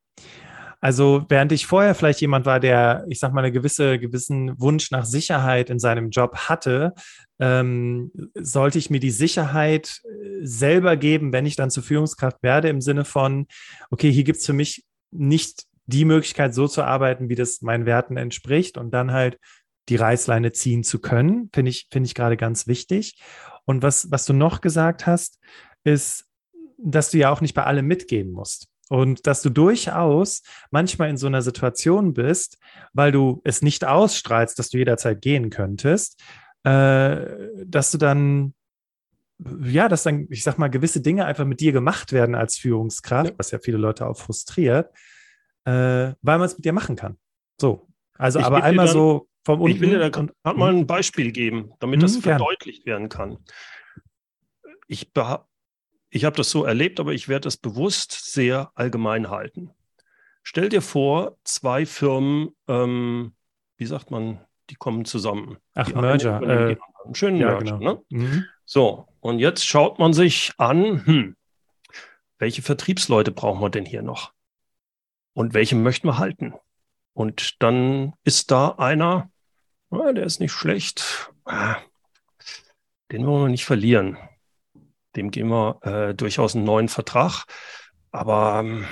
Also 0.79 1.25
während 1.29 1.51
ich 1.51 1.65
vorher 1.65 1.95
vielleicht 1.95 2.21
jemand 2.21 2.45
war, 2.45 2.59
der, 2.59 3.05
ich 3.09 3.19
sag 3.19 3.33
mal, 3.33 3.43
einen 3.43 3.53
gewisse, 3.53 3.99
gewissen 3.99 4.59
Wunsch 4.59 4.91
nach 4.91 5.03
Sicherheit 5.03 5.69
in 5.69 5.79
seinem 5.79 6.09
Job 6.09 6.37
hatte, 6.37 6.93
ähm, 7.39 8.11
sollte 8.35 8.77
ich 8.77 8.89
mir 8.89 8.99
die 8.99 9.11
Sicherheit 9.11 9.99
äh, 10.03 10.45
selber 10.45 10.95
geben, 10.95 11.33
wenn 11.33 11.45
ich 11.45 11.55
dann 11.55 11.71
zur 11.71 11.83
Führungskraft 11.83 12.43
werde, 12.43 12.69
im 12.69 12.81
Sinne 12.81 13.03
von, 13.03 13.47
okay, 13.89 14.11
hier 14.11 14.23
gibt 14.23 14.39
es 14.39 14.45
für 14.45 14.53
mich 14.53 14.85
nicht 15.11 15.63
die 15.85 16.05
Möglichkeit, 16.05 16.53
so 16.53 16.67
zu 16.67 16.83
arbeiten, 16.83 17.29
wie 17.29 17.35
das 17.35 17.61
meinen 17.61 17.85
Werten 17.85 18.15
entspricht 18.15 18.77
und 18.77 18.91
dann 18.91 19.11
halt 19.11 19.37
die 19.89 19.97
Reißleine 19.97 20.51
ziehen 20.51 20.83
zu 20.83 20.99
können, 20.99 21.49
finde 21.53 21.69
ich, 21.69 21.87
finde 21.91 22.07
ich 22.07 22.15
gerade 22.15 22.37
ganz 22.37 22.67
wichtig. 22.67 23.19
Und 23.65 23.83
was, 23.83 24.11
was 24.11 24.25
du 24.25 24.33
noch 24.33 24.61
gesagt 24.61 25.05
hast, 25.05 25.39
ist, 25.83 26.25
dass 26.77 27.11
du 27.11 27.17
ja 27.17 27.31
auch 27.31 27.41
nicht 27.41 27.53
bei 27.53 27.63
allem 27.63 27.87
mitgehen 27.87 28.31
musst. 28.31 28.67
Und 28.89 29.25
dass 29.25 29.41
du 29.41 29.49
durchaus 29.49 30.43
manchmal 30.69 31.09
in 31.09 31.17
so 31.17 31.25
einer 31.25 31.41
Situation 31.41 32.13
bist, 32.13 32.59
weil 32.93 33.11
du 33.11 33.41
es 33.43 33.61
nicht 33.61 33.83
ausstrahlst, 33.83 34.59
dass 34.59 34.69
du 34.69 34.77
jederzeit 34.77 35.21
gehen 35.21 35.49
könntest, 35.49 36.21
äh, 36.63 37.25
dass 37.65 37.89
du 37.91 37.97
dann, 37.97 38.53
ja, 39.63 39.89
dass 39.89 40.03
dann, 40.03 40.27
ich 40.29 40.43
sag 40.43 40.59
mal, 40.59 40.69
gewisse 40.69 41.01
Dinge 41.01 41.25
einfach 41.25 41.45
mit 41.45 41.61
dir 41.61 41.71
gemacht 41.71 42.11
werden 42.11 42.35
als 42.35 42.57
Führungskraft, 42.57 43.31
ja. 43.31 43.35
was 43.37 43.49
ja 43.49 43.59
viele 43.59 43.77
Leute 43.77 44.05
auch 44.05 44.17
frustriert, 44.17 44.91
äh, 45.65 46.13
weil 46.21 46.37
man 46.37 46.43
es 46.43 46.55
mit 46.55 46.65
dir 46.65 46.73
machen 46.73 46.95
kann. 46.95 47.17
So. 47.59 47.87
Also, 48.17 48.39
ich 48.39 48.45
aber 48.45 48.63
einmal 48.63 48.85
dann, 48.85 48.93
so 48.93 49.27
vom. 49.45 49.65
Ich 49.67 49.79
will 49.79 49.89
dir 49.89 50.09
da 50.09 50.53
mal 50.53 50.73
ein 50.73 50.87
Beispiel 50.87 51.31
geben, 51.31 51.71
damit 51.79 52.03
das 52.03 52.17
mhm, 52.17 52.21
verdeutlicht 52.21 52.85
werden 52.85 53.09
kann. 53.09 53.37
Ich 54.87 55.11
ich 56.09 56.25
habe 56.25 56.37
das 56.37 56.49
so 56.49 56.63
erlebt, 56.63 56.99
aber 56.99 57.13
ich 57.13 57.27
werde 57.27 57.47
es 57.47 57.57
bewusst 57.57 58.33
sehr 58.33 58.71
allgemein 58.75 59.29
halten. 59.29 59.71
Stell 60.43 60.69
dir 60.69 60.81
vor, 60.81 61.37
zwei 61.43 61.85
Firmen, 61.85 62.49
ähm, 62.67 63.33
wie 63.77 63.85
sagt 63.85 64.11
man, 64.11 64.39
die 64.69 64.75
kommen 64.75 65.05
zusammen. 65.05 65.57
Ach, 65.73 65.93
Merger. 65.93 66.41
Äh, 66.41 66.77
schönen 67.13 67.37
ja, 67.37 67.47
Merger. 67.47 67.77
Genau. 67.79 67.93
Ne? 67.93 68.01
Mhm. 68.09 68.45
So, 68.63 69.07
und 69.19 69.39
jetzt 69.39 69.65
schaut 69.65 69.99
man 69.99 70.13
sich 70.13 70.53
an, 70.57 71.05
hm, 71.05 71.35
welche 72.37 72.61
Vertriebsleute 72.61 73.31
brauchen 73.31 73.61
wir 73.61 73.69
denn 73.69 73.85
hier 73.85 74.01
noch? 74.01 74.33
Und 75.33 75.53
welche 75.53 75.75
möchten 75.75 76.07
wir 76.07 76.17
halten? 76.17 76.53
Und 77.13 77.61
dann 77.61 78.13
ist 78.23 78.51
da 78.51 78.69
einer, 78.69 79.29
ah, 80.01 80.13
der 80.13 80.25
ist 80.25 80.39
nicht 80.39 80.51
schlecht, 80.51 81.31
ah, 81.45 81.77
den 83.11 83.25
wollen 83.25 83.43
wir 83.43 83.49
nicht 83.49 83.65
verlieren. 83.65 84.17
Dem 85.15 85.31
geben 85.31 85.49
wir 85.49 85.79
äh, 85.83 86.13
durchaus 86.13 86.55
einen 86.55 86.65
neuen 86.65 86.89
Vertrag. 86.89 87.45
Aber 88.11 88.59
ähm, 88.59 88.85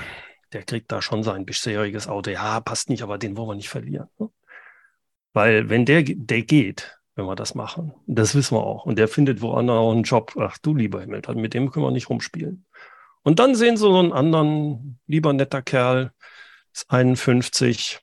der 0.54 0.64
kriegt 0.64 0.92
da 0.92 1.02
schon 1.02 1.24
sein 1.24 1.46
bisheriges 1.46 2.08
Auto. 2.08 2.30
Ja, 2.32 2.60
passt 2.60 2.90
nicht, 2.90 3.04
aber 3.04 3.18
den 3.18 3.36
wollen 3.36 3.50
wir 3.50 3.56
nicht 3.56 3.70
verlieren. 3.70 4.08
Ne? 4.20 4.30
Weil 5.34 5.70
wenn 5.70 5.86
der, 5.86 6.04
der 6.04 6.44
geht, 6.44 7.00
wenn 7.16 7.26
wir 7.26 7.36
das 7.36 7.56
machen, 7.56 7.94
das 8.06 8.36
wissen 8.36 8.56
wir 8.56 8.64
auch, 8.64 8.86
und 8.86 8.98
der 8.98 9.08
findet 9.08 9.42
woanders 9.42 9.78
auch 9.78 9.92
einen 9.92 10.04
Job, 10.04 10.34
ach 10.38 10.58
du 10.60 10.76
lieber 10.76 11.02
Himmel, 11.02 11.22
mit 11.36 11.54
dem 11.54 11.72
können 11.72 11.86
wir 11.86 11.92
nicht 11.92 12.10
rumspielen. 12.10 12.66
Und 13.24 13.40
dann 13.40 13.56
sehen 13.56 13.78
sie 13.78 13.82
so 13.82 13.98
einen 13.98 14.14
anderen, 14.14 15.00
lieber 15.08 15.34
netter 15.34 15.62
Kerl, 15.62 16.12
ist 16.72 16.90
51, 16.90 18.00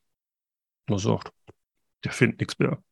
nur 0.88 0.98
sagt, 0.98 1.32
der 2.04 2.12
findet 2.12 2.40
nichts 2.40 2.58
mehr 2.58 2.82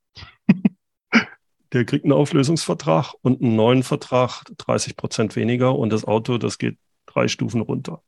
der 1.71 1.85
kriegt 1.85 2.05
einen 2.05 2.13
Auflösungsvertrag 2.13 3.13
und 3.21 3.41
einen 3.41 3.55
neuen 3.55 3.83
Vertrag, 3.83 4.43
30 4.57 4.95
Prozent 4.95 5.35
weniger 5.35 5.77
und 5.77 5.91
das 5.91 6.05
Auto, 6.05 6.37
das 6.37 6.57
geht 6.57 6.77
drei 7.05 7.27
Stufen 7.27 7.61
runter. 7.61 8.01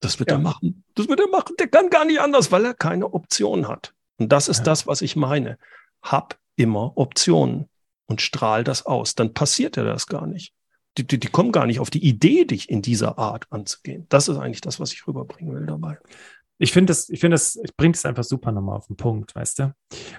Das 0.00 0.18
wird 0.18 0.30
ja. 0.30 0.36
er 0.36 0.40
machen. 0.40 0.84
Das 0.94 1.08
wird 1.08 1.20
er 1.20 1.28
machen. 1.28 1.54
Der 1.58 1.68
kann 1.68 1.90
gar 1.90 2.04
nicht 2.04 2.20
anders, 2.20 2.52
weil 2.52 2.64
er 2.64 2.74
keine 2.74 3.12
Option 3.12 3.68
hat. 3.68 3.94
Und 4.18 4.30
das 4.30 4.48
ist 4.48 4.58
ja. 4.58 4.64
das, 4.64 4.86
was 4.86 5.02
ich 5.02 5.16
meine. 5.16 5.58
Hab 6.02 6.38
immer 6.56 6.96
Optionen 6.96 7.68
und 8.06 8.20
strahl 8.20 8.64
das 8.64 8.84
aus. 8.84 9.14
Dann 9.14 9.34
passiert 9.34 9.76
er 9.76 9.84
das 9.84 10.06
gar 10.06 10.26
nicht. 10.26 10.52
Die, 10.98 11.06
die, 11.06 11.18
die 11.18 11.28
kommen 11.28 11.52
gar 11.52 11.66
nicht 11.66 11.80
auf 11.80 11.90
die 11.90 12.06
Idee, 12.06 12.44
dich 12.44 12.70
in 12.70 12.82
dieser 12.82 13.18
Art 13.18 13.46
anzugehen. 13.50 14.06
Das 14.08 14.28
ist 14.28 14.38
eigentlich 14.38 14.62
das, 14.62 14.80
was 14.80 14.92
ich 14.92 15.06
rüberbringen 15.06 15.54
will 15.54 15.66
dabei 15.66 15.98
ich 16.58 16.72
finde 16.72 16.90
das, 16.90 17.08
ich 17.08 17.20
finde 17.20 17.34
das, 17.34 17.56
ich 17.56 17.76
bringt 17.76 17.96
es 17.96 18.06
einfach 18.06 18.24
super 18.24 18.52
nochmal 18.52 18.76
auf 18.76 18.86
den 18.86 18.96
Punkt, 18.96 19.34
weißt 19.34 19.58
du? 19.58 19.74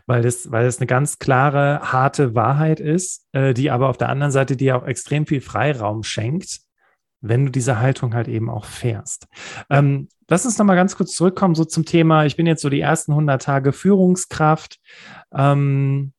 Weil 0.06 0.22
das, 0.22 0.52
weil 0.52 0.66
das 0.66 0.78
eine 0.78 0.88
ganz 0.88 1.20
klare, 1.20 1.80
harte 1.92 2.36
Wahrheit 2.36 2.80
ist, 2.80 3.26
äh, 3.32 3.54
die 3.54 3.72
aber 3.72 3.90
auf 3.90 3.98
der 3.98 4.10
anderen 4.10 4.32
Seite 4.32 4.56
dir 4.56 4.78
auch 4.78 4.86
extrem 4.86 5.26
viel 5.26 5.42
Freiraum 5.42 6.04
schenkt, 6.04 6.60
wenn 7.22 7.46
du 7.46 7.52
diese 7.52 7.80
Haltung 7.80 8.14
halt 8.14 8.28
eben 8.28 8.50
auch 8.50 8.66
fährst. 8.66 9.28
Ähm, 9.70 10.10
lass 10.30 10.46
uns 10.46 10.58
nochmal 10.58 10.76
ganz 10.76 10.96
kurz 10.96 11.14
zurückkommen, 11.14 11.56
so 11.56 11.66
zum 11.66 11.86
Thema, 11.86 12.26
ich 12.26 12.36
bin 12.36 12.46
jetzt 12.46 12.62
so 12.62 12.70
die 12.70 12.82
ersten 12.82 13.14
100 13.14 13.42
Tage 13.42 13.74
Führungskraft. 13.74 14.80
Ähm, 15.34 16.14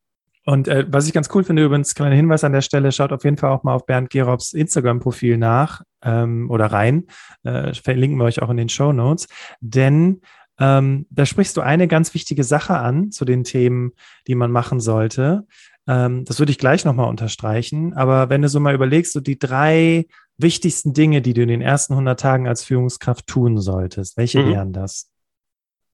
und 0.49 0.67
äh, 0.67 0.87
was 0.89 1.07
ich 1.07 1.13
ganz 1.13 1.29
cool 1.35 1.45
finde, 1.45 1.63
übrigens, 1.63 1.95
kleiner 1.95 2.17
Hinweis 2.17 2.43
an 2.43 2.55
der 2.55 2.63
Stelle, 2.63 2.91
schaut 2.91 3.13
auf 3.13 3.23
jeden 3.23 3.37
Fall 3.37 3.51
auch 3.51 3.65
mal 3.65 3.75
auf 3.75 3.85
Bernd 3.85 4.09
Gerobs 4.09 4.55
Instagram-Profil 4.55 5.37
nach 5.37 5.83
ähm, 6.03 6.51
oder 6.51 6.73
rein. 6.73 7.05
Äh, 7.43 7.75
verlinken 7.75 8.17
wir 8.17 8.25
euch 8.25 8.41
auch 8.41 8.49
in 8.49 8.57
den 8.57 8.71
Show 8.71 8.95
Notes. 8.95 9.29
Denn 9.61 10.23
ähm, 10.59 11.05
da 11.11 11.27
sprichst 11.27 11.55
du 11.59 11.61
eine 11.61 11.87
ganz 11.87 12.15
wichtige 12.15 12.45
Sache 12.45 12.79
an 12.79 13.11
zu 13.11 13.27
den 13.27 13.45
Themen, 13.45 13.93
die 14.27 14.35
man 14.35 14.51
machen 14.51 14.81
sollte. 14.81 15.47
Ähm, 15.87 16.25
das 16.25 16.39
würde 16.39 16.51
ich 16.51 16.57
gleich 16.57 16.87
nochmal 16.87 17.11
unterstreichen. 17.11 17.93
Aber 17.93 18.31
wenn 18.31 18.41
du 18.41 18.49
so 18.49 18.59
mal 18.59 18.75
überlegst, 18.75 19.13
so 19.13 19.21
die 19.21 19.39
drei 19.39 20.07
wichtigsten 20.39 20.95
Dinge, 20.95 21.21
die 21.21 21.35
du 21.35 21.43
in 21.43 21.49
den 21.49 21.61
ersten 21.61 21.93
100 21.93 22.19
Tagen 22.19 22.49
als 22.49 22.65
Führungskraft 22.65 23.27
tun 23.27 23.61
solltest, 23.61 24.17
welche 24.17 24.43
mhm. 24.43 24.49
wären 24.49 24.73
das? 24.73 25.11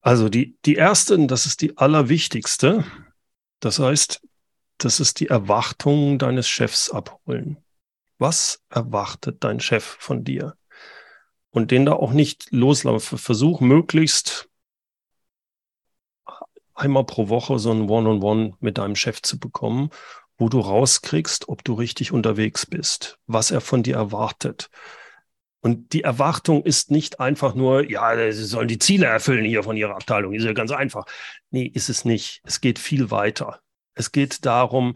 Also 0.01 0.29
die, 0.29 0.57
die 0.65 0.77
erste, 0.77 1.27
das 1.27 1.45
ist 1.45 1.61
die 1.61 1.77
allerwichtigste. 1.77 2.85
Das 3.59 3.81
heißt, 3.81 4.21
das 4.79 5.01
ist 5.01 5.21
die 5.21 5.29
Erwartung 5.29 6.19
deines 6.19 6.49
Chefs 6.49 6.91
abholen. 6.91 7.59
Was 8.19 8.63
erwartet 8.71 9.43
dein 9.45 9.61
Chef 9.61 9.85
von 9.85 10.25
dir? 10.25 10.57
Und 11.51 11.71
den 11.71 11.87
da 11.87 11.93
auch 11.93 12.13
nicht 12.13 12.51
loslaufen. 12.51 13.19
Versuch 13.19 13.61
möglichst 13.61 14.49
einmal 16.75 17.05
pro 17.05 17.29
Woche 17.29 17.59
so 17.59 17.71
ein 17.71 17.89
One-on-One 17.89 18.19
-on 18.19 18.49
-One 18.51 18.55
mit 18.61 18.79
deinem 18.79 18.97
Chef 18.97 19.23
zu 19.23 19.39
bekommen, 19.39 19.91
wo 20.37 20.49
du 20.49 20.61
rauskriegst, 20.61 21.49
ob 21.49 21.63
du 21.65 21.75
richtig 21.75 22.13
unterwegs 22.13 22.67
bist, 22.67 23.19
was 23.27 23.51
er 23.51 23.61
von 23.61 23.83
dir 23.83 23.97
erwartet. 23.97 24.69
Und 25.61 25.93
die 25.95 26.03
Erwartung 26.03 26.63
ist 26.63 26.91
nicht 26.91 27.21
einfach 27.21 27.55
nur, 27.55 27.89
ja, 27.89 28.31
sie 28.33 28.45
sollen 28.45 28.69
die 28.69 28.79
Ziele 28.79 29.07
erfüllen 29.07 29.47
hier 29.47 29.63
von 29.63 29.79
ihrer 29.79 29.95
Abteilung. 29.95 30.35
Ist 30.35 30.45
ja 30.45 30.53
ganz 30.53 30.73
einfach. 30.73 31.07
Nee, 31.51 31.65
ist 31.65 31.89
es 31.89 32.05
nicht. 32.05 32.43
Es 32.45 32.61
geht 32.61 32.79
viel 32.79 33.11
weiter. 33.11 33.61
Es 33.95 34.13
geht 34.13 34.45
darum, 34.45 34.95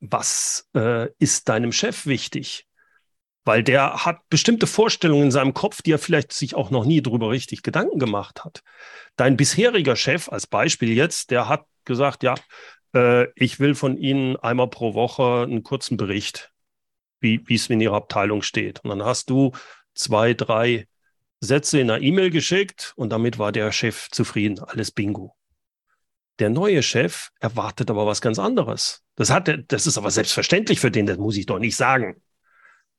was 0.00 0.68
äh, 0.74 1.08
ist 1.18 1.48
deinem 1.48 1.72
Chef 1.72 2.06
wichtig? 2.06 2.66
weil 3.46 3.62
der 3.62 4.04
hat 4.04 4.28
bestimmte 4.28 4.66
Vorstellungen 4.66 5.26
in 5.26 5.30
seinem 5.30 5.54
Kopf, 5.54 5.80
die 5.80 5.92
er 5.92 6.00
vielleicht 6.00 6.32
sich 6.32 6.56
auch 6.56 6.70
noch 6.70 6.84
nie 6.84 7.00
darüber 7.00 7.30
richtig 7.30 7.62
Gedanken 7.62 8.00
gemacht 8.00 8.44
hat. 8.44 8.62
Dein 9.14 9.36
bisheriger 9.36 9.94
Chef, 9.94 10.28
als 10.28 10.48
Beispiel 10.48 10.92
jetzt, 10.92 11.30
der 11.30 11.48
hat 11.48 11.64
gesagt, 11.84 12.24
ja, 12.24 12.34
äh, 12.92 13.28
ich 13.36 13.60
will 13.60 13.76
von 13.76 13.96
Ihnen 13.98 14.36
einmal 14.36 14.68
pro 14.68 14.94
Woche 14.94 15.44
einen 15.44 15.62
kurzen 15.62 15.96
Bericht, 15.96 16.50
wie 17.20 17.40
es 17.48 17.70
in 17.70 17.80
Ihrer 17.80 17.94
Abteilung 17.94 18.42
steht. 18.42 18.80
Und 18.80 18.90
dann 18.90 19.04
hast 19.04 19.30
du 19.30 19.52
zwei, 19.94 20.34
drei 20.34 20.88
Sätze 21.38 21.78
in 21.78 21.88
einer 21.88 22.02
E-Mail 22.02 22.30
geschickt 22.30 22.94
und 22.96 23.10
damit 23.10 23.38
war 23.38 23.52
der 23.52 23.70
Chef 23.70 24.08
zufrieden. 24.10 24.58
Alles 24.58 24.90
Bingo. 24.90 25.35
Der 26.38 26.50
neue 26.50 26.82
Chef 26.82 27.30
erwartet 27.40 27.90
aber 27.90 28.06
was 28.06 28.20
ganz 28.20 28.38
anderes. 28.38 29.02
Das, 29.14 29.30
hat, 29.30 29.50
das 29.68 29.86
ist 29.86 29.96
aber 29.96 30.10
selbstverständlich 30.10 30.80
für 30.80 30.90
den, 30.90 31.06
das 31.06 31.18
muss 31.18 31.36
ich 31.36 31.46
doch 31.46 31.58
nicht 31.58 31.76
sagen. 31.76 32.22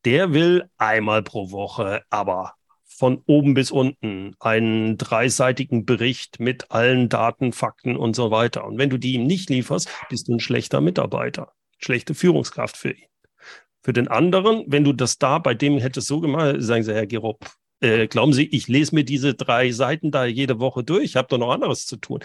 Der 0.05 0.33
will 0.33 0.69
einmal 0.77 1.21
pro 1.21 1.51
Woche, 1.51 2.01
aber 2.09 2.53
von 2.85 3.21
oben 3.27 3.53
bis 3.53 3.69
unten 3.69 4.35
einen 4.39 4.97
dreiseitigen 4.97 5.85
Bericht 5.85 6.39
mit 6.39 6.71
allen 6.71 7.09
Daten, 7.09 7.53
Fakten 7.53 7.95
und 7.95 8.15
so 8.15 8.31
weiter. 8.31 8.65
Und 8.65 8.79
wenn 8.79 8.89
du 8.89 8.97
die 8.97 9.13
ihm 9.13 9.27
nicht 9.27 9.49
lieferst, 9.51 9.89
bist 10.09 10.27
du 10.27 10.33
ein 10.33 10.39
schlechter 10.39 10.81
Mitarbeiter, 10.81 11.53
schlechte 11.77 12.15
Führungskraft 12.15 12.75
für 12.75 12.91
ihn. 12.91 13.07
Für 13.83 13.93
den 13.93 14.07
anderen, 14.07 14.63
wenn 14.67 14.83
du 14.83 14.93
das 14.93 15.19
da 15.19 15.37
bei 15.37 15.53
dem 15.53 15.77
hättest 15.77 16.07
so 16.07 16.19
gemacht, 16.19 16.55
sagen 16.59 16.83
sie, 16.83 16.93
Herr 16.93 17.05
Gerob, 17.05 17.45
äh, 17.79 18.07
glauben 18.07 18.33
Sie, 18.33 18.47
ich 18.47 18.67
lese 18.67 18.95
mir 18.95 19.03
diese 19.03 19.35
drei 19.35 19.71
Seiten 19.71 20.09
da 20.09 20.25
jede 20.25 20.59
Woche 20.59 20.83
durch, 20.83 21.03
ich 21.03 21.15
habe 21.15 21.27
doch 21.27 21.37
noch 21.37 21.51
anderes 21.51 21.85
zu 21.85 21.97
tun. 21.97 22.21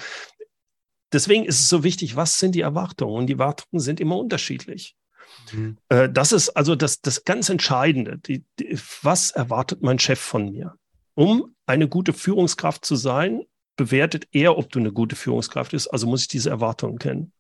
Deswegen 1.13 1.45
ist 1.45 1.61
es 1.61 1.69
so 1.69 1.85
wichtig, 1.85 2.17
was 2.17 2.39
sind 2.39 2.55
die 2.55 2.61
Erwartungen? 2.61 3.15
Und 3.15 3.27
die 3.27 3.35
Erwartungen 3.35 3.81
sind 3.81 4.01
immer 4.01 4.17
unterschiedlich. 4.17 4.97
Mhm. 5.53 5.79
Äh, 5.89 6.09
das 6.11 6.33
ist 6.33 6.51
also 6.51 6.75
das, 6.75 7.01
das 7.01 7.25
ganz 7.25 7.49
Entscheidende. 7.49 8.19
Die, 8.19 8.45
die, 8.59 8.79
was 9.03 9.31
erwartet 9.31 9.83
mein 9.83 9.99
Chef 9.99 10.21
von 10.21 10.51
mir? 10.51 10.75
Um 11.15 11.55
eine 11.67 11.89
gute 11.89 12.13
Führungskraft 12.13 12.85
zu 12.85 12.97
sein, 12.97 13.43
bewertet 13.77 14.29
er, 14.33 14.57
ob 14.59 14.71
du 14.71 14.79
eine 14.79 14.93
gute 14.93 15.17
Führungskraft 15.17 15.73
bist. 15.73 15.93
Also 15.93 16.07
muss 16.07 16.23
ich 16.23 16.29
diese 16.29 16.51
Erwartungen 16.51 16.99
kennen. 16.99 17.33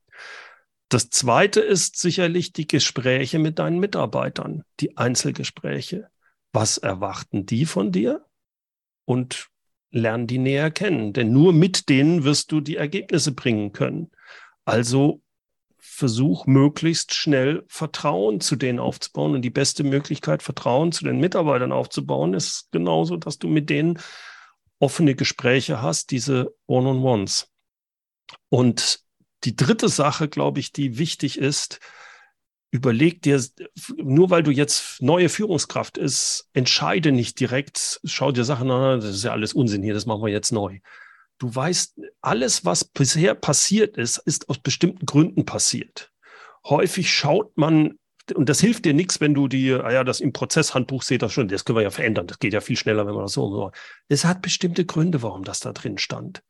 Das 0.88 1.08
zweite 1.08 1.60
ist 1.60 1.98
sicherlich 1.98 2.52
die 2.52 2.66
Gespräche 2.66 3.38
mit 3.38 3.58
deinen 3.58 3.78
Mitarbeitern, 3.78 4.64
die 4.80 4.96
Einzelgespräche. 4.98 6.08
Was 6.52 6.76
erwarten 6.76 7.46
die 7.46 7.64
von 7.64 7.92
dir? 7.92 8.26
Und 9.06 9.48
lernen 9.92 10.26
die 10.26 10.38
näher 10.38 10.70
kennen, 10.70 11.12
denn 11.12 11.32
nur 11.32 11.52
mit 11.52 11.88
denen 11.88 12.24
wirst 12.24 12.50
du 12.50 12.60
die 12.60 12.76
Ergebnisse 12.76 13.32
bringen 13.32 13.72
können. 13.72 14.10
Also 14.64 15.22
versuch 15.78 16.46
möglichst 16.46 17.14
schnell 17.14 17.64
Vertrauen 17.68 18.40
zu 18.40 18.56
denen 18.56 18.78
aufzubauen. 18.78 19.34
Und 19.34 19.42
die 19.42 19.50
beste 19.50 19.84
Möglichkeit, 19.84 20.42
Vertrauen 20.42 20.90
zu 20.90 21.04
den 21.04 21.20
Mitarbeitern 21.20 21.70
aufzubauen, 21.70 22.34
ist 22.34 22.68
genauso, 22.72 23.16
dass 23.16 23.38
du 23.38 23.48
mit 23.48 23.68
denen 23.68 23.98
offene 24.78 25.14
Gespräche 25.14 25.82
hast, 25.82 26.10
diese 26.10 26.54
One-on-Ones. 26.66 27.50
Und 28.48 29.00
die 29.44 29.54
dritte 29.54 29.88
Sache, 29.88 30.28
glaube 30.28 30.60
ich, 30.60 30.72
die 30.72 30.98
wichtig 30.98 31.38
ist, 31.38 31.80
überleg 32.72 33.20
dir, 33.20 33.40
nur 33.98 34.30
weil 34.30 34.42
du 34.42 34.50
jetzt 34.50 35.00
neue 35.02 35.28
Führungskraft 35.28 35.98
ist, 35.98 36.48
entscheide 36.54 37.12
nicht 37.12 37.38
direkt, 37.38 38.00
schau 38.02 38.32
dir 38.32 38.44
Sachen 38.44 38.70
an, 38.70 39.00
das 39.00 39.10
ist 39.10 39.24
ja 39.24 39.32
alles 39.32 39.52
Unsinn 39.52 39.82
hier, 39.82 39.94
das 39.94 40.06
machen 40.06 40.22
wir 40.22 40.32
jetzt 40.32 40.52
neu. 40.52 40.80
Du 41.38 41.54
weißt, 41.54 42.00
alles, 42.22 42.64
was 42.64 42.84
bisher 42.84 43.34
passiert 43.34 43.98
ist, 43.98 44.16
ist 44.18 44.48
aus 44.48 44.58
bestimmten 44.58 45.04
Gründen 45.04 45.44
passiert. 45.44 46.12
Häufig 46.64 47.12
schaut 47.12 47.56
man, 47.58 47.98
und 48.34 48.48
das 48.48 48.60
hilft 48.60 48.86
dir 48.86 48.94
nichts, 48.94 49.20
wenn 49.20 49.34
du 49.34 49.48
die, 49.48 49.74
ah 49.74 49.92
ja, 49.92 50.02
das 50.02 50.20
im 50.20 50.32
Prozesshandbuch 50.32 51.02
seht 51.02 51.20
das 51.20 51.32
schon, 51.32 51.48
das 51.48 51.66
können 51.66 51.76
wir 51.76 51.82
ja 51.82 51.90
verändern, 51.90 52.26
das 52.26 52.38
geht 52.38 52.54
ja 52.54 52.62
viel 52.62 52.76
schneller, 52.76 53.06
wenn 53.06 53.14
man 53.14 53.24
das 53.24 53.34
so 53.34 53.50
so. 53.50 53.70
Es 54.08 54.24
hat 54.24 54.40
bestimmte 54.40 54.86
Gründe, 54.86 55.22
warum 55.22 55.44
das 55.44 55.60
da 55.60 55.72
drin 55.72 55.98
stand. 55.98 56.42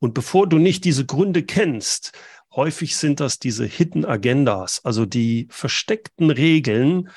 Und 0.00 0.12
bevor 0.12 0.46
du 0.46 0.58
nicht 0.58 0.84
diese 0.84 1.06
Gründe 1.06 1.42
kennst, 1.42 2.12
Häufig 2.56 2.96
sind 2.96 3.20
das 3.20 3.38
diese 3.38 3.66
Hidden 3.66 4.06
Agendas, 4.06 4.82
also 4.82 5.04
die 5.04 5.46
versteckten 5.50 6.30
Regeln, 6.30 7.10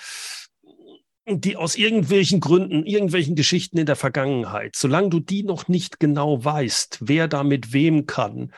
die 1.26 1.56
aus 1.56 1.76
irgendwelchen 1.76 2.42
Gründen, 2.42 2.86
irgendwelchen 2.86 3.36
Geschichten 3.36 3.78
in 3.78 3.86
der 3.86 3.96
Vergangenheit, 3.96 4.76
solange 4.76 5.10
du 5.10 5.22
die 5.22 5.44
noch 5.44 5.70
nicht 5.70 6.00
genau 6.00 6.44
weißt, 6.44 7.00
wer 7.02 7.30
da 7.30 7.44
mit 7.44 7.72
wem 7.72 8.06
kann, 8.06 8.54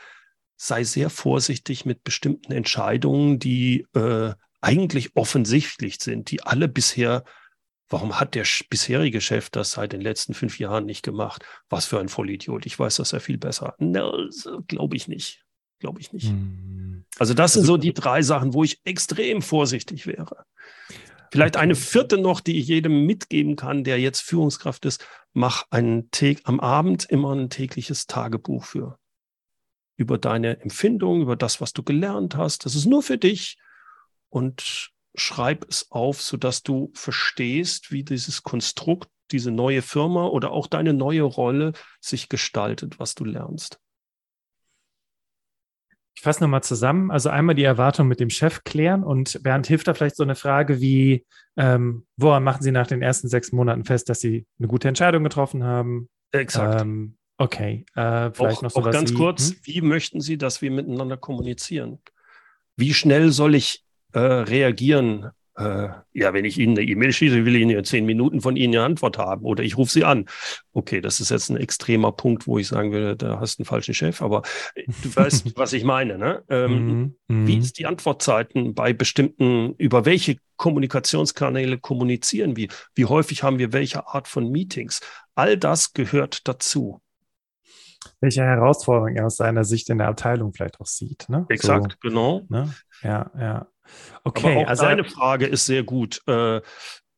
sei 0.56 0.82
sehr 0.82 1.08
vorsichtig 1.08 1.84
mit 1.84 2.02
bestimmten 2.02 2.52
Entscheidungen, 2.52 3.38
die 3.38 3.86
äh, 3.94 4.32
eigentlich 4.60 5.14
offensichtlich 5.14 5.98
sind, 6.00 6.30
die 6.30 6.42
alle 6.42 6.66
bisher, 6.68 7.24
warum 7.88 8.18
hat 8.18 8.34
der 8.34 8.46
bisherige 8.70 9.20
Chef 9.20 9.50
das 9.50 9.72
seit 9.72 9.92
den 9.92 10.00
letzten 10.00 10.34
fünf 10.34 10.58
Jahren 10.58 10.86
nicht 10.86 11.02
gemacht? 11.02 11.44
Was 11.68 11.86
für 11.86 12.00
ein 12.00 12.08
Vollidiot, 12.08 12.66
ich 12.66 12.78
weiß 12.78 12.96
das 12.96 13.10
ja 13.10 13.20
viel 13.20 13.38
besser. 13.38 13.74
No, 13.78 14.28
glaube 14.66 14.96
ich 14.96 15.08
nicht. 15.08 15.44
Glaube 15.82 16.00
ich 16.00 16.12
nicht. 16.12 16.28
Hm. 16.28 17.04
Also 17.18 17.34
das 17.34 17.54
sind 17.54 17.62
also 17.62 17.72
so 17.72 17.76
die 17.76 17.92
drei 17.92 18.22
Sachen, 18.22 18.54
wo 18.54 18.62
ich 18.62 18.80
extrem 18.84 19.42
vorsichtig 19.42 20.06
wäre. 20.06 20.44
Vielleicht 21.32 21.56
eine 21.56 21.74
vierte 21.74 22.18
noch, 22.18 22.40
die 22.40 22.60
ich 22.60 22.68
jedem 22.68 23.04
mitgeben 23.04 23.56
kann, 23.56 23.82
der 23.82 23.98
jetzt 23.98 24.20
Führungskraft 24.20 24.84
ist. 24.84 25.04
Mach 25.32 25.66
einen 25.70 26.08
am 26.44 26.60
Abend 26.60 27.04
immer 27.06 27.34
ein 27.34 27.50
tägliches 27.50 28.06
Tagebuch 28.06 28.64
für. 28.64 28.96
Über 29.96 30.18
deine 30.18 30.60
Empfindungen, 30.60 31.22
über 31.22 31.34
das, 31.34 31.60
was 31.60 31.72
du 31.72 31.82
gelernt 31.82 32.36
hast. 32.36 32.64
Das 32.64 32.76
ist 32.76 32.86
nur 32.86 33.02
für 33.02 33.18
dich. 33.18 33.58
Und 34.28 34.92
schreib 35.16 35.68
es 35.68 35.90
auf, 35.90 36.22
sodass 36.22 36.62
du 36.62 36.92
verstehst, 36.94 37.90
wie 37.90 38.04
dieses 38.04 38.44
Konstrukt, 38.44 39.10
diese 39.32 39.50
neue 39.50 39.82
Firma 39.82 40.26
oder 40.26 40.52
auch 40.52 40.68
deine 40.68 40.92
neue 40.92 41.22
Rolle 41.22 41.72
sich 42.00 42.28
gestaltet, 42.28 43.00
was 43.00 43.16
du 43.16 43.24
lernst. 43.24 43.81
Ich 46.14 46.22
fasse 46.22 46.42
nochmal 46.42 46.62
zusammen. 46.62 47.10
Also 47.10 47.30
einmal 47.30 47.54
die 47.54 47.64
Erwartung 47.64 48.06
mit 48.08 48.20
dem 48.20 48.30
Chef 48.30 48.64
klären 48.64 49.02
und 49.02 49.42
Bernd 49.42 49.66
hilft 49.66 49.88
da 49.88 49.94
vielleicht 49.94 50.16
so 50.16 50.22
eine 50.22 50.34
Frage 50.34 50.80
wie, 50.80 51.24
ähm, 51.56 52.06
woran 52.16 52.44
machen 52.44 52.62
Sie 52.62 52.72
nach 52.72 52.86
den 52.86 53.02
ersten 53.02 53.28
sechs 53.28 53.52
Monaten 53.52 53.84
fest, 53.84 54.08
dass 54.08 54.20
Sie 54.20 54.46
eine 54.58 54.68
gute 54.68 54.88
Entscheidung 54.88 55.24
getroffen 55.24 55.64
haben? 55.64 56.08
Exakt. 56.32 56.82
Ähm, 56.82 57.16
okay. 57.38 57.84
Äh, 57.94 58.30
vielleicht 58.32 58.58
auch, 58.58 58.62
noch 58.62 58.70
so 58.70 58.80
auch 58.80 58.90
ganz 58.90 59.10
wie, 59.10 59.14
kurz, 59.14 59.50
hm? 59.50 59.56
wie 59.64 59.80
möchten 59.80 60.20
Sie, 60.20 60.36
dass 60.36 60.62
wir 60.62 60.70
miteinander 60.70 61.16
kommunizieren? 61.16 61.98
Wie 62.76 62.94
schnell 62.94 63.30
soll 63.32 63.54
ich 63.54 63.84
äh, 64.12 64.18
reagieren 64.18 65.30
äh, 65.56 65.88
ja, 66.12 66.32
wenn 66.32 66.44
ich 66.44 66.58
Ihnen 66.58 66.78
eine 66.78 66.88
E-Mail 66.88 67.12
schieße, 67.12 67.44
will 67.44 67.56
ich 67.56 67.62
in 67.62 67.84
zehn 67.84 68.06
Minuten 68.06 68.40
von 68.40 68.56
Ihnen 68.56 68.74
eine 68.74 68.84
Antwort 68.84 69.18
haben 69.18 69.44
oder 69.44 69.62
ich 69.62 69.76
rufe 69.76 69.92
Sie 69.92 70.04
an. 70.04 70.26
Okay, 70.72 71.00
das 71.00 71.20
ist 71.20 71.30
jetzt 71.30 71.50
ein 71.50 71.58
extremer 71.58 72.12
Punkt, 72.12 72.46
wo 72.46 72.58
ich 72.58 72.68
sagen 72.68 72.92
würde, 72.92 73.16
da 73.16 73.38
hast 73.38 73.58
du 73.58 73.62
einen 73.62 73.66
falschen 73.66 73.92
Chef, 73.92 74.22
aber 74.22 74.42
du 74.74 75.14
weißt, 75.14 75.52
was 75.56 75.74
ich 75.74 75.84
meine. 75.84 76.16
Ne? 76.16 76.42
Ähm, 76.48 77.16
mm, 77.28 77.46
Wie 77.46 77.58
ist 77.58 77.78
die 77.78 77.86
Antwortzeiten 77.86 78.74
bei 78.74 78.94
bestimmten, 78.94 79.74
über 79.76 80.06
welche 80.06 80.38
Kommunikationskanäle 80.56 81.78
kommunizieren 81.78 82.56
wir? 82.56 82.68
Wie 82.94 83.04
häufig 83.04 83.42
haben 83.42 83.58
wir 83.58 83.74
welche 83.74 84.06
Art 84.06 84.28
von 84.28 84.50
Meetings? 84.50 85.00
All 85.34 85.58
das 85.58 85.92
gehört 85.92 86.48
dazu 86.48 87.01
welche 88.20 88.42
Herausforderungen 88.42 89.16
er 89.16 89.26
aus 89.26 89.36
seiner 89.36 89.64
Sicht 89.64 89.90
in 89.90 89.98
der 89.98 90.08
Abteilung 90.08 90.52
vielleicht 90.52 90.80
auch 90.80 90.86
sieht. 90.86 91.28
Ne? 91.28 91.46
Exakt, 91.48 91.92
so, 91.92 92.08
genau. 92.08 92.42
Ne? 92.48 92.72
Ja, 93.02 93.30
ja. 93.38 93.66
Okay, 94.24 94.52
Aber 94.52 94.60
auch 94.62 94.68
also 94.68 94.84
deine 94.84 95.04
Frage 95.04 95.46
ist 95.46 95.66
sehr 95.66 95.82
gut. 95.82 96.22
Äh, 96.26 96.60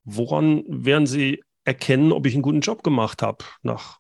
woran 0.04 0.64
werden 0.66 1.06
Sie 1.06 1.42
erkennen, 1.64 2.12
ob 2.12 2.26
ich 2.26 2.34
einen 2.34 2.42
guten 2.42 2.60
Job 2.60 2.82
gemacht 2.82 3.22
habe 3.22 3.44
nach 3.62 3.98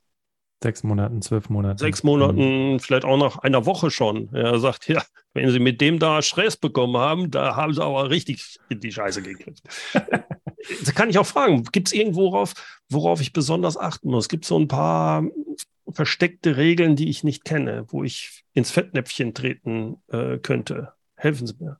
sechs 0.62 0.82
Monaten, 0.82 1.20
zwölf 1.20 1.50
Monaten? 1.50 1.78
Sechs 1.78 2.02
Monaten, 2.02 2.72
mhm. 2.72 2.80
vielleicht 2.80 3.04
auch 3.04 3.18
nach 3.18 3.38
einer 3.38 3.66
Woche 3.66 3.90
schon. 3.90 4.32
Er 4.32 4.58
sagt, 4.58 4.88
ja, 4.88 5.02
wenn 5.34 5.50
Sie 5.50 5.58
mit 5.58 5.80
dem 5.80 5.98
da 5.98 6.22
Stress 6.22 6.56
bekommen 6.56 6.96
haben, 6.96 7.30
da 7.30 7.54
haben 7.54 7.74
Sie 7.74 7.82
aber 7.82 8.08
richtig 8.10 8.56
in 8.70 8.80
die 8.80 8.90
Scheiße 8.90 9.22
gekriegt. 9.22 9.62
da 9.92 10.92
kann 10.94 11.10
ich 11.10 11.18
auch 11.18 11.26
fragen, 11.26 11.64
gibt 11.64 11.88
es 11.88 11.92
irgendwo, 11.92 12.32
worauf, 12.32 12.54
worauf 12.88 13.20
ich 13.20 13.32
besonders 13.32 13.76
achten 13.76 14.10
muss? 14.10 14.28
Gibt 14.28 14.44
es 14.44 14.48
so 14.48 14.58
ein 14.58 14.68
paar 14.68 15.24
versteckte 15.90 16.56
Regeln, 16.56 16.96
die 16.96 17.08
ich 17.08 17.24
nicht 17.24 17.44
kenne, 17.44 17.84
wo 17.88 18.04
ich 18.04 18.44
ins 18.52 18.70
Fettnäpfchen 18.70 19.34
treten 19.34 20.02
äh, 20.08 20.38
könnte? 20.38 20.92
Helfen 21.16 21.46
Sie 21.46 21.54
mir. 21.58 21.78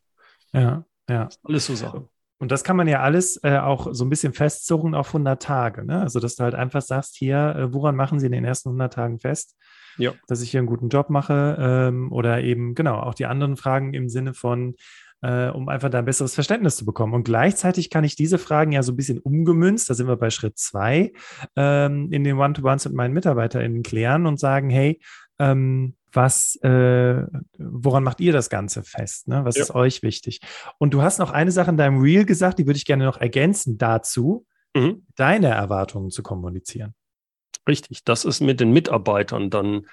Ja, 0.53 0.85
ja. 1.09 1.29
Alles 1.43 1.67
so 1.67 1.75
Sachen. 1.75 2.09
Und 2.39 2.51
das 2.51 2.65
kann 2.65 2.77
man 2.77 2.89
ja 2.89 3.01
alles 3.01 3.41
äh, 3.43 3.59
auch 3.59 3.89
so 3.93 4.05
ein 4.05 4.11
bisschen 4.11 4.33
festzurren 4.33 4.95
auf 4.95 5.09
100 5.09 5.41
Tage. 5.41 5.85
Ne? 5.85 6.01
Also, 6.01 6.21
dass 6.21 6.37
du 6.37 6.45
halt 6.45 6.55
einfach 6.55 6.83
sagst, 6.83 7.17
hier, 7.17 7.55
äh, 7.57 7.73
woran 7.73 7.97
machen 7.97 8.19
sie 8.19 8.27
in 8.27 8.33
den 8.33 8.45
ersten 8.45 8.71
100 8.71 8.93
Tagen 8.93 9.21
fest? 9.21 9.57
Ja. 9.97 10.13
Dass 10.27 10.43
ich 10.43 10.51
hier 10.51 10.59
einen 10.59 10.67
guten 10.67 10.89
Job 10.89 11.09
mache 11.11 11.57
ähm, 11.59 12.13
oder 12.13 12.43
eben, 12.43 12.75
genau, 12.75 12.99
auch 12.99 13.15
die 13.15 13.27
anderen 13.27 13.57
Fragen 13.57 13.95
im 13.95 14.09
Sinne 14.09 14.35
von, 14.35 14.75
äh, 15.23 15.49
um 15.49 15.69
einfach 15.69 15.91
da 15.91 15.99
ein 15.99 16.05
besseres 16.05 16.35
Verständnis 16.35 16.77
zu 16.77 16.85
bekommen. 16.85 17.15
Und 17.15 17.25
gleichzeitig 17.25 17.91
kann 17.91 18.05
ich 18.05 18.17
diese 18.17 18.39
Fragen 18.39 18.73
ja 18.73 18.83
so 18.83 18.93
ein 18.93 18.97
bisschen 18.97 19.19
umgemünzt, 19.19 19.89
da 19.89 19.95
sind 19.95 20.09
wir 20.09 20.17
bei 20.17 20.31
Schritt 20.31 20.59
zwei, 20.59 21.12
ähm, 21.57 22.12
in 22.12 22.25
den 22.25 22.39
One-to-Ones 22.39 22.85
mit 22.87 22.95
meinen 22.95 23.15
MitarbeiterInnen 23.15 23.83
klären 23.83 24.27
und 24.27 24.39
sagen, 24.39 24.71
hey, 24.71 25.01
ähm, 25.39 25.97
was, 26.12 26.57
äh, 26.62 27.25
woran 27.59 28.05
macht 28.05 28.21
ihr 28.21 28.33
das 28.33 28.49
Ganze 28.49 28.85
fest? 28.85 29.27
Ne? 29.27 29.45
Was 29.45 29.57
ja. 29.57 29.62
ist 29.62 29.75
euch 29.75 30.03
wichtig? 30.03 30.41
Und 30.79 30.95
du 30.95 31.03
hast 31.03 31.19
noch 31.19 31.33
eine 31.33 31.51
Sache 31.51 31.71
in 31.71 31.77
deinem 31.77 32.01
Reel 32.01 32.25
gesagt, 32.25 32.59
die 32.59 32.67
würde 32.67 32.77
ich 32.77 32.85
gerne 32.85 33.05
noch 33.05 33.21
ergänzen 33.21 33.79
dazu. 33.79 34.47
mhm. 34.75 35.07
deine 35.17 35.49
Erwartungen 35.49 36.11
zu 36.11 36.23
kommunizieren. 36.23 36.95
Richtig, 37.67 38.05
das 38.05 38.25
ist 38.25 38.41
mit 38.41 38.61
den 38.61 38.73
Mitarbeitern 38.73 39.51
dann, 39.51 39.87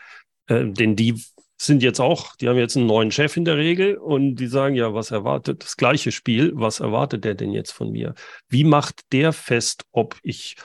äh, 0.48 0.66
denn 0.66 0.96
die 0.96 1.24
sind 1.66 1.84
jetzt 1.84 2.00
auch, 2.00 2.36
die 2.36 2.50
haben 2.50 2.58
jetzt 2.58 2.76
einen 2.76 2.88
neuen 2.88 3.12
Chef 3.12 3.38
in 3.38 3.46
der 3.46 3.58
Regel 3.58 3.96
und 3.98 4.36
die 4.36 4.48
sagen 4.48 4.76
ja, 4.76 4.94
was 4.94 5.12
erwartet 5.12 5.64
das 5.64 5.78
gleiche 5.78 6.12
Spiel, 6.12 6.52
was 6.56 6.80
erwartet 6.80 7.24
der 7.24 7.36
denn 7.36 7.52
jetzt 7.52 7.72
von 7.72 7.92
mir? 7.92 8.16
Wie 8.50 8.64
macht 8.64 9.12
der 9.12 9.32
fest, 9.32 9.86
ob 9.92 10.18
ich 10.24 10.56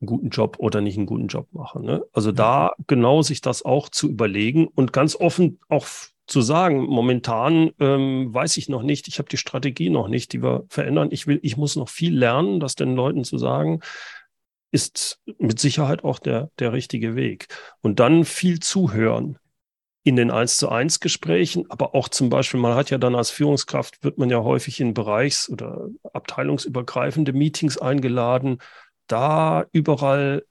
einen 0.00 0.06
guten 0.06 0.30
Job 0.30 0.56
oder 0.58 0.80
nicht 0.80 0.96
einen 0.96 1.06
guten 1.06 1.26
Job 1.26 1.48
mache? 1.52 1.84
Ne? 1.84 2.04
Also 2.12 2.32
da 2.32 2.72
genau 2.86 3.20
sich 3.20 3.42
das 3.42 3.64
auch 3.64 3.90
zu 3.90 4.08
überlegen 4.08 4.68
und 4.68 4.94
ganz 4.94 5.16
offen 5.16 5.60
auch 5.68 5.86
zu 6.26 6.40
sagen, 6.40 6.84
momentan 6.86 7.72
ähm, 7.78 8.32
weiß 8.32 8.56
ich 8.56 8.70
noch 8.70 8.82
nicht, 8.82 9.08
ich 9.08 9.18
habe 9.18 9.28
die 9.28 9.36
Strategie 9.36 9.90
noch 9.90 10.08
nicht, 10.08 10.32
die 10.32 10.42
wir 10.42 10.64
verändern. 10.68 11.08
Ich 11.10 11.26
will, 11.26 11.40
ich 11.42 11.58
muss 11.58 11.76
noch 11.76 11.90
viel 11.90 12.16
lernen, 12.16 12.58
das 12.58 12.74
den 12.74 12.94
Leuten 12.94 13.24
zu 13.24 13.36
sagen, 13.36 13.80
ist 14.70 15.20
mit 15.38 15.60
Sicherheit 15.60 16.04
auch 16.04 16.18
der, 16.18 16.50
der 16.58 16.72
richtige 16.72 17.16
Weg. 17.16 17.48
Und 17.82 18.00
dann 18.00 18.24
viel 18.24 18.60
zuhören 18.60 19.38
in 20.04 20.16
den 20.16 20.30
eins 20.30 20.56
zu 20.56 20.68
eins 20.68 21.00
Gesprächen, 21.00 21.70
aber 21.70 21.94
auch 21.94 22.08
zum 22.08 22.28
Beispiel, 22.28 22.58
man 22.58 22.74
hat 22.74 22.90
ja 22.90 22.98
dann 22.98 23.14
als 23.14 23.30
Führungskraft, 23.30 24.02
wird 24.02 24.18
man 24.18 24.30
ja 24.30 24.42
häufig 24.42 24.80
in 24.80 24.94
bereichs- 24.94 25.48
oder 25.48 25.88
abteilungsübergreifende 26.12 27.32
Meetings 27.32 27.78
eingeladen, 27.78 28.58
da 29.06 29.66
überall 29.72 30.44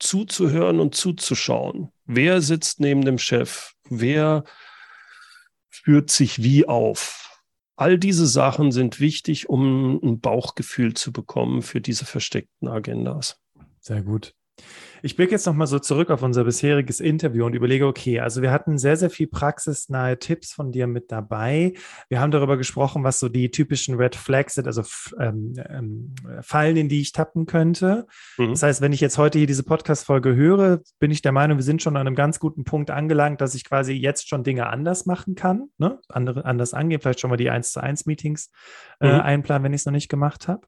zuzuhören 0.00 0.80
und 0.80 0.94
zuzuschauen. 0.94 1.92
Wer 2.06 2.40
sitzt 2.40 2.80
neben 2.80 3.04
dem 3.04 3.18
Chef? 3.18 3.72
Wer 3.88 4.44
führt 5.68 6.10
sich 6.10 6.42
wie 6.42 6.66
auf? 6.66 7.42
All 7.76 7.98
diese 7.98 8.26
Sachen 8.26 8.72
sind 8.72 8.98
wichtig, 8.98 9.48
um 9.48 10.00
ein 10.02 10.20
Bauchgefühl 10.20 10.94
zu 10.94 11.12
bekommen 11.12 11.62
für 11.62 11.80
diese 11.80 12.04
versteckten 12.04 12.66
Agendas. 12.66 13.40
Sehr 13.80 14.02
gut. 14.02 14.34
Ich 15.02 15.16
blicke 15.16 15.32
jetzt 15.32 15.46
nochmal 15.46 15.66
so 15.66 15.78
zurück 15.78 16.10
auf 16.10 16.22
unser 16.22 16.44
bisheriges 16.44 17.00
Interview 17.00 17.44
und 17.44 17.54
überlege, 17.54 17.86
okay, 17.86 18.20
also 18.20 18.42
wir 18.42 18.50
hatten 18.50 18.78
sehr, 18.78 18.96
sehr 18.96 19.10
viel 19.10 19.26
praxisnahe 19.26 20.18
Tipps 20.18 20.52
von 20.52 20.72
dir 20.72 20.86
mit 20.86 21.12
dabei. 21.12 21.74
Wir 22.08 22.20
haben 22.20 22.30
darüber 22.30 22.56
gesprochen, 22.56 23.04
was 23.04 23.20
so 23.20 23.28
die 23.28 23.50
typischen 23.50 23.94
Red 23.94 24.16
Flags 24.16 24.54
sind, 24.54 24.66
also 24.66 24.82
ähm, 25.20 25.54
ähm, 25.68 26.14
Fallen, 26.40 26.76
in 26.76 26.88
die 26.88 27.00
ich 27.00 27.12
tappen 27.12 27.46
könnte. 27.46 28.06
Mhm. 28.36 28.50
Das 28.50 28.62
heißt, 28.62 28.80
wenn 28.80 28.92
ich 28.92 29.00
jetzt 29.00 29.18
heute 29.18 29.38
hier 29.38 29.46
diese 29.46 29.62
Podcast-Folge 29.62 30.34
höre, 30.34 30.80
bin 30.98 31.10
ich 31.10 31.22
der 31.22 31.32
Meinung, 31.32 31.58
wir 31.58 31.64
sind 31.64 31.82
schon 31.82 31.96
an 31.96 32.06
einem 32.06 32.16
ganz 32.16 32.40
guten 32.40 32.64
Punkt 32.64 32.90
angelangt, 32.90 33.40
dass 33.40 33.54
ich 33.54 33.64
quasi 33.64 33.92
jetzt 33.92 34.28
schon 34.28 34.42
Dinge 34.42 34.68
anders 34.68 35.06
machen 35.06 35.34
kann, 35.34 35.68
ne? 35.78 36.00
Andere, 36.08 36.44
anders 36.44 36.74
angehen, 36.74 37.00
vielleicht 37.00 37.20
schon 37.20 37.30
mal 37.30 37.36
die 37.36 37.50
1 37.50 37.72
zu 37.72 37.80
1 37.80 38.06
Meetings 38.06 38.50
äh, 39.00 39.12
mhm. 39.12 39.20
einplanen, 39.20 39.64
wenn 39.64 39.72
ich 39.72 39.82
es 39.82 39.86
noch 39.86 39.92
nicht 39.92 40.08
gemacht 40.08 40.48
habe. 40.48 40.66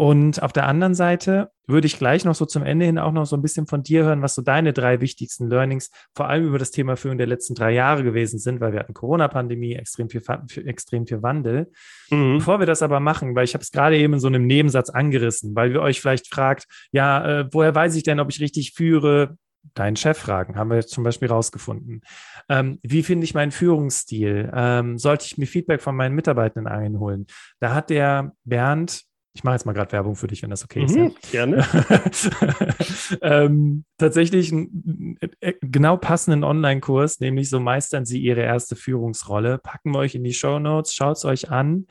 Und 0.00 0.42
auf 0.42 0.54
der 0.54 0.66
anderen 0.66 0.94
Seite 0.94 1.50
würde 1.66 1.86
ich 1.86 1.98
gleich 1.98 2.24
noch 2.24 2.34
so 2.34 2.46
zum 2.46 2.62
Ende 2.62 2.86
hin 2.86 2.98
auch 2.98 3.12
noch 3.12 3.26
so 3.26 3.36
ein 3.36 3.42
bisschen 3.42 3.66
von 3.66 3.82
dir 3.82 4.04
hören, 4.04 4.22
was 4.22 4.34
so 4.34 4.40
deine 4.40 4.72
drei 4.72 5.02
wichtigsten 5.02 5.50
Learnings 5.50 5.90
vor 6.14 6.26
allem 6.26 6.46
über 6.46 6.58
das 6.58 6.70
Thema 6.70 6.96
Führung 6.96 7.18
der 7.18 7.26
letzten 7.26 7.54
drei 7.54 7.72
Jahre 7.72 8.02
gewesen 8.02 8.38
sind, 8.38 8.62
weil 8.62 8.72
wir 8.72 8.80
hatten 8.80 8.94
Corona-Pandemie, 8.94 9.74
extrem 9.74 10.08
viel, 10.08 10.22
extrem 10.64 11.06
viel 11.06 11.22
Wandel. 11.22 11.70
Mhm. 12.08 12.38
Bevor 12.38 12.60
wir 12.60 12.66
das 12.66 12.80
aber 12.80 12.98
machen, 12.98 13.34
weil 13.34 13.44
ich 13.44 13.52
habe 13.52 13.60
es 13.60 13.72
gerade 13.72 13.98
eben 13.98 14.14
in 14.14 14.20
so 14.20 14.28
einem 14.28 14.46
Nebensatz 14.46 14.88
angerissen, 14.88 15.54
weil 15.54 15.74
wir 15.74 15.82
euch 15.82 16.00
vielleicht 16.00 16.32
fragt, 16.32 16.64
ja, 16.92 17.40
äh, 17.40 17.48
woher 17.52 17.74
weiß 17.74 17.94
ich 17.94 18.02
denn, 18.02 18.20
ob 18.20 18.30
ich 18.30 18.40
richtig 18.40 18.72
führe? 18.72 19.36
Deinen 19.74 19.96
Chef 19.96 20.16
fragen, 20.16 20.56
haben 20.56 20.70
wir 20.70 20.76
jetzt 20.76 20.92
zum 20.92 21.04
Beispiel 21.04 21.28
rausgefunden. 21.28 22.00
Ähm, 22.48 22.78
wie 22.82 23.02
finde 23.02 23.24
ich 23.24 23.34
meinen 23.34 23.50
Führungsstil? 23.50 24.50
Ähm, 24.54 24.96
sollte 24.96 25.26
ich 25.26 25.36
mir 25.36 25.44
Feedback 25.44 25.82
von 25.82 25.94
meinen 25.94 26.14
Mitarbeitenden 26.14 26.72
einholen? 26.72 27.26
Da 27.58 27.74
hat 27.74 27.90
der 27.90 28.32
Bernd 28.44 29.09
ich 29.32 29.44
mache 29.44 29.54
jetzt 29.54 29.64
mal 29.64 29.72
gerade 29.72 29.92
Werbung 29.92 30.16
für 30.16 30.26
dich, 30.26 30.42
wenn 30.42 30.50
das 30.50 30.64
okay 30.64 30.84
ist. 30.84 30.96
Mhm, 30.96 31.14
ja. 31.30 31.30
Gerne. 31.30 31.66
ähm, 33.22 33.84
tatsächlich 33.96 34.50
einen 34.50 35.16
äh, 35.40 35.54
genau 35.60 35.96
passenden 35.96 36.42
Online-Kurs, 36.42 37.20
nämlich 37.20 37.48
so 37.48 37.60
meistern 37.60 38.04
Sie 38.04 38.20
Ihre 38.20 38.42
erste 38.42 38.74
Führungsrolle. 38.74 39.58
Packen 39.58 39.92
wir 39.92 39.98
euch 39.98 40.16
in 40.16 40.24
die 40.24 40.34
Show 40.34 40.58
Notes, 40.58 40.94
schaut 40.94 41.16
es 41.16 41.24
euch 41.24 41.50
an. 41.50 41.86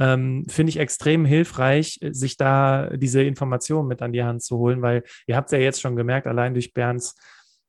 Ähm, 0.00 0.44
Finde 0.48 0.70
ich 0.70 0.78
extrem 0.78 1.24
hilfreich, 1.24 2.00
sich 2.10 2.36
da 2.36 2.90
diese 2.96 3.22
Informationen 3.22 3.86
mit 3.86 4.02
an 4.02 4.12
die 4.12 4.24
Hand 4.24 4.42
zu 4.42 4.56
holen, 4.58 4.82
weil 4.82 5.04
ihr 5.26 5.36
habt 5.36 5.52
ja 5.52 5.58
jetzt 5.58 5.80
schon 5.80 5.94
gemerkt, 5.94 6.26
allein 6.26 6.54
durch 6.54 6.72
Bernds 6.72 7.14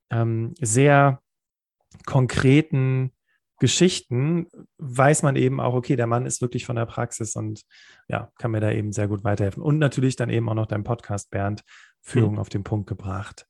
ähm, 0.09 0.53
sehr 0.59 1.21
konkreten 2.05 3.11
Geschichten 3.61 4.47
weiß 4.79 5.21
man 5.21 5.35
eben 5.35 5.59
auch, 5.61 5.75
okay, 5.75 5.95
der 5.95 6.07
Mann 6.07 6.25
ist 6.25 6.41
wirklich 6.41 6.65
von 6.65 6.77
der 6.77 6.87
Praxis 6.87 7.35
und 7.35 7.61
ja, 8.07 8.31
kann 8.39 8.49
mir 8.49 8.59
da 8.59 8.71
eben 8.71 8.91
sehr 8.91 9.07
gut 9.07 9.23
weiterhelfen. 9.23 9.61
Und 9.61 9.77
natürlich 9.77 10.15
dann 10.15 10.31
eben 10.31 10.49
auch 10.49 10.55
noch 10.55 10.65
dein 10.65 10.83
Podcast, 10.83 11.29
Bernd, 11.29 11.63
Führung 12.01 12.33
mhm. 12.33 12.39
auf 12.39 12.49
den 12.49 12.63
Punkt 12.63 12.89
gebracht. 12.89 13.45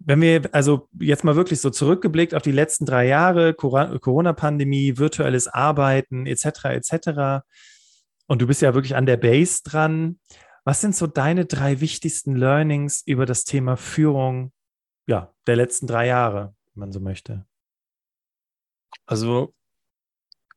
Wenn 0.00 0.20
wir 0.20 0.50
also 0.52 0.90
jetzt 1.00 1.24
mal 1.24 1.34
wirklich 1.34 1.62
so 1.62 1.70
zurückgeblickt 1.70 2.34
auf 2.34 2.42
die 2.42 2.52
letzten 2.52 2.84
drei 2.84 3.06
Jahre, 3.06 3.54
Corona-Pandemie, 3.54 4.98
virtuelles 4.98 5.48
Arbeiten 5.48 6.26
etc. 6.26 6.66
etc. 6.66 7.42
Und 8.26 8.42
du 8.42 8.46
bist 8.46 8.60
ja 8.60 8.74
wirklich 8.74 8.96
an 8.96 9.06
der 9.06 9.16
Base 9.16 9.62
dran. 9.64 10.20
Was 10.64 10.82
sind 10.82 10.94
so 10.94 11.06
deine 11.06 11.46
drei 11.46 11.80
wichtigsten 11.80 12.36
Learnings 12.36 13.02
über 13.06 13.24
das 13.24 13.44
Thema 13.44 13.78
Führung 13.78 14.52
ja, 15.06 15.32
der 15.46 15.56
letzten 15.56 15.86
drei 15.86 16.06
Jahre, 16.06 16.54
wenn 16.74 16.80
man 16.80 16.92
so 16.92 17.00
möchte? 17.00 17.46
Also 19.06 19.54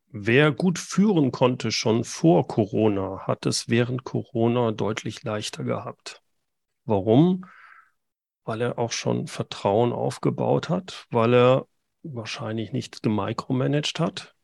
wer 0.07 0.51
gut 0.51 0.79
führen 0.79 1.31
konnte 1.31 1.71
schon 1.71 2.03
vor 2.03 2.47
Corona, 2.47 3.25
hat 3.25 3.45
es 3.45 3.67
während 3.67 4.03
Corona 4.03 4.71
deutlich 4.71 5.23
leichter 5.23 5.63
gehabt. 5.63 6.21
Warum? 6.85 7.45
Weil 8.43 8.61
er 8.61 8.77
auch 8.77 8.91
schon 8.91 9.27
Vertrauen 9.27 9.91
aufgebaut 9.91 10.69
hat, 10.69 11.07
weil 11.09 11.33
er 11.33 11.67
wahrscheinlich 12.03 12.73
nicht 12.73 13.01
gemicromanagt 13.01 13.99
hat. 13.99 14.35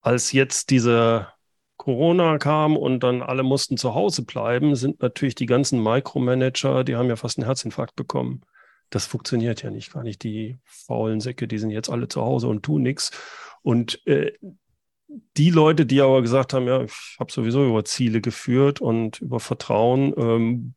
Als 0.00 0.32
jetzt 0.32 0.70
diese 0.70 1.28
Corona 1.76 2.38
kam 2.38 2.76
und 2.76 3.00
dann 3.00 3.22
alle 3.22 3.42
mussten 3.42 3.76
zu 3.76 3.94
Hause 3.94 4.24
bleiben, 4.24 4.74
sind 4.74 5.00
natürlich 5.00 5.34
die 5.34 5.46
ganzen 5.46 5.82
Micromanager, 5.82 6.84
die 6.84 6.96
haben 6.96 7.08
ja 7.08 7.16
fast 7.16 7.38
einen 7.38 7.46
Herzinfarkt 7.46 7.94
bekommen 7.94 8.42
das 8.90 9.06
funktioniert 9.06 9.62
ja 9.62 9.70
nicht 9.70 9.92
gar 9.92 10.02
nicht. 10.02 10.22
Die 10.22 10.58
faulen 10.64 11.20
Säcke, 11.20 11.48
die 11.48 11.58
sind 11.58 11.70
jetzt 11.70 11.90
alle 11.90 12.08
zu 12.08 12.22
Hause 12.22 12.48
und 12.48 12.62
tun 12.62 12.82
nichts. 12.82 13.10
Und 13.62 14.06
äh, 14.06 14.32
die 15.36 15.50
Leute, 15.50 15.86
die 15.86 16.00
aber 16.00 16.22
gesagt 16.22 16.52
haben, 16.52 16.66
ja, 16.66 16.82
ich 16.82 17.16
habe 17.18 17.32
sowieso 17.32 17.66
über 17.66 17.84
Ziele 17.84 18.20
geführt 18.20 18.80
und 18.80 19.20
über 19.20 19.40
Vertrauen, 19.40 20.12
ähm, 20.16 20.74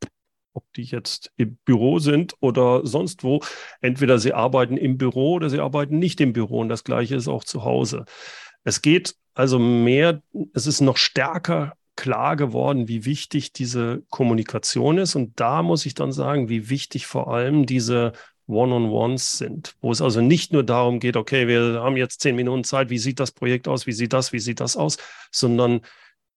ob 0.54 0.66
die 0.74 0.84
jetzt 0.84 1.32
im 1.38 1.58
Büro 1.66 2.00
sind 2.00 2.36
oder 2.40 2.86
sonst 2.86 3.24
wo, 3.24 3.42
entweder 3.82 4.20
sie 4.20 4.34
arbeiten 4.34 4.78
im 4.78 4.98
Büro 4.98 5.34
oder 5.34 5.50
sie 5.50 5.60
arbeiten 5.60 6.00
nicht 6.00 6.20
im 6.22 6.34
Büro 6.34 6.60
und 6.60 6.70
das 6.70 6.84
gleiche 6.84 7.16
ist 7.16 7.28
auch 7.28 7.44
zu 7.44 7.64
Hause. 7.64 8.06
Es 8.64 8.82
geht 8.82 9.16
also 9.34 9.58
mehr, 9.58 10.22
es 10.54 10.68
ist 10.68 10.82
noch 10.82 10.98
stärker 10.98 11.74
klar 12.00 12.38
geworden, 12.38 12.88
wie 12.88 13.04
wichtig 13.04 13.52
diese 13.52 14.04
Kommunikation 14.10 14.98
ist. 14.98 15.16
Und 15.16 15.38
da 15.38 15.62
muss 15.62 15.86
ich 15.86 15.96
dann 15.96 16.14
sagen, 16.14 16.48
wie 16.48 16.70
wichtig 16.70 17.06
vor 17.06 17.34
allem 17.34 17.66
diese 17.66 18.14
One-on-Ones 18.48 19.34
sind, 19.34 19.76
wo 19.82 19.92
es 19.92 20.02
also 20.02 20.22
nicht 20.22 20.54
nur 20.54 20.64
darum 20.64 21.02
geht, 21.02 21.18
okay, 21.18 21.50
wir 21.50 21.82
haben 21.84 21.98
jetzt 21.98 22.22
zehn 22.22 22.38
Minuten 22.38 22.64
Zeit, 22.64 22.90
wie 22.90 22.98
sieht 22.98 23.20
das 23.20 23.34
Projekt 23.34 23.68
aus, 23.68 23.86
wie 23.86 23.92
sieht 23.92 24.14
das, 24.14 24.32
wie 24.32 24.40
sieht 24.40 24.62
das 24.62 24.78
aus, 24.78 24.98
sondern 25.30 25.82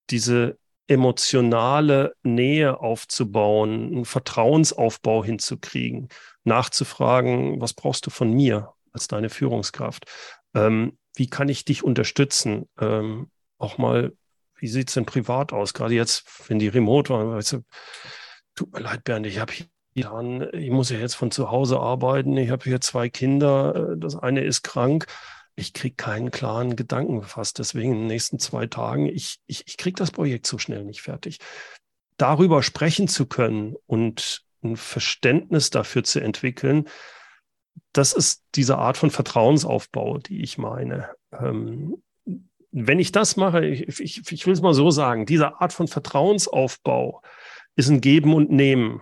diese 0.09 0.57
emotionale 0.87 2.13
Nähe 2.23 2.81
aufzubauen, 2.81 3.87
einen 3.93 4.05
Vertrauensaufbau 4.05 5.23
hinzukriegen, 5.23 6.09
nachzufragen, 6.43 7.61
was 7.61 7.73
brauchst 7.73 8.05
du 8.05 8.09
von 8.09 8.33
mir 8.33 8.73
als 8.91 9.07
deine 9.07 9.29
Führungskraft? 9.29 10.05
Ähm, 10.53 10.97
wie 11.15 11.27
kann 11.27 11.47
ich 11.47 11.63
dich 11.63 11.85
unterstützen? 11.85 12.67
Ähm, 12.77 13.31
auch 13.57 13.77
mal 13.77 14.11
wie 14.63 14.69
sieht 14.69 14.87
es 14.87 14.93
denn 14.93 15.05
privat 15.05 15.51
aus? 15.51 15.73
Gerade 15.73 15.93
jetzt, 15.93 16.23
wenn 16.47 16.57
die 16.57 16.69
remote 16.69 17.13
waren, 17.13 17.31
weißt 17.31 17.51
du, 17.51 17.63
tut 18.55 18.71
mir 18.71 18.79
leid, 18.79 19.03
Bernd, 19.03 19.27
ich 19.27 19.37
habe 19.37 19.51
hier 19.51 19.67
ich 19.93 20.71
muss 20.71 20.89
ja 20.89 20.97
jetzt 20.97 21.15
von 21.15 21.31
zu 21.31 21.51
Hause 21.51 21.79
arbeiten, 21.79 22.35
ich 22.37 22.49
habe 22.49 22.63
hier 22.63 22.79
zwei 22.79 23.09
Kinder, 23.09 23.91
äh, 23.91 23.97
das 23.97 24.15
eine 24.15 24.41
ist 24.41 24.63
krank. 24.63 25.05
Ich 25.55 25.73
kriege 25.73 25.95
keinen 25.95 26.31
klaren 26.31 26.77
Gedanken 26.77 27.19
gefasst. 27.19 27.59
Deswegen 27.59 27.91
in 27.91 27.97
den 27.99 28.07
nächsten 28.07 28.39
zwei 28.39 28.65
Tagen, 28.65 29.05
ich, 29.05 29.39
ich, 29.47 29.67
ich 29.67 29.77
kriege 29.77 29.97
das 29.97 30.11
Projekt 30.11 30.47
so 30.47 30.57
schnell 30.57 30.85
nicht 30.85 31.01
fertig. 31.01 31.39
Darüber 32.17 32.63
sprechen 32.63 33.09
zu 33.09 33.25
können 33.25 33.75
und 33.85 34.43
ein 34.63 34.77
Verständnis 34.77 35.71
dafür 35.71 36.05
zu 36.05 36.21
entwickeln, 36.21 36.87
das 37.91 38.13
ist 38.13 38.43
diese 38.55 38.77
Art 38.77 38.95
von 38.97 39.11
Vertrauensaufbau, 39.11 40.19
die 40.19 40.41
ich 40.41 40.57
meine. 40.57 41.09
Ähm, 41.33 42.01
wenn 42.73 42.99
ich 42.99 43.11
das 43.11 43.37
mache, 43.37 43.65
ich, 43.65 43.99
ich, 43.99 44.31
ich 44.31 44.45
will 44.45 44.53
es 44.53 44.61
mal 44.61 44.73
so 44.73 44.89
sagen, 44.89 45.27
diese 45.27 45.61
Art 45.61 45.73
von 45.73 45.87
Vertrauensaufbau 45.87 47.21
ist 47.75 47.89
ein 47.89 48.01
Geben 48.01 48.33
und 48.33 48.51
Nehmen. 48.51 49.01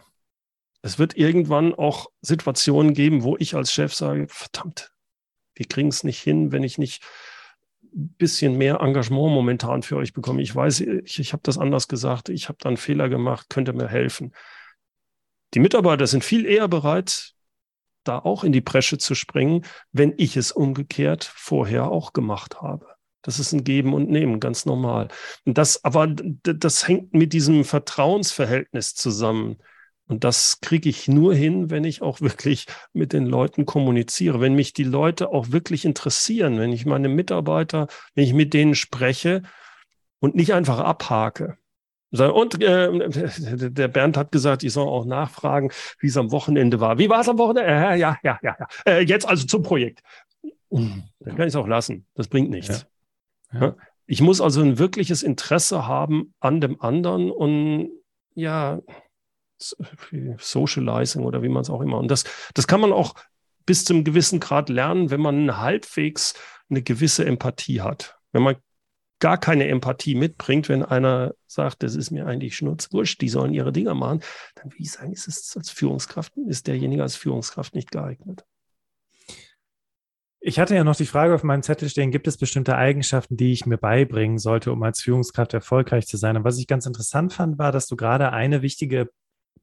Es 0.82 1.00
wird 1.00 1.16
irgendwann 1.16 1.74
auch 1.74 2.08
Situationen 2.22 2.94
geben, 2.94 3.24
wo 3.24 3.38
ich 3.38 3.56
als 3.56 3.72
Chef 3.72 3.94
sage, 3.94 4.28
verdammt, 4.28 4.92
wir 5.56 5.66
kriegen 5.68 5.88
es 5.88 6.04
nicht 6.04 6.22
hin, 6.22 6.52
wenn 6.52 6.64
ich 6.64 6.78
nicht 6.78 7.04
bisschen 7.94 8.58
mehr 8.58 8.80
Engagement 8.82 9.34
momentan 9.34 9.84
für 9.84 9.98
euch 9.98 10.14
bekommen. 10.14 10.40
Ich 10.40 10.56
weiß, 10.56 10.82
ich, 10.82 11.20
ich 11.20 11.34
habe 11.34 11.44
das 11.44 11.58
anders 11.58 11.88
gesagt, 11.88 12.30
ich 12.30 12.50
habe 12.50 12.58
da 12.62 12.70
einen 12.70 12.78
Fehler 12.78 13.10
gemacht, 13.10 13.50
könnte 13.50 13.74
mir 13.74 13.88
helfen. 13.88 14.34
Die 15.54 15.60
Mitarbeiter 15.60 16.08
sind 16.08 16.24
viel 16.24 16.46
eher 16.46 16.68
bereit, 16.68 17.34
da 18.04 18.20
auch 18.20 18.44
in 18.44 18.52
die 18.52 18.62
Bresche 18.62 18.98
zu 18.98 19.16
springen, 19.16 19.66
wenn 19.92 20.14
ich 20.18 20.38
es 20.38 20.52
umgekehrt 20.52 21.24
vorher 21.24 21.90
auch 21.90 22.14
gemacht 22.14 22.62
habe. 22.62 22.88
Das 23.22 23.40
ist 23.40 23.54
ein 23.54 23.64
Geben 23.64 23.94
und 23.94 24.10
Nehmen, 24.10 24.40
ganz 24.40 24.66
normal. 24.66 25.10
Und 25.46 25.58
das, 25.58 25.84
aber 25.84 26.08
das 26.08 26.88
hängt 26.88 27.14
mit 27.14 27.34
diesem 27.34 27.64
Vertrauensverhältnis 27.64 28.96
zusammen. 28.96 29.58
Und 30.08 30.26
das 30.26 30.60
kriege 30.60 30.90
ich 30.90 31.08
nur 31.08 31.34
hin, 31.34 31.70
wenn 31.70 31.84
ich 31.84 32.02
auch 32.02 32.20
wirklich 32.22 32.66
mit 32.94 33.14
den 33.14 33.26
Leuten 33.26 33.66
kommuniziere, 33.66 34.42
wenn 34.42 34.56
mich 34.56 34.74
die 34.74 34.84
Leute 34.84 35.30
auch 35.30 35.52
wirklich 35.52 35.86
interessieren, 35.86 36.60
wenn 36.60 36.74
ich 36.74 36.86
meine 36.86 37.10
Mitarbeiter, 37.10 37.88
wenn 38.16 38.26
ich 38.26 38.34
mit 38.34 38.54
denen 38.54 38.76
spreche 38.76 39.44
und 40.20 40.36
nicht 40.36 40.54
einfach 40.54 40.80
abhake. 40.80 41.58
Und 42.12 42.62
äh, 42.62 43.70
der 43.72 43.88
Bernd 43.88 44.18
hat 44.18 44.32
gesagt, 44.32 44.64
ich 44.64 44.74
soll 44.74 44.88
auch 44.88 45.06
nachfragen, 45.06 45.72
wie 46.00 46.08
es 46.08 46.18
am 46.18 46.32
Wochenende 46.32 46.80
war. 46.80 46.98
Wie 46.98 47.10
war 47.10 47.22
es 47.22 47.30
am 47.30 47.38
Wochenende? 47.38 47.72
Äh, 47.72 47.98
ja, 47.98 48.18
ja, 48.22 48.40
ja, 48.44 48.58
ja. 48.60 48.68
Äh, 48.86 49.04
jetzt 49.04 49.28
also 49.28 49.46
zum 49.46 49.64
Projekt. 49.64 50.02
Dann 50.70 51.04
kann 51.26 51.42
ich 51.42 51.54
es 51.54 51.56
auch 51.56 51.68
lassen. 51.68 52.06
Das 52.16 52.28
bringt 52.28 52.50
nichts. 52.50 52.80
Ja. 52.80 52.91
Ja. 53.54 53.76
Ich 54.06 54.22
muss 54.22 54.42
also 54.42 54.62
ein 54.62 54.78
wirkliches 54.78 55.24
Interesse 55.24 55.88
haben 55.88 56.34
an 56.40 56.60
dem 56.60 56.82
anderen 56.82 57.32
und 57.32 57.92
ja, 58.34 58.80
Socializing 59.58 61.24
oder 61.24 61.44
wie 61.44 61.50
man 61.50 61.62
es 61.62 61.70
auch 61.70 61.82
immer. 61.82 61.98
Und 61.98 62.10
das, 62.10 62.24
das 62.54 62.68
kann 62.68 62.82
man 62.82 62.94
auch 62.94 63.14
bis 63.66 63.86
zum 63.86 64.04
gewissen 64.04 64.40
Grad 64.40 64.70
lernen, 64.70 65.12
wenn 65.12 65.22
man 65.22 65.58
halbwegs 65.58 66.34
eine 66.70 66.82
gewisse 66.82 67.26
Empathie 67.26 67.82
hat. 67.82 68.18
Wenn 68.32 68.44
man 68.44 68.56
gar 69.20 69.38
keine 69.38 69.68
Empathie 69.68 70.16
mitbringt, 70.16 70.68
wenn 70.68 70.84
einer 70.84 71.36
sagt, 71.46 71.84
das 71.84 71.96
ist 71.96 72.12
mir 72.12 72.26
eigentlich 72.26 72.56
schnurzwurscht, 72.58 73.22
die 73.22 73.30
sollen 73.30 73.54
ihre 73.54 73.72
Dinger 73.72 73.94
machen, 73.94 74.22
dann 74.56 74.72
würde 74.72 74.82
ich 74.82 74.92
sagen, 74.92 75.14
ist 75.14 75.28
es 75.28 75.56
als 75.56 75.70
Führungskraft, 75.70 76.34
ist 76.48 76.68
derjenige 76.68 77.04
als 77.04 77.16
Führungskraft 77.16 77.76
nicht 77.76 77.92
geeignet. 77.92 78.44
Ich 80.44 80.60
hatte 80.60 80.74
ja 80.74 80.84
noch 80.84 80.96
die 80.96 81.06
Frage 81.06 81.36
auf 81.36 81.44
meinem 81.44 81.62
Zettel 81.62 81.88
stehen, 81.88 82.10
gibt 82.10 82.28
es 82.28 82.36
bestimmte 82.36 82.76
Eigenschaften, 82.76 83.38
die 83.38 83.52
ich 83.52 83.68
mir 83.68 83.78
beibringen 83.78 84.40
sollte, 84.40 84.72
um 84.72 84.82
als 84.82 85.00
Führungskraft 85.00 85.54
erfolgreich 85.54 86.08
zu 86.08 86.18
sein? 86.18 86.36
Und 86.36 86.44
was 86.44 86.58
ich 86.58 86.66
ganz 86.66 86.88
interessant 86.88 87.32
fand, 87.32 87.60
war, 87.60 87.72
dass 87.72 87.86
du 87.86 87.96
gerade 87.96 88.32
eine 88.32 88.64
wichtige 88.64 89.12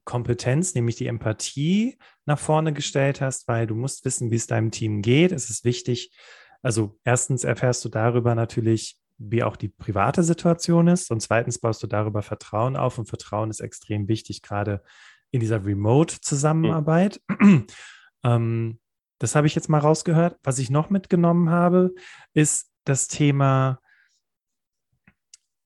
Kompetenz, 0.05 0.77
nämlich 0.77 0.95
die 0.95 1.09
Empathie, 1.09 1.99
nach 2.27 2.39
vorne 2.39 2.73
gestellt 2.73 3.21
hast, 3.21 3.49
weil 3.49 3.67
du 3.67 3.75
musst 3.75 4.05
wissen, 4.05 4.31
wie 4.31 4.37
es 4.37 4.47
deinem 4.47 4.71
Team 4.71 5.03
geht. 5.03 5.33
Es 5.33 5.51
ist 5.51 5.65
wichtig. 5.65 6.13
Also 6.63 6.97
erstens 7.03 7.43
erfährst 7.43 7.85
du 7.85 7.89
darüber 7.89 8.37
natürlich, 8.37 8.99
wie 9.19 9.43
auch 9.43 9.57
die 9.57 9.69
private 9.69 10.23
Situation 10.23 10.87
ist. 10.87 11.11
Und 11.11 11.21
zweitens 11.21 11.59
baust 11.59 11.83
du 11.83 11.89
darüber 11.89 12.23
Vertrauen 12.23 12.77
auf. 12.77 12.99
Und 12.99 13.07
Vertrauen 13.07 13.51
ist 13.51 13.61
extrem 13.61 14.07
wichtig, 14.07 14.43
gerade 14.43 14.83
in 15.33 15.41
dieser 15.41 15.65
Remote-Zusammenarbeit. 15.65 17.21
Mhm. 17.29 17.67
ähm, 18.25 18.79
das 19.19 19.35
habe 19.35 19.47
ich 19.47 19.55
jetzt 19.55 19.69
mal 19.69 19.79
rausgehört. 19.79 20.39
Was 20.43 20.59
ich 20.59 20.71
noch 20.71 20.91
mitgenommen 20.91 21.51
habe, 21.51 21.93
ist 22.35 22.71
das 22.85 23.09
Thema 23.09 23.81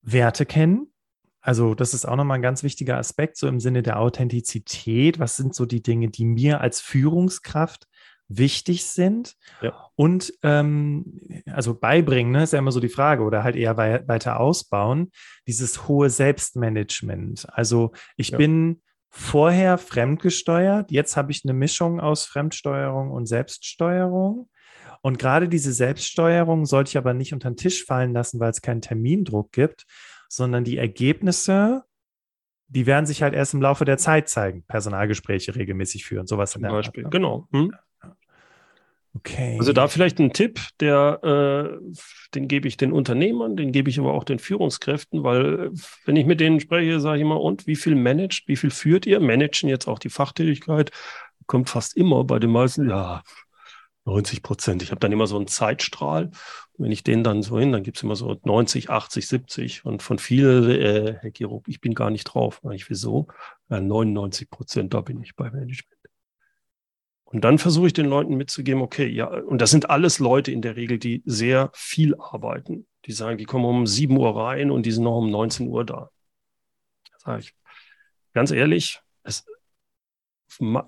Werte 0.02 0.46
kennen. 0.46 0.92
Also 1.40 1.74
das 1.74 1.92
ist 1.92 2.06
auch 2.06 2.16
nochmal 2.16 2.38
ein 2.38 2.42
ganz 2.42 2.62
wichtiger 2.62 2.98
Aspekt, 2.98 3.36
so 3.36 3.48
im 3.48 3.58
Sinne 3.58 3.82
der 3.82 3.98
Authentizität. 3.98 5.18
Was 5.18 5.36
sind 5.36 5.54
so 5.54 5.66
die 5.66 5.82
Dinge, 5.82 6.08
die 6.08 6.24
mir 6.24 6.60
als 6.60 6.80
Führungskraft 6.80 7.88
wichtig 8.28 8.84
sind? 8.86 9.34
Ja. 9.60 9.90
Und 9.96 10.32
ähm, 10.42 11.20
also 11.46 11.74
beibringen, 11.74 12.32
ne, 12.32 12.44
ist 12.44 12.52
ja 12.52 12.60
immer 12.60 12.72
so 12.72 12.80
die 12.80 12.88
Frage, 12.88 13.24
oder 13.24 13.42
halt 13.42 13.56
eher 13.56 13.76
wei 13.76 14.06
weiter 14.06 14.38
ausbauen, 14.38 15.10
dieses 15.48 15.88
hohe 15.88 16.10
Selbstmanagement. 16.10 17.48
Also 17.52 17.92
ich 18.16 18.30
ja. 18.30 18.38
bin 18.38 18.80
vorher 19.12 19.76
fremdgesteuert, 19.76 20.90
jetzt 20.90 21.16
habe 21.16 21.30
ich 21.30 21.44
eine 21.44 21.52
Mischung 21.52 22.00
aus 22.00 22.24
Fremdsteuerung 22.24 23.10
und 23.10 23.26
Selbststeuerung. 23.26 24.48
Und 25.02 25.18
gerade 25.18 25.48
diese 25.48 25.72
Selbststeuerung 25.72 26.64
sollte 26.64 26.90
ich 26.90 26.96
aber 26.96 27.12
nicht 27.12 27.34
unter 27.34 27.50
den 27.50 27.56
Tisch 27.56 27.84
fallen 27.84 28.14
lassen, 28.14 28.40
weil 28.40 28.50
es 28.50 28.62
keinen 28.62 28.80
Termindruck 28.80 29.52
gibt, 29.52 29.84
sondern 30.28 30.64
die 30.64 30.78
Ergebnisse, 30.78 31.84
die 32.68 32.86
werden 32.86 33.04
sich 33.04 33.22
halt 33.22 33.34
erst 33.34 33.52
im 33.52 33.60
Laufe 33.60 33.84
der 33.84 33.98
Zeit 33.98 34.30
zeigen. 34.30 34.64
Personalgespräche 34.64 35.54
regelmäßig 35.54 36.06
führen, 36.06 36.26
sowas 36.26 36.52
Zum 36.52 36.62
Beispiel, 36.62 37.04
Art, 37.04 37.12
ne? 37.12 37.18
genau. 37.18 37.48
Hm? 37.52 37.72
Okay. 39.14 39.56
Also 39.58 39.74
da 39.74 39.88
vielleicht 39.88 40.18
ein 40.20 40.32
Tipp, 40.32 40.58
der, 40.80 41.20
äh, 41.22 41.94
den 42.34 42.48
gebe 42.48 42.66
ich 42.66 42.78
den 42.78 42.92
Unternehmern, 42.92 43.56
den 43.56 43.70
gebe 43.70 43.90
ich 43.90 43.98
aber 43.98 44.14
auch 44.14 44.24
den 44.24 44.38
Führungskräften, 44.38 45.22
weil 45.22 45.70
wenn 46.06 46.16
ich 46.16 46.24
mit 46.24 46.40
denen 46.40 46.60
spreche, 46.60 46.98
sage 46.98 47.18
ich 47.18 47.22
immer, 47.22 47.40
und 47.40 47.66
wie 47.66 47.76
viel 47.76 47.94
managt, 47.94 48.48
wie 48.48 48.56
viel 48.56 48.70
führt 48.70 49.04
ihr? 49.04 49.20
Managen 49.20 49.68
jetzt 49.68 49.86
auch 49.86 49.98
die 49.98 50.08
Fachtätigkeit, 50.08 50.90
kommt 51.46 51.68
fast 51.68 51.94
immer 51.96 52.24
bei 52.24 52.38
den 52.38 52.50
meisten, 52.50 52.88
ja, 52.88 53.22
90 54.04 54.42
Prozent. 54.42 54.82
Ich 54.82 54.90
habe 54.90 55.00
dann 55.00 55.12
immer 55.12 55.26
so 55.26 55.36
einen 55.36 55.46
Zeitstrahl. 55.46 56.30
wenn 56.78 56.90
ich 56.90 57.04
den 57.04 57.22
dann 57.22 57.42
so 57.42 57.60
hin, 57.60 57.70
dann 57.70 57.84
gibt 57.84 57.98
es 57.98 58.02
immer 58.02 58.16
so 58.16 58.40
90, 58.42 58.90
80, 58.90 59.28
70. 59.28 59.84
Und 59.84 60.02
von 60.02 60.18
vielen, 60.18 60.68
äh, 60.70 61.18
Herr 61.20 61.30
Giro, 61.30 61.62
ich 61.68 61.80
bin 61.80 61.94
gar 61.94 62.10
nicht 62.10 62.24
drauf. 62.24 62.60
Ich 62.72 62.90
wieso? 62.90 63.28
Ja, 63.68 63.80
99 63.80 64.50
Prozent, 64.50 64.94
da 64.94 65.00
bin 65.02 65.22
ich 65.22 65.36
bei 65.36 65.50
Management. 65.50 66.01
Und 67.32 67.42
dann 67.44 67.58
versuche 67.58 67.86
ich 67.86 67.92
den 67.94 68.06
Leuten 68.06 68.36
mitzugeben, 68.36 68.82
okay, 68.82 69.06
ja, 69.06 69.26
und 69.26 69.58
das 69.62 69.70
sind 69.70 69.88
alles 69.88 70.18
Leute 70.18 70.52
in 70.52 70.60
der 70.60 70.76
Regel, 70.76 70.98
die 70.98 71.22
sehr 71.24 71.70
viel 71.72 72.14
arbeiten. 72.16 72.86
Die 73.06 73.12
sagen, 73.12 73.38
die 73.38 73.46
kommen 73.46 73.64
um 73.64 73.86
7 73.86 74.14
Uhr 74.16 74.36
rein 74.36 74.70
und 74.70 74.84
die 74.84 74.92
sind 74.92 75.04
noch 75.04 75.16
um 75.16 75.30
19 75.30 75.66
Uhr 75.68 75.84
da. 75.84 76.10
Sage 77.16 77.40
ich, 77.40 77.54
ganz 78.34 78.50
ehrlich, 78.50 79.00
es, 79.22 79.46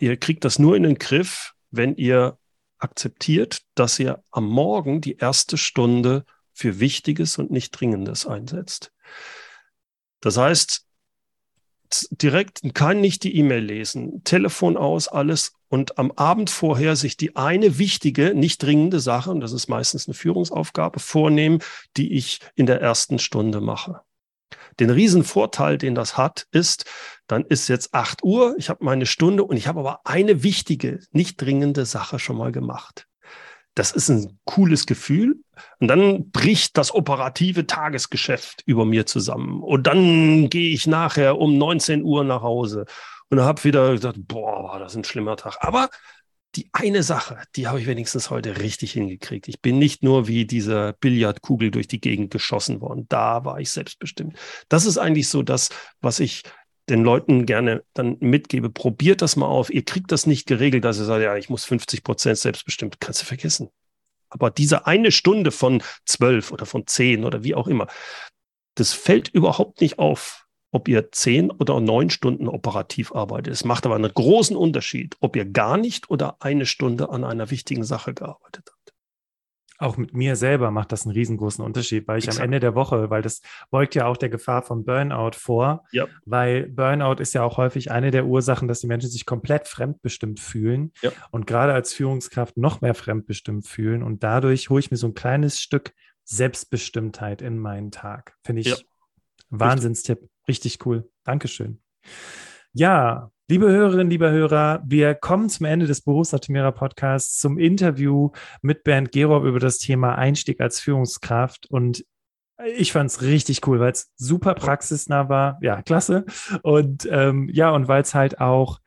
ihr 0.00 0.18
kriegt 0.18 0.44
das 0.44 0.58
nur 0.58 0.76
in 0.76 0.82
den 0.82 0.98
Griff, 0.98 1.54
wenn 1.70 1.96
ihr 1.96 2.38
akzeptiert, 2.76 3.62
dass 3.74 3.98
ihr 3.98 4.22
am 4.30 4.46
Morgen 4.46 5.00
die 5.00 5.16
erste 5.16 5.56
Stunde 5.56 6.26
für 6.52 6.78
Wichtiges 6.78 7.38
und 7.38 7.50
nicht 7.50 7.70
Dringendes 7.70 8.26
einsetzt. 8.26 8.92
Das 10.20 10.36
heißt, 10.36 10.86
direkt 12.10 12.60
kann 12.74 13.00
nicht 13.00 13.24
die 13.24 13.36
E-Mail 13.36 13.64
lesen, 13.64 14.22
Telefon 14.24 14.76
aus, 14.76 15.08
alles 15.08 15.54
und 15.74 15.98
am 15.98 16.12
Abend 16.12 16.50
vorher 16.50 16.94
sich 16.94 17.16
die 17.16 17.34
eine 17.34 17.78
wichtige, 17.78 18.32
nicht 18.32 18.62
dringende 18.62 19.00
Sache, 19.00 19.32
und 19.32 19.40
das 19.40 19.52
ist 19.52 19.66
meistens 19.66 20.06
eine 20.06 20.14
Führungsaufgabe, 20.14 21.00
vornehmen, 21.00 21.58
die 21.96 22.12
ich 22.12 22.38
in 22.54 22.66
der 22.66 22.80
ersten 22.80 23.18
Stunde 23.18 23.60
mache. 23.60 24.02
Den 24.78 24.90
Riesenvorteil, 24.90 25.76
den 25.76 25.96
das 25.96 26.16
hat, 26.16 26.46
ist, 26.52 26.84
dann 27.26 27.44
ist 27.44 27.66
jetzt 27.66 27.92
8 27.92 28.22
Uhr, 28.22 28.54
ich 28.56 28.68
habe 28.68 28.84
meine 28.84 29.04
Stunde 29.04 29.42
und 29.42 29.56
ich 29.56 29.66
habe 29.66 29.80
aber 29.80 30.02
eine 30.04 30.44
wichtige, 30.44 31.00
nicht 31.10 31.42
dringende 31.42 31.86
Sache 31.86 32.20
schon 32.20 32.36
mal 32.36 32.52
gemacht. 32.52 33.08
Das 33.74 33.90
ist 33.90 34.08
ein 34.10 34.38
cooles 34.44 34.86
Gefühl. 34.86 35.40
Und 35.80 35.88
dann 35.88 36.30
bricht 36.30 36.78
das 36.78 36.94
operative 36.94 37.66
Tagesgeschäft 37.66 38.62
über 38.64 38.84
mir 38.84 39.06
zusammen. 39.06 39.60
Und 39.60 39.88
dann 39.88 40.48
gehe 40.50 40.72
ich 40.72 40.86
nachher 40.86 41.38
um 41.38 41.58
19 41.58 42.04
Uhr 42.04 42.22
nach 42.22 42.42
Hause 42.42 42.86
und 43.30 43.40
habe 43.40 43.62
wieder 43.64 43.92
gesagt, 43.92 44.18
boah, 44.26 44.78
das 44.78 44.92
ist 44.92 44.98
ein 44.98 45.04
schlimmer 45.04 45.36
Tag. 45.36 45.58
Aber 45.60 45.90
die 46.56 46.68
eine 46.72 47.02
Sache, 47.02 47.42
die 47.56 47.66
habe 47.66 47.80
ich 47.80 47.86
wenigstens 47.86 48.30
heute 48.30 48.60
richtig 48.60 48.92
hingekriegt. 48.92 49.48
Ich 49.48 49.60
bin 49.60 49.78
nicht 49.78 50.02
nur 50.02 50.28
wie 50.28 50.44
diese 50.46 50.94
Billardkugel 51.00 51.70
durch 51.70 51.88
die 51.88 52.00
Gegend 52.00 52.30
geschossen 52.30 52.80
worden. 52.80 53.06
Da 53.08 53.44
war 53.44 53.60
ich 53.60 53.70
selbstbestimmt. 53.70 54.36
Das 54.68 54.86
ist 54.86 54.98
eigentlich 54.98 55.28
so 55.28 55.42
das, 55.42 55.70
was 56.00 56.20
ich 56.20 56.42
den 56.88 57.02
Leuten 57.02 57.46
gerne 57.46 57.82
dann 57.94 58.18
mitgebe. 58.20 58.70
Probiert 58.70 59.22
das 59.22 59.36
mal 59.36 59.46
auf. 59.46 59.70
Ihr 59.70 59.84
kriegt 59.84 60.12
das 60.12 60.26
nicht 60.26 60.46
geregelt, 60.46 60.84
dass 60.84 60.98
ihr 60.98 61.04
sagt, 61.04 61.22
ja, 61.22 61.36
ich 61.36 61.48
muss 61.48 61.64
50 61.64 62.04
Prozent 62.04 62.38
selbstbestimmt. 62.38 63.00
Kannst 63.00 63.22
du 63.22 63.26
vergessen. 63.26 63.70
Aber 64.28 64.50
diese 64.50 64.86
eine 64.86 65.12
Stunde 65.12 65.50
von 65.50 65.82
zwölf 66.04 66.52
oder 66.52 66.66
von 66.66 66.86
zehn 66.86 67.24
oder 67.24 67.42
wie 67.42 67.54
auch 67.54 67.68
immer, 67.68 67.86
das 68.74 68.92
fällt 68.92 69.28
überhaupt 69.28 69.80
nicht 69.80 69.98
auf 69.98 70.43
ob 70.74 70.88
ihr 70.88 71.12
zehn 71.12 71.52
oder 71.52 71.78
neun 71.78 72.10
Stunden 72.10 72.48
operativ 72.48 73.14
arbeitet. 73.14 73.54
Es 73.54 73.64
macht 73.64 73.86
aber 73.86 73.94
einen 73.94 74.12
großen 74.12 74.56
Unterschied, 74.56 75.16
ob 75.20 75.36
ihr 75.36 75.44
gar 75.44 75.76
nicht 75.76 76.10
oder 76.10 76.36
eine 76.40 76.66
Stunde 76.66 77.10
an 77.10 77.22
einer 77.22 77.52
wichtigen 77.52 77.84
Sache 77.84 78.12
gearbeitet 78.12 78.70
habt. 78.72 78.92
Auch 79.78 79.96
mit 79.96 80.14
mir 80.14 80.34
selber 80.34 80.72
macht 80.72 80.90
das 80.90 81.04
einen 81.04 81.14
riesengroßen 81.14 81.64
Unterschied, 81.64 82.08
weil 82.08 82.18
ich 82.18 82.24
Exakt. 82.24 82.40
am 82.40 82.46
Ende 82.46 82.58
der 82.58 82.74
Woche, 82.74 83.08
weil 83.08 83.22
das 83.22 83.40
beugt 83.70 83.94
ja 83.94 84.06
auch 84.06 84.16
der 84.16 84.30
Gefahr 84.30 84.62
von 84.62 84.84
Burnout 84.84 85.32
vor, 85.34 85.84
ja. 85.92 86.08
weil 86.24 86.68
Burnout 86.68 87.20
ist 87.20 87.34
ja 87.34 87.44
auch 87.44 87.56
häufig 87.56 87.92
eine 87.92 88.10
der 88.10 88.26
Ursachen, 88.26 88.66
dass 88.66 88.80
die 88.80 88.88
Menschen 88.88 89.10
sich 89.10 89.26
komplett 89.26 89.68
fremdbestimmt 89.68 90.40
fühlen 90.40 90.92
ja. 91.02 91.12
und 91.30 91.46
gerade 91.46 91.72
als 91.72 91.92
Führungskraft 91.92 92.56
noch 92.56 92.80
mehr 92.80 92.94
fremdbestimmt 92.94 93.66
fühlen 93.66 94.02
und 94.02 94.24
dadurch 94.24 94.70
hole 94.70 94.80
ich 94.80 94.90
mir 94.90 94.96
so 94.96 95.06
ein 95.06 95.14
kleines 95.14 95.60
Stück 95.60 95.92
Selbstbestimmtheit 96.24 97.42
in 97.42 97.58
meinen 97.58 97.92
Tag. 97.92 98.36
Finde 98.42 98.62
ich 98.62 98.68
ja. 98.68 98.76
Wahnsinnstipp. 99.50 100.28
Richtig 100.48 100.84
cool. 100.86 101.08
Dankeschön. 101.24 101.80
Ja, 102.72 103.30
Liebe 103.46 103.66
Hörerinnen, 103.66 104.08
liebe 104.08 104.30
Hörer, 104.30 104.82
wir 104.86 105.14
kommen 105.14 105.50
zum 105.50 105.66
Ende 105.66 105.86
des 105.86 106.00
Berufsoptimierer 106.00 106.72
Podcasts 106.72 107.38
zum 107.38 107.58
Interview 107.58 108.30
mit 108.62 108.84
Bernd 108.84 109.12
Gerob 109.12 109.44
über 109.44 109.58
das 109.58 109.76
Thema 109.76 110.14
Einstieg 110.14 110.62
als 110.62 110.80
Führungskraft. 110.80 111.66
Und 111.66 112.06
ich 112.74 112.92
fand 112.92 113.10
es 113.10 113.20
richtig 113.20 113.66
cool, 113.66 113.80
weil 113.80 113.92
es 113.92 114.12
super 114.16 114.54
praxisnah 114.54 115.28
war. 115.28 115.58
Ja, 115.60 115.82
klasse. 115.82 116.24
Und 116.62 117.06
ähm, 117.10 117.50
ja, 117.52 117.70
und 117.72 117.86
weil 117.86 118.00
es 118.00 118.14
halt 118.14 118.40
auch 118.40 118.80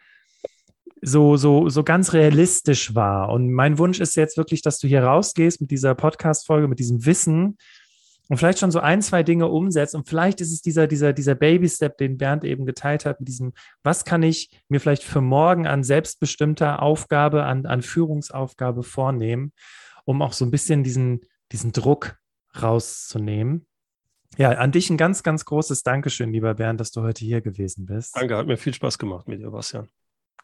so, 1.03 1.37
so, 1.37 1.69
so 1.69 1.83
ganz 1.83 2.13
realistisch 2.13 2.95
war. 2.95 3.29
Und 3.29 3.53
mein 3.53 3.77
Wunsch 3.77 3.99
ist 3.99 4.15
jetzt 4.15 4.37
wirklich, 4.37 4.63
dass 4.63 4.79
du 4.79 4.87
hier 4.87 5.03
rausgehst 5.03 5.61
mit 5.61 5.69
dieser 5.69 5.93
Podcast-Folge, 5.93 6.67
mit 6.67 6.79
diesem 6.79 7.05
Wissen 7.05 7.59
und 8.29 8.37
vielleicht 8.37 8.59
schon 8.59 8.71
so 8.71 8.79
ein, 8.79 9.01
zwei 9.01 9.23
Dinge 9.23 9.47
umsetzt. 9.47 9.95
Und 9.95 10.07
vielleicht 10.07 10.41
ist 10.41 10.51
es 10.51 10.61
dieser, 10.61 10.87
dieser, 10.87 11.13
dieser 11.13 11.35
Baby-Step, 11.35 11.97
den 11.97 12.17
Bernd 12.17 12.43
eben 12.43 12.65
geteilt 12.65 13.05
hat, 13.05 13.19
mit 13.19 13.27
diesem, 13.27 13.53
was 13.83 14.05
kann 14.05 14.23
ich 14.23 14.49
mir 14.67 14.79
vielleicht 14.79 15.03
für 15.03 15.21
morgen 15.21 15.67
an 15.67 15.83
selbstbestimmter 15.83 16.81
Aufgabe, 16.81 17.43
an, 17.43 17.65
an 17.65 17.81
Führungsaufgabe 17.81 18.83
vornehmen, 18.83 19.53
um 20.05 20.21
auch 20.21 20.33
so 20.33 20.45
ein 20.45 20.51
bisschen 20.51 20.83
diesen, 20.83 21.21
diesen 21.51 21.71
Druck 21.71 22.17
rauszunehmen. 22.61 23.65
Ja, 24.37 24.51
an 24.51 24.71
dich 24.71 24.89
ein 24.89 24.97
ganz, 24.97 25.23
ganz 25.23 25.45
großes 25.45 25.83
Dankeschön, 25.83 26.31
lieber 26.31 26.53
Bernd, 26.55 26.79
dass 26.79 26.91
du 26.91 27.01
heute 27.01 27.23
hier 27.23 27.41
gewesen 27.41 27.85
bist. 27.85 28.15
Danke, 28.15 28.37
hat 28.37 28.47
mir 28.47 28.57
viel 28.57 28.73
Spaß 28.73 28.97
gemacht 28.97 29.27
mit 29.27 29.39
dir, 29.39 29.49
Bastian. 29.49 29.87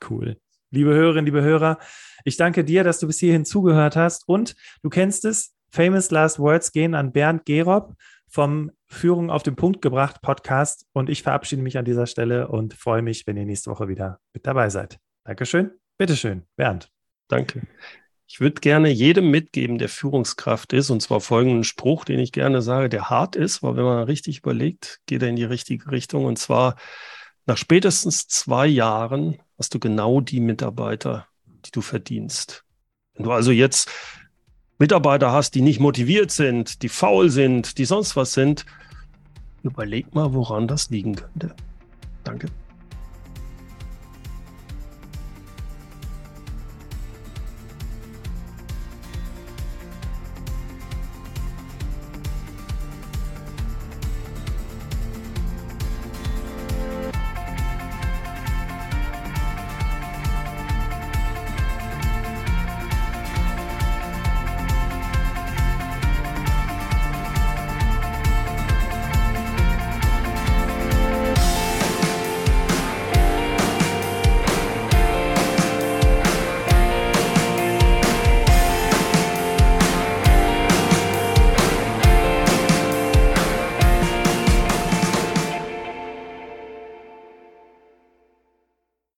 Cool. 0.09 0.37
Liebe 0.71 0.93
Hörerinnen, 0.95 1.25
liebe 1.25 1.43
Hörer, 1.43 1.77
ich 2.23 2.35
danke 2.35 2.63
dir, 2.63 2.83
dass 2.83 2.99
du 2.99 3.05
bis 3.05 3.19
hierhin 3.19 3.45
zugehört 3.45 3.95
hast 3.95 4.27
und 4.27 4.55
du 4.81 4.89
kennst 4.89 5.25
es, 5.25 5.53
Famous 5.73 6.11
Last 6.11 6.37
Words 6.37 6.71
gehen 6.71 6.93
an 6.93 7.11
Bernd 7.11 7.47
Gerob 7.47 7.95
vom 8.27 8.69
Führung 8.85 9.31
auf 9.31 9.41
den 9.41 9.55
Punkt 9.55 9.81
gebracht 9.81 10.21
Podcast 10.21 10.85
und 10.93 11.09
ich 11.09 11.23
verabschiede 11.23 11.63
mich 11.63 11.79
an 11.79 11.85
dieser 11.85 12.05
Stelle 12.05 12.47
und 12.47 12.75
freue 12.75 13.01
mich, 13.01 13.25
wenn 13.25 13.37
ihr 13.37 13.45
nächste 13.45 13.71
Woche 13.71 13.87
wieder 13.87 14.19
mit 14.33 14.45
dabei 14.45 14.69
seid. 14.69 14.99
Dankeschön. 15.23 15.71
Bitteschön, 15.97 16.43
Bernd. 16.57 16.91
Danke. 17.27 17.63
Ich 18.27 18.39
würde 18.39 18.61
gerne 18.61 18.89
jedem 18.89 19.31
mitgeben, 19.31 19.79
der 19.79 19.89
Führungskraft 19.89 20.73
ist, 20.73 20.91
und 20.91 21.01
zwar 21.01 21.21
folgenden 21.21 21.63
Spruch, 21.63 22.05
den 22.05 22.19
ich 22.19 22.31
gerne 22.31 22.61
sage, 22.61 22.87
der 22.87 23.09
hart 23.09 23.35
ist, 23.35 23.63
weil 23.63 23.75
wenn 23.75 23.83
man 23.83 24.03
richtig 24.03 24.37
überlegt, 24.39 24.99
geht 25.07 25.23
er 25.23 25.29
in 25.29 25.35
die 25.37 25.43
richtige 25.43 25.89
Richtung. 25.89 26.25
Und 26.25 26.37
zwar, 26.37 26.75
nach 27.47 27.57
spätestens 27.57 28.27
zwei 28.27 28.67
Jahren 28.67 29.41
hast 29.57 29.73
du 29.73 29.79
genau 29.79 30.21
die 30.21 30.39
Mitarbeiter, 30.39 31.27
die 31.65 31.71
du 31.71 31.81
verdienst. 31.81 32.63
Wenn 33.15 33.25
du 33.25 33.31
also 33.31 33.51
jetzt 33.51 33.89
Mitarbeiter 34.79 35.31
hast, 35.31 35.55
die 35.55 35.61
nicht 35.61 35.79
motiviert 35.79 36.31
sind, 36.31 36.81
die 36.81 36.89
faul 36.89 37.29
sind, 37.29 37.77
die 37.77 37.85
sonst 37.85 38.15
was 38.15 38.33
sind, 38.33 38.65
überleg 39.63 40.13
mal, 40.13 40.33
woran 40.33 40.67
das 40.67 40.89
liegen 40.89 41.15
könnte. 41.15 41.55
Danke. 42.23 42.47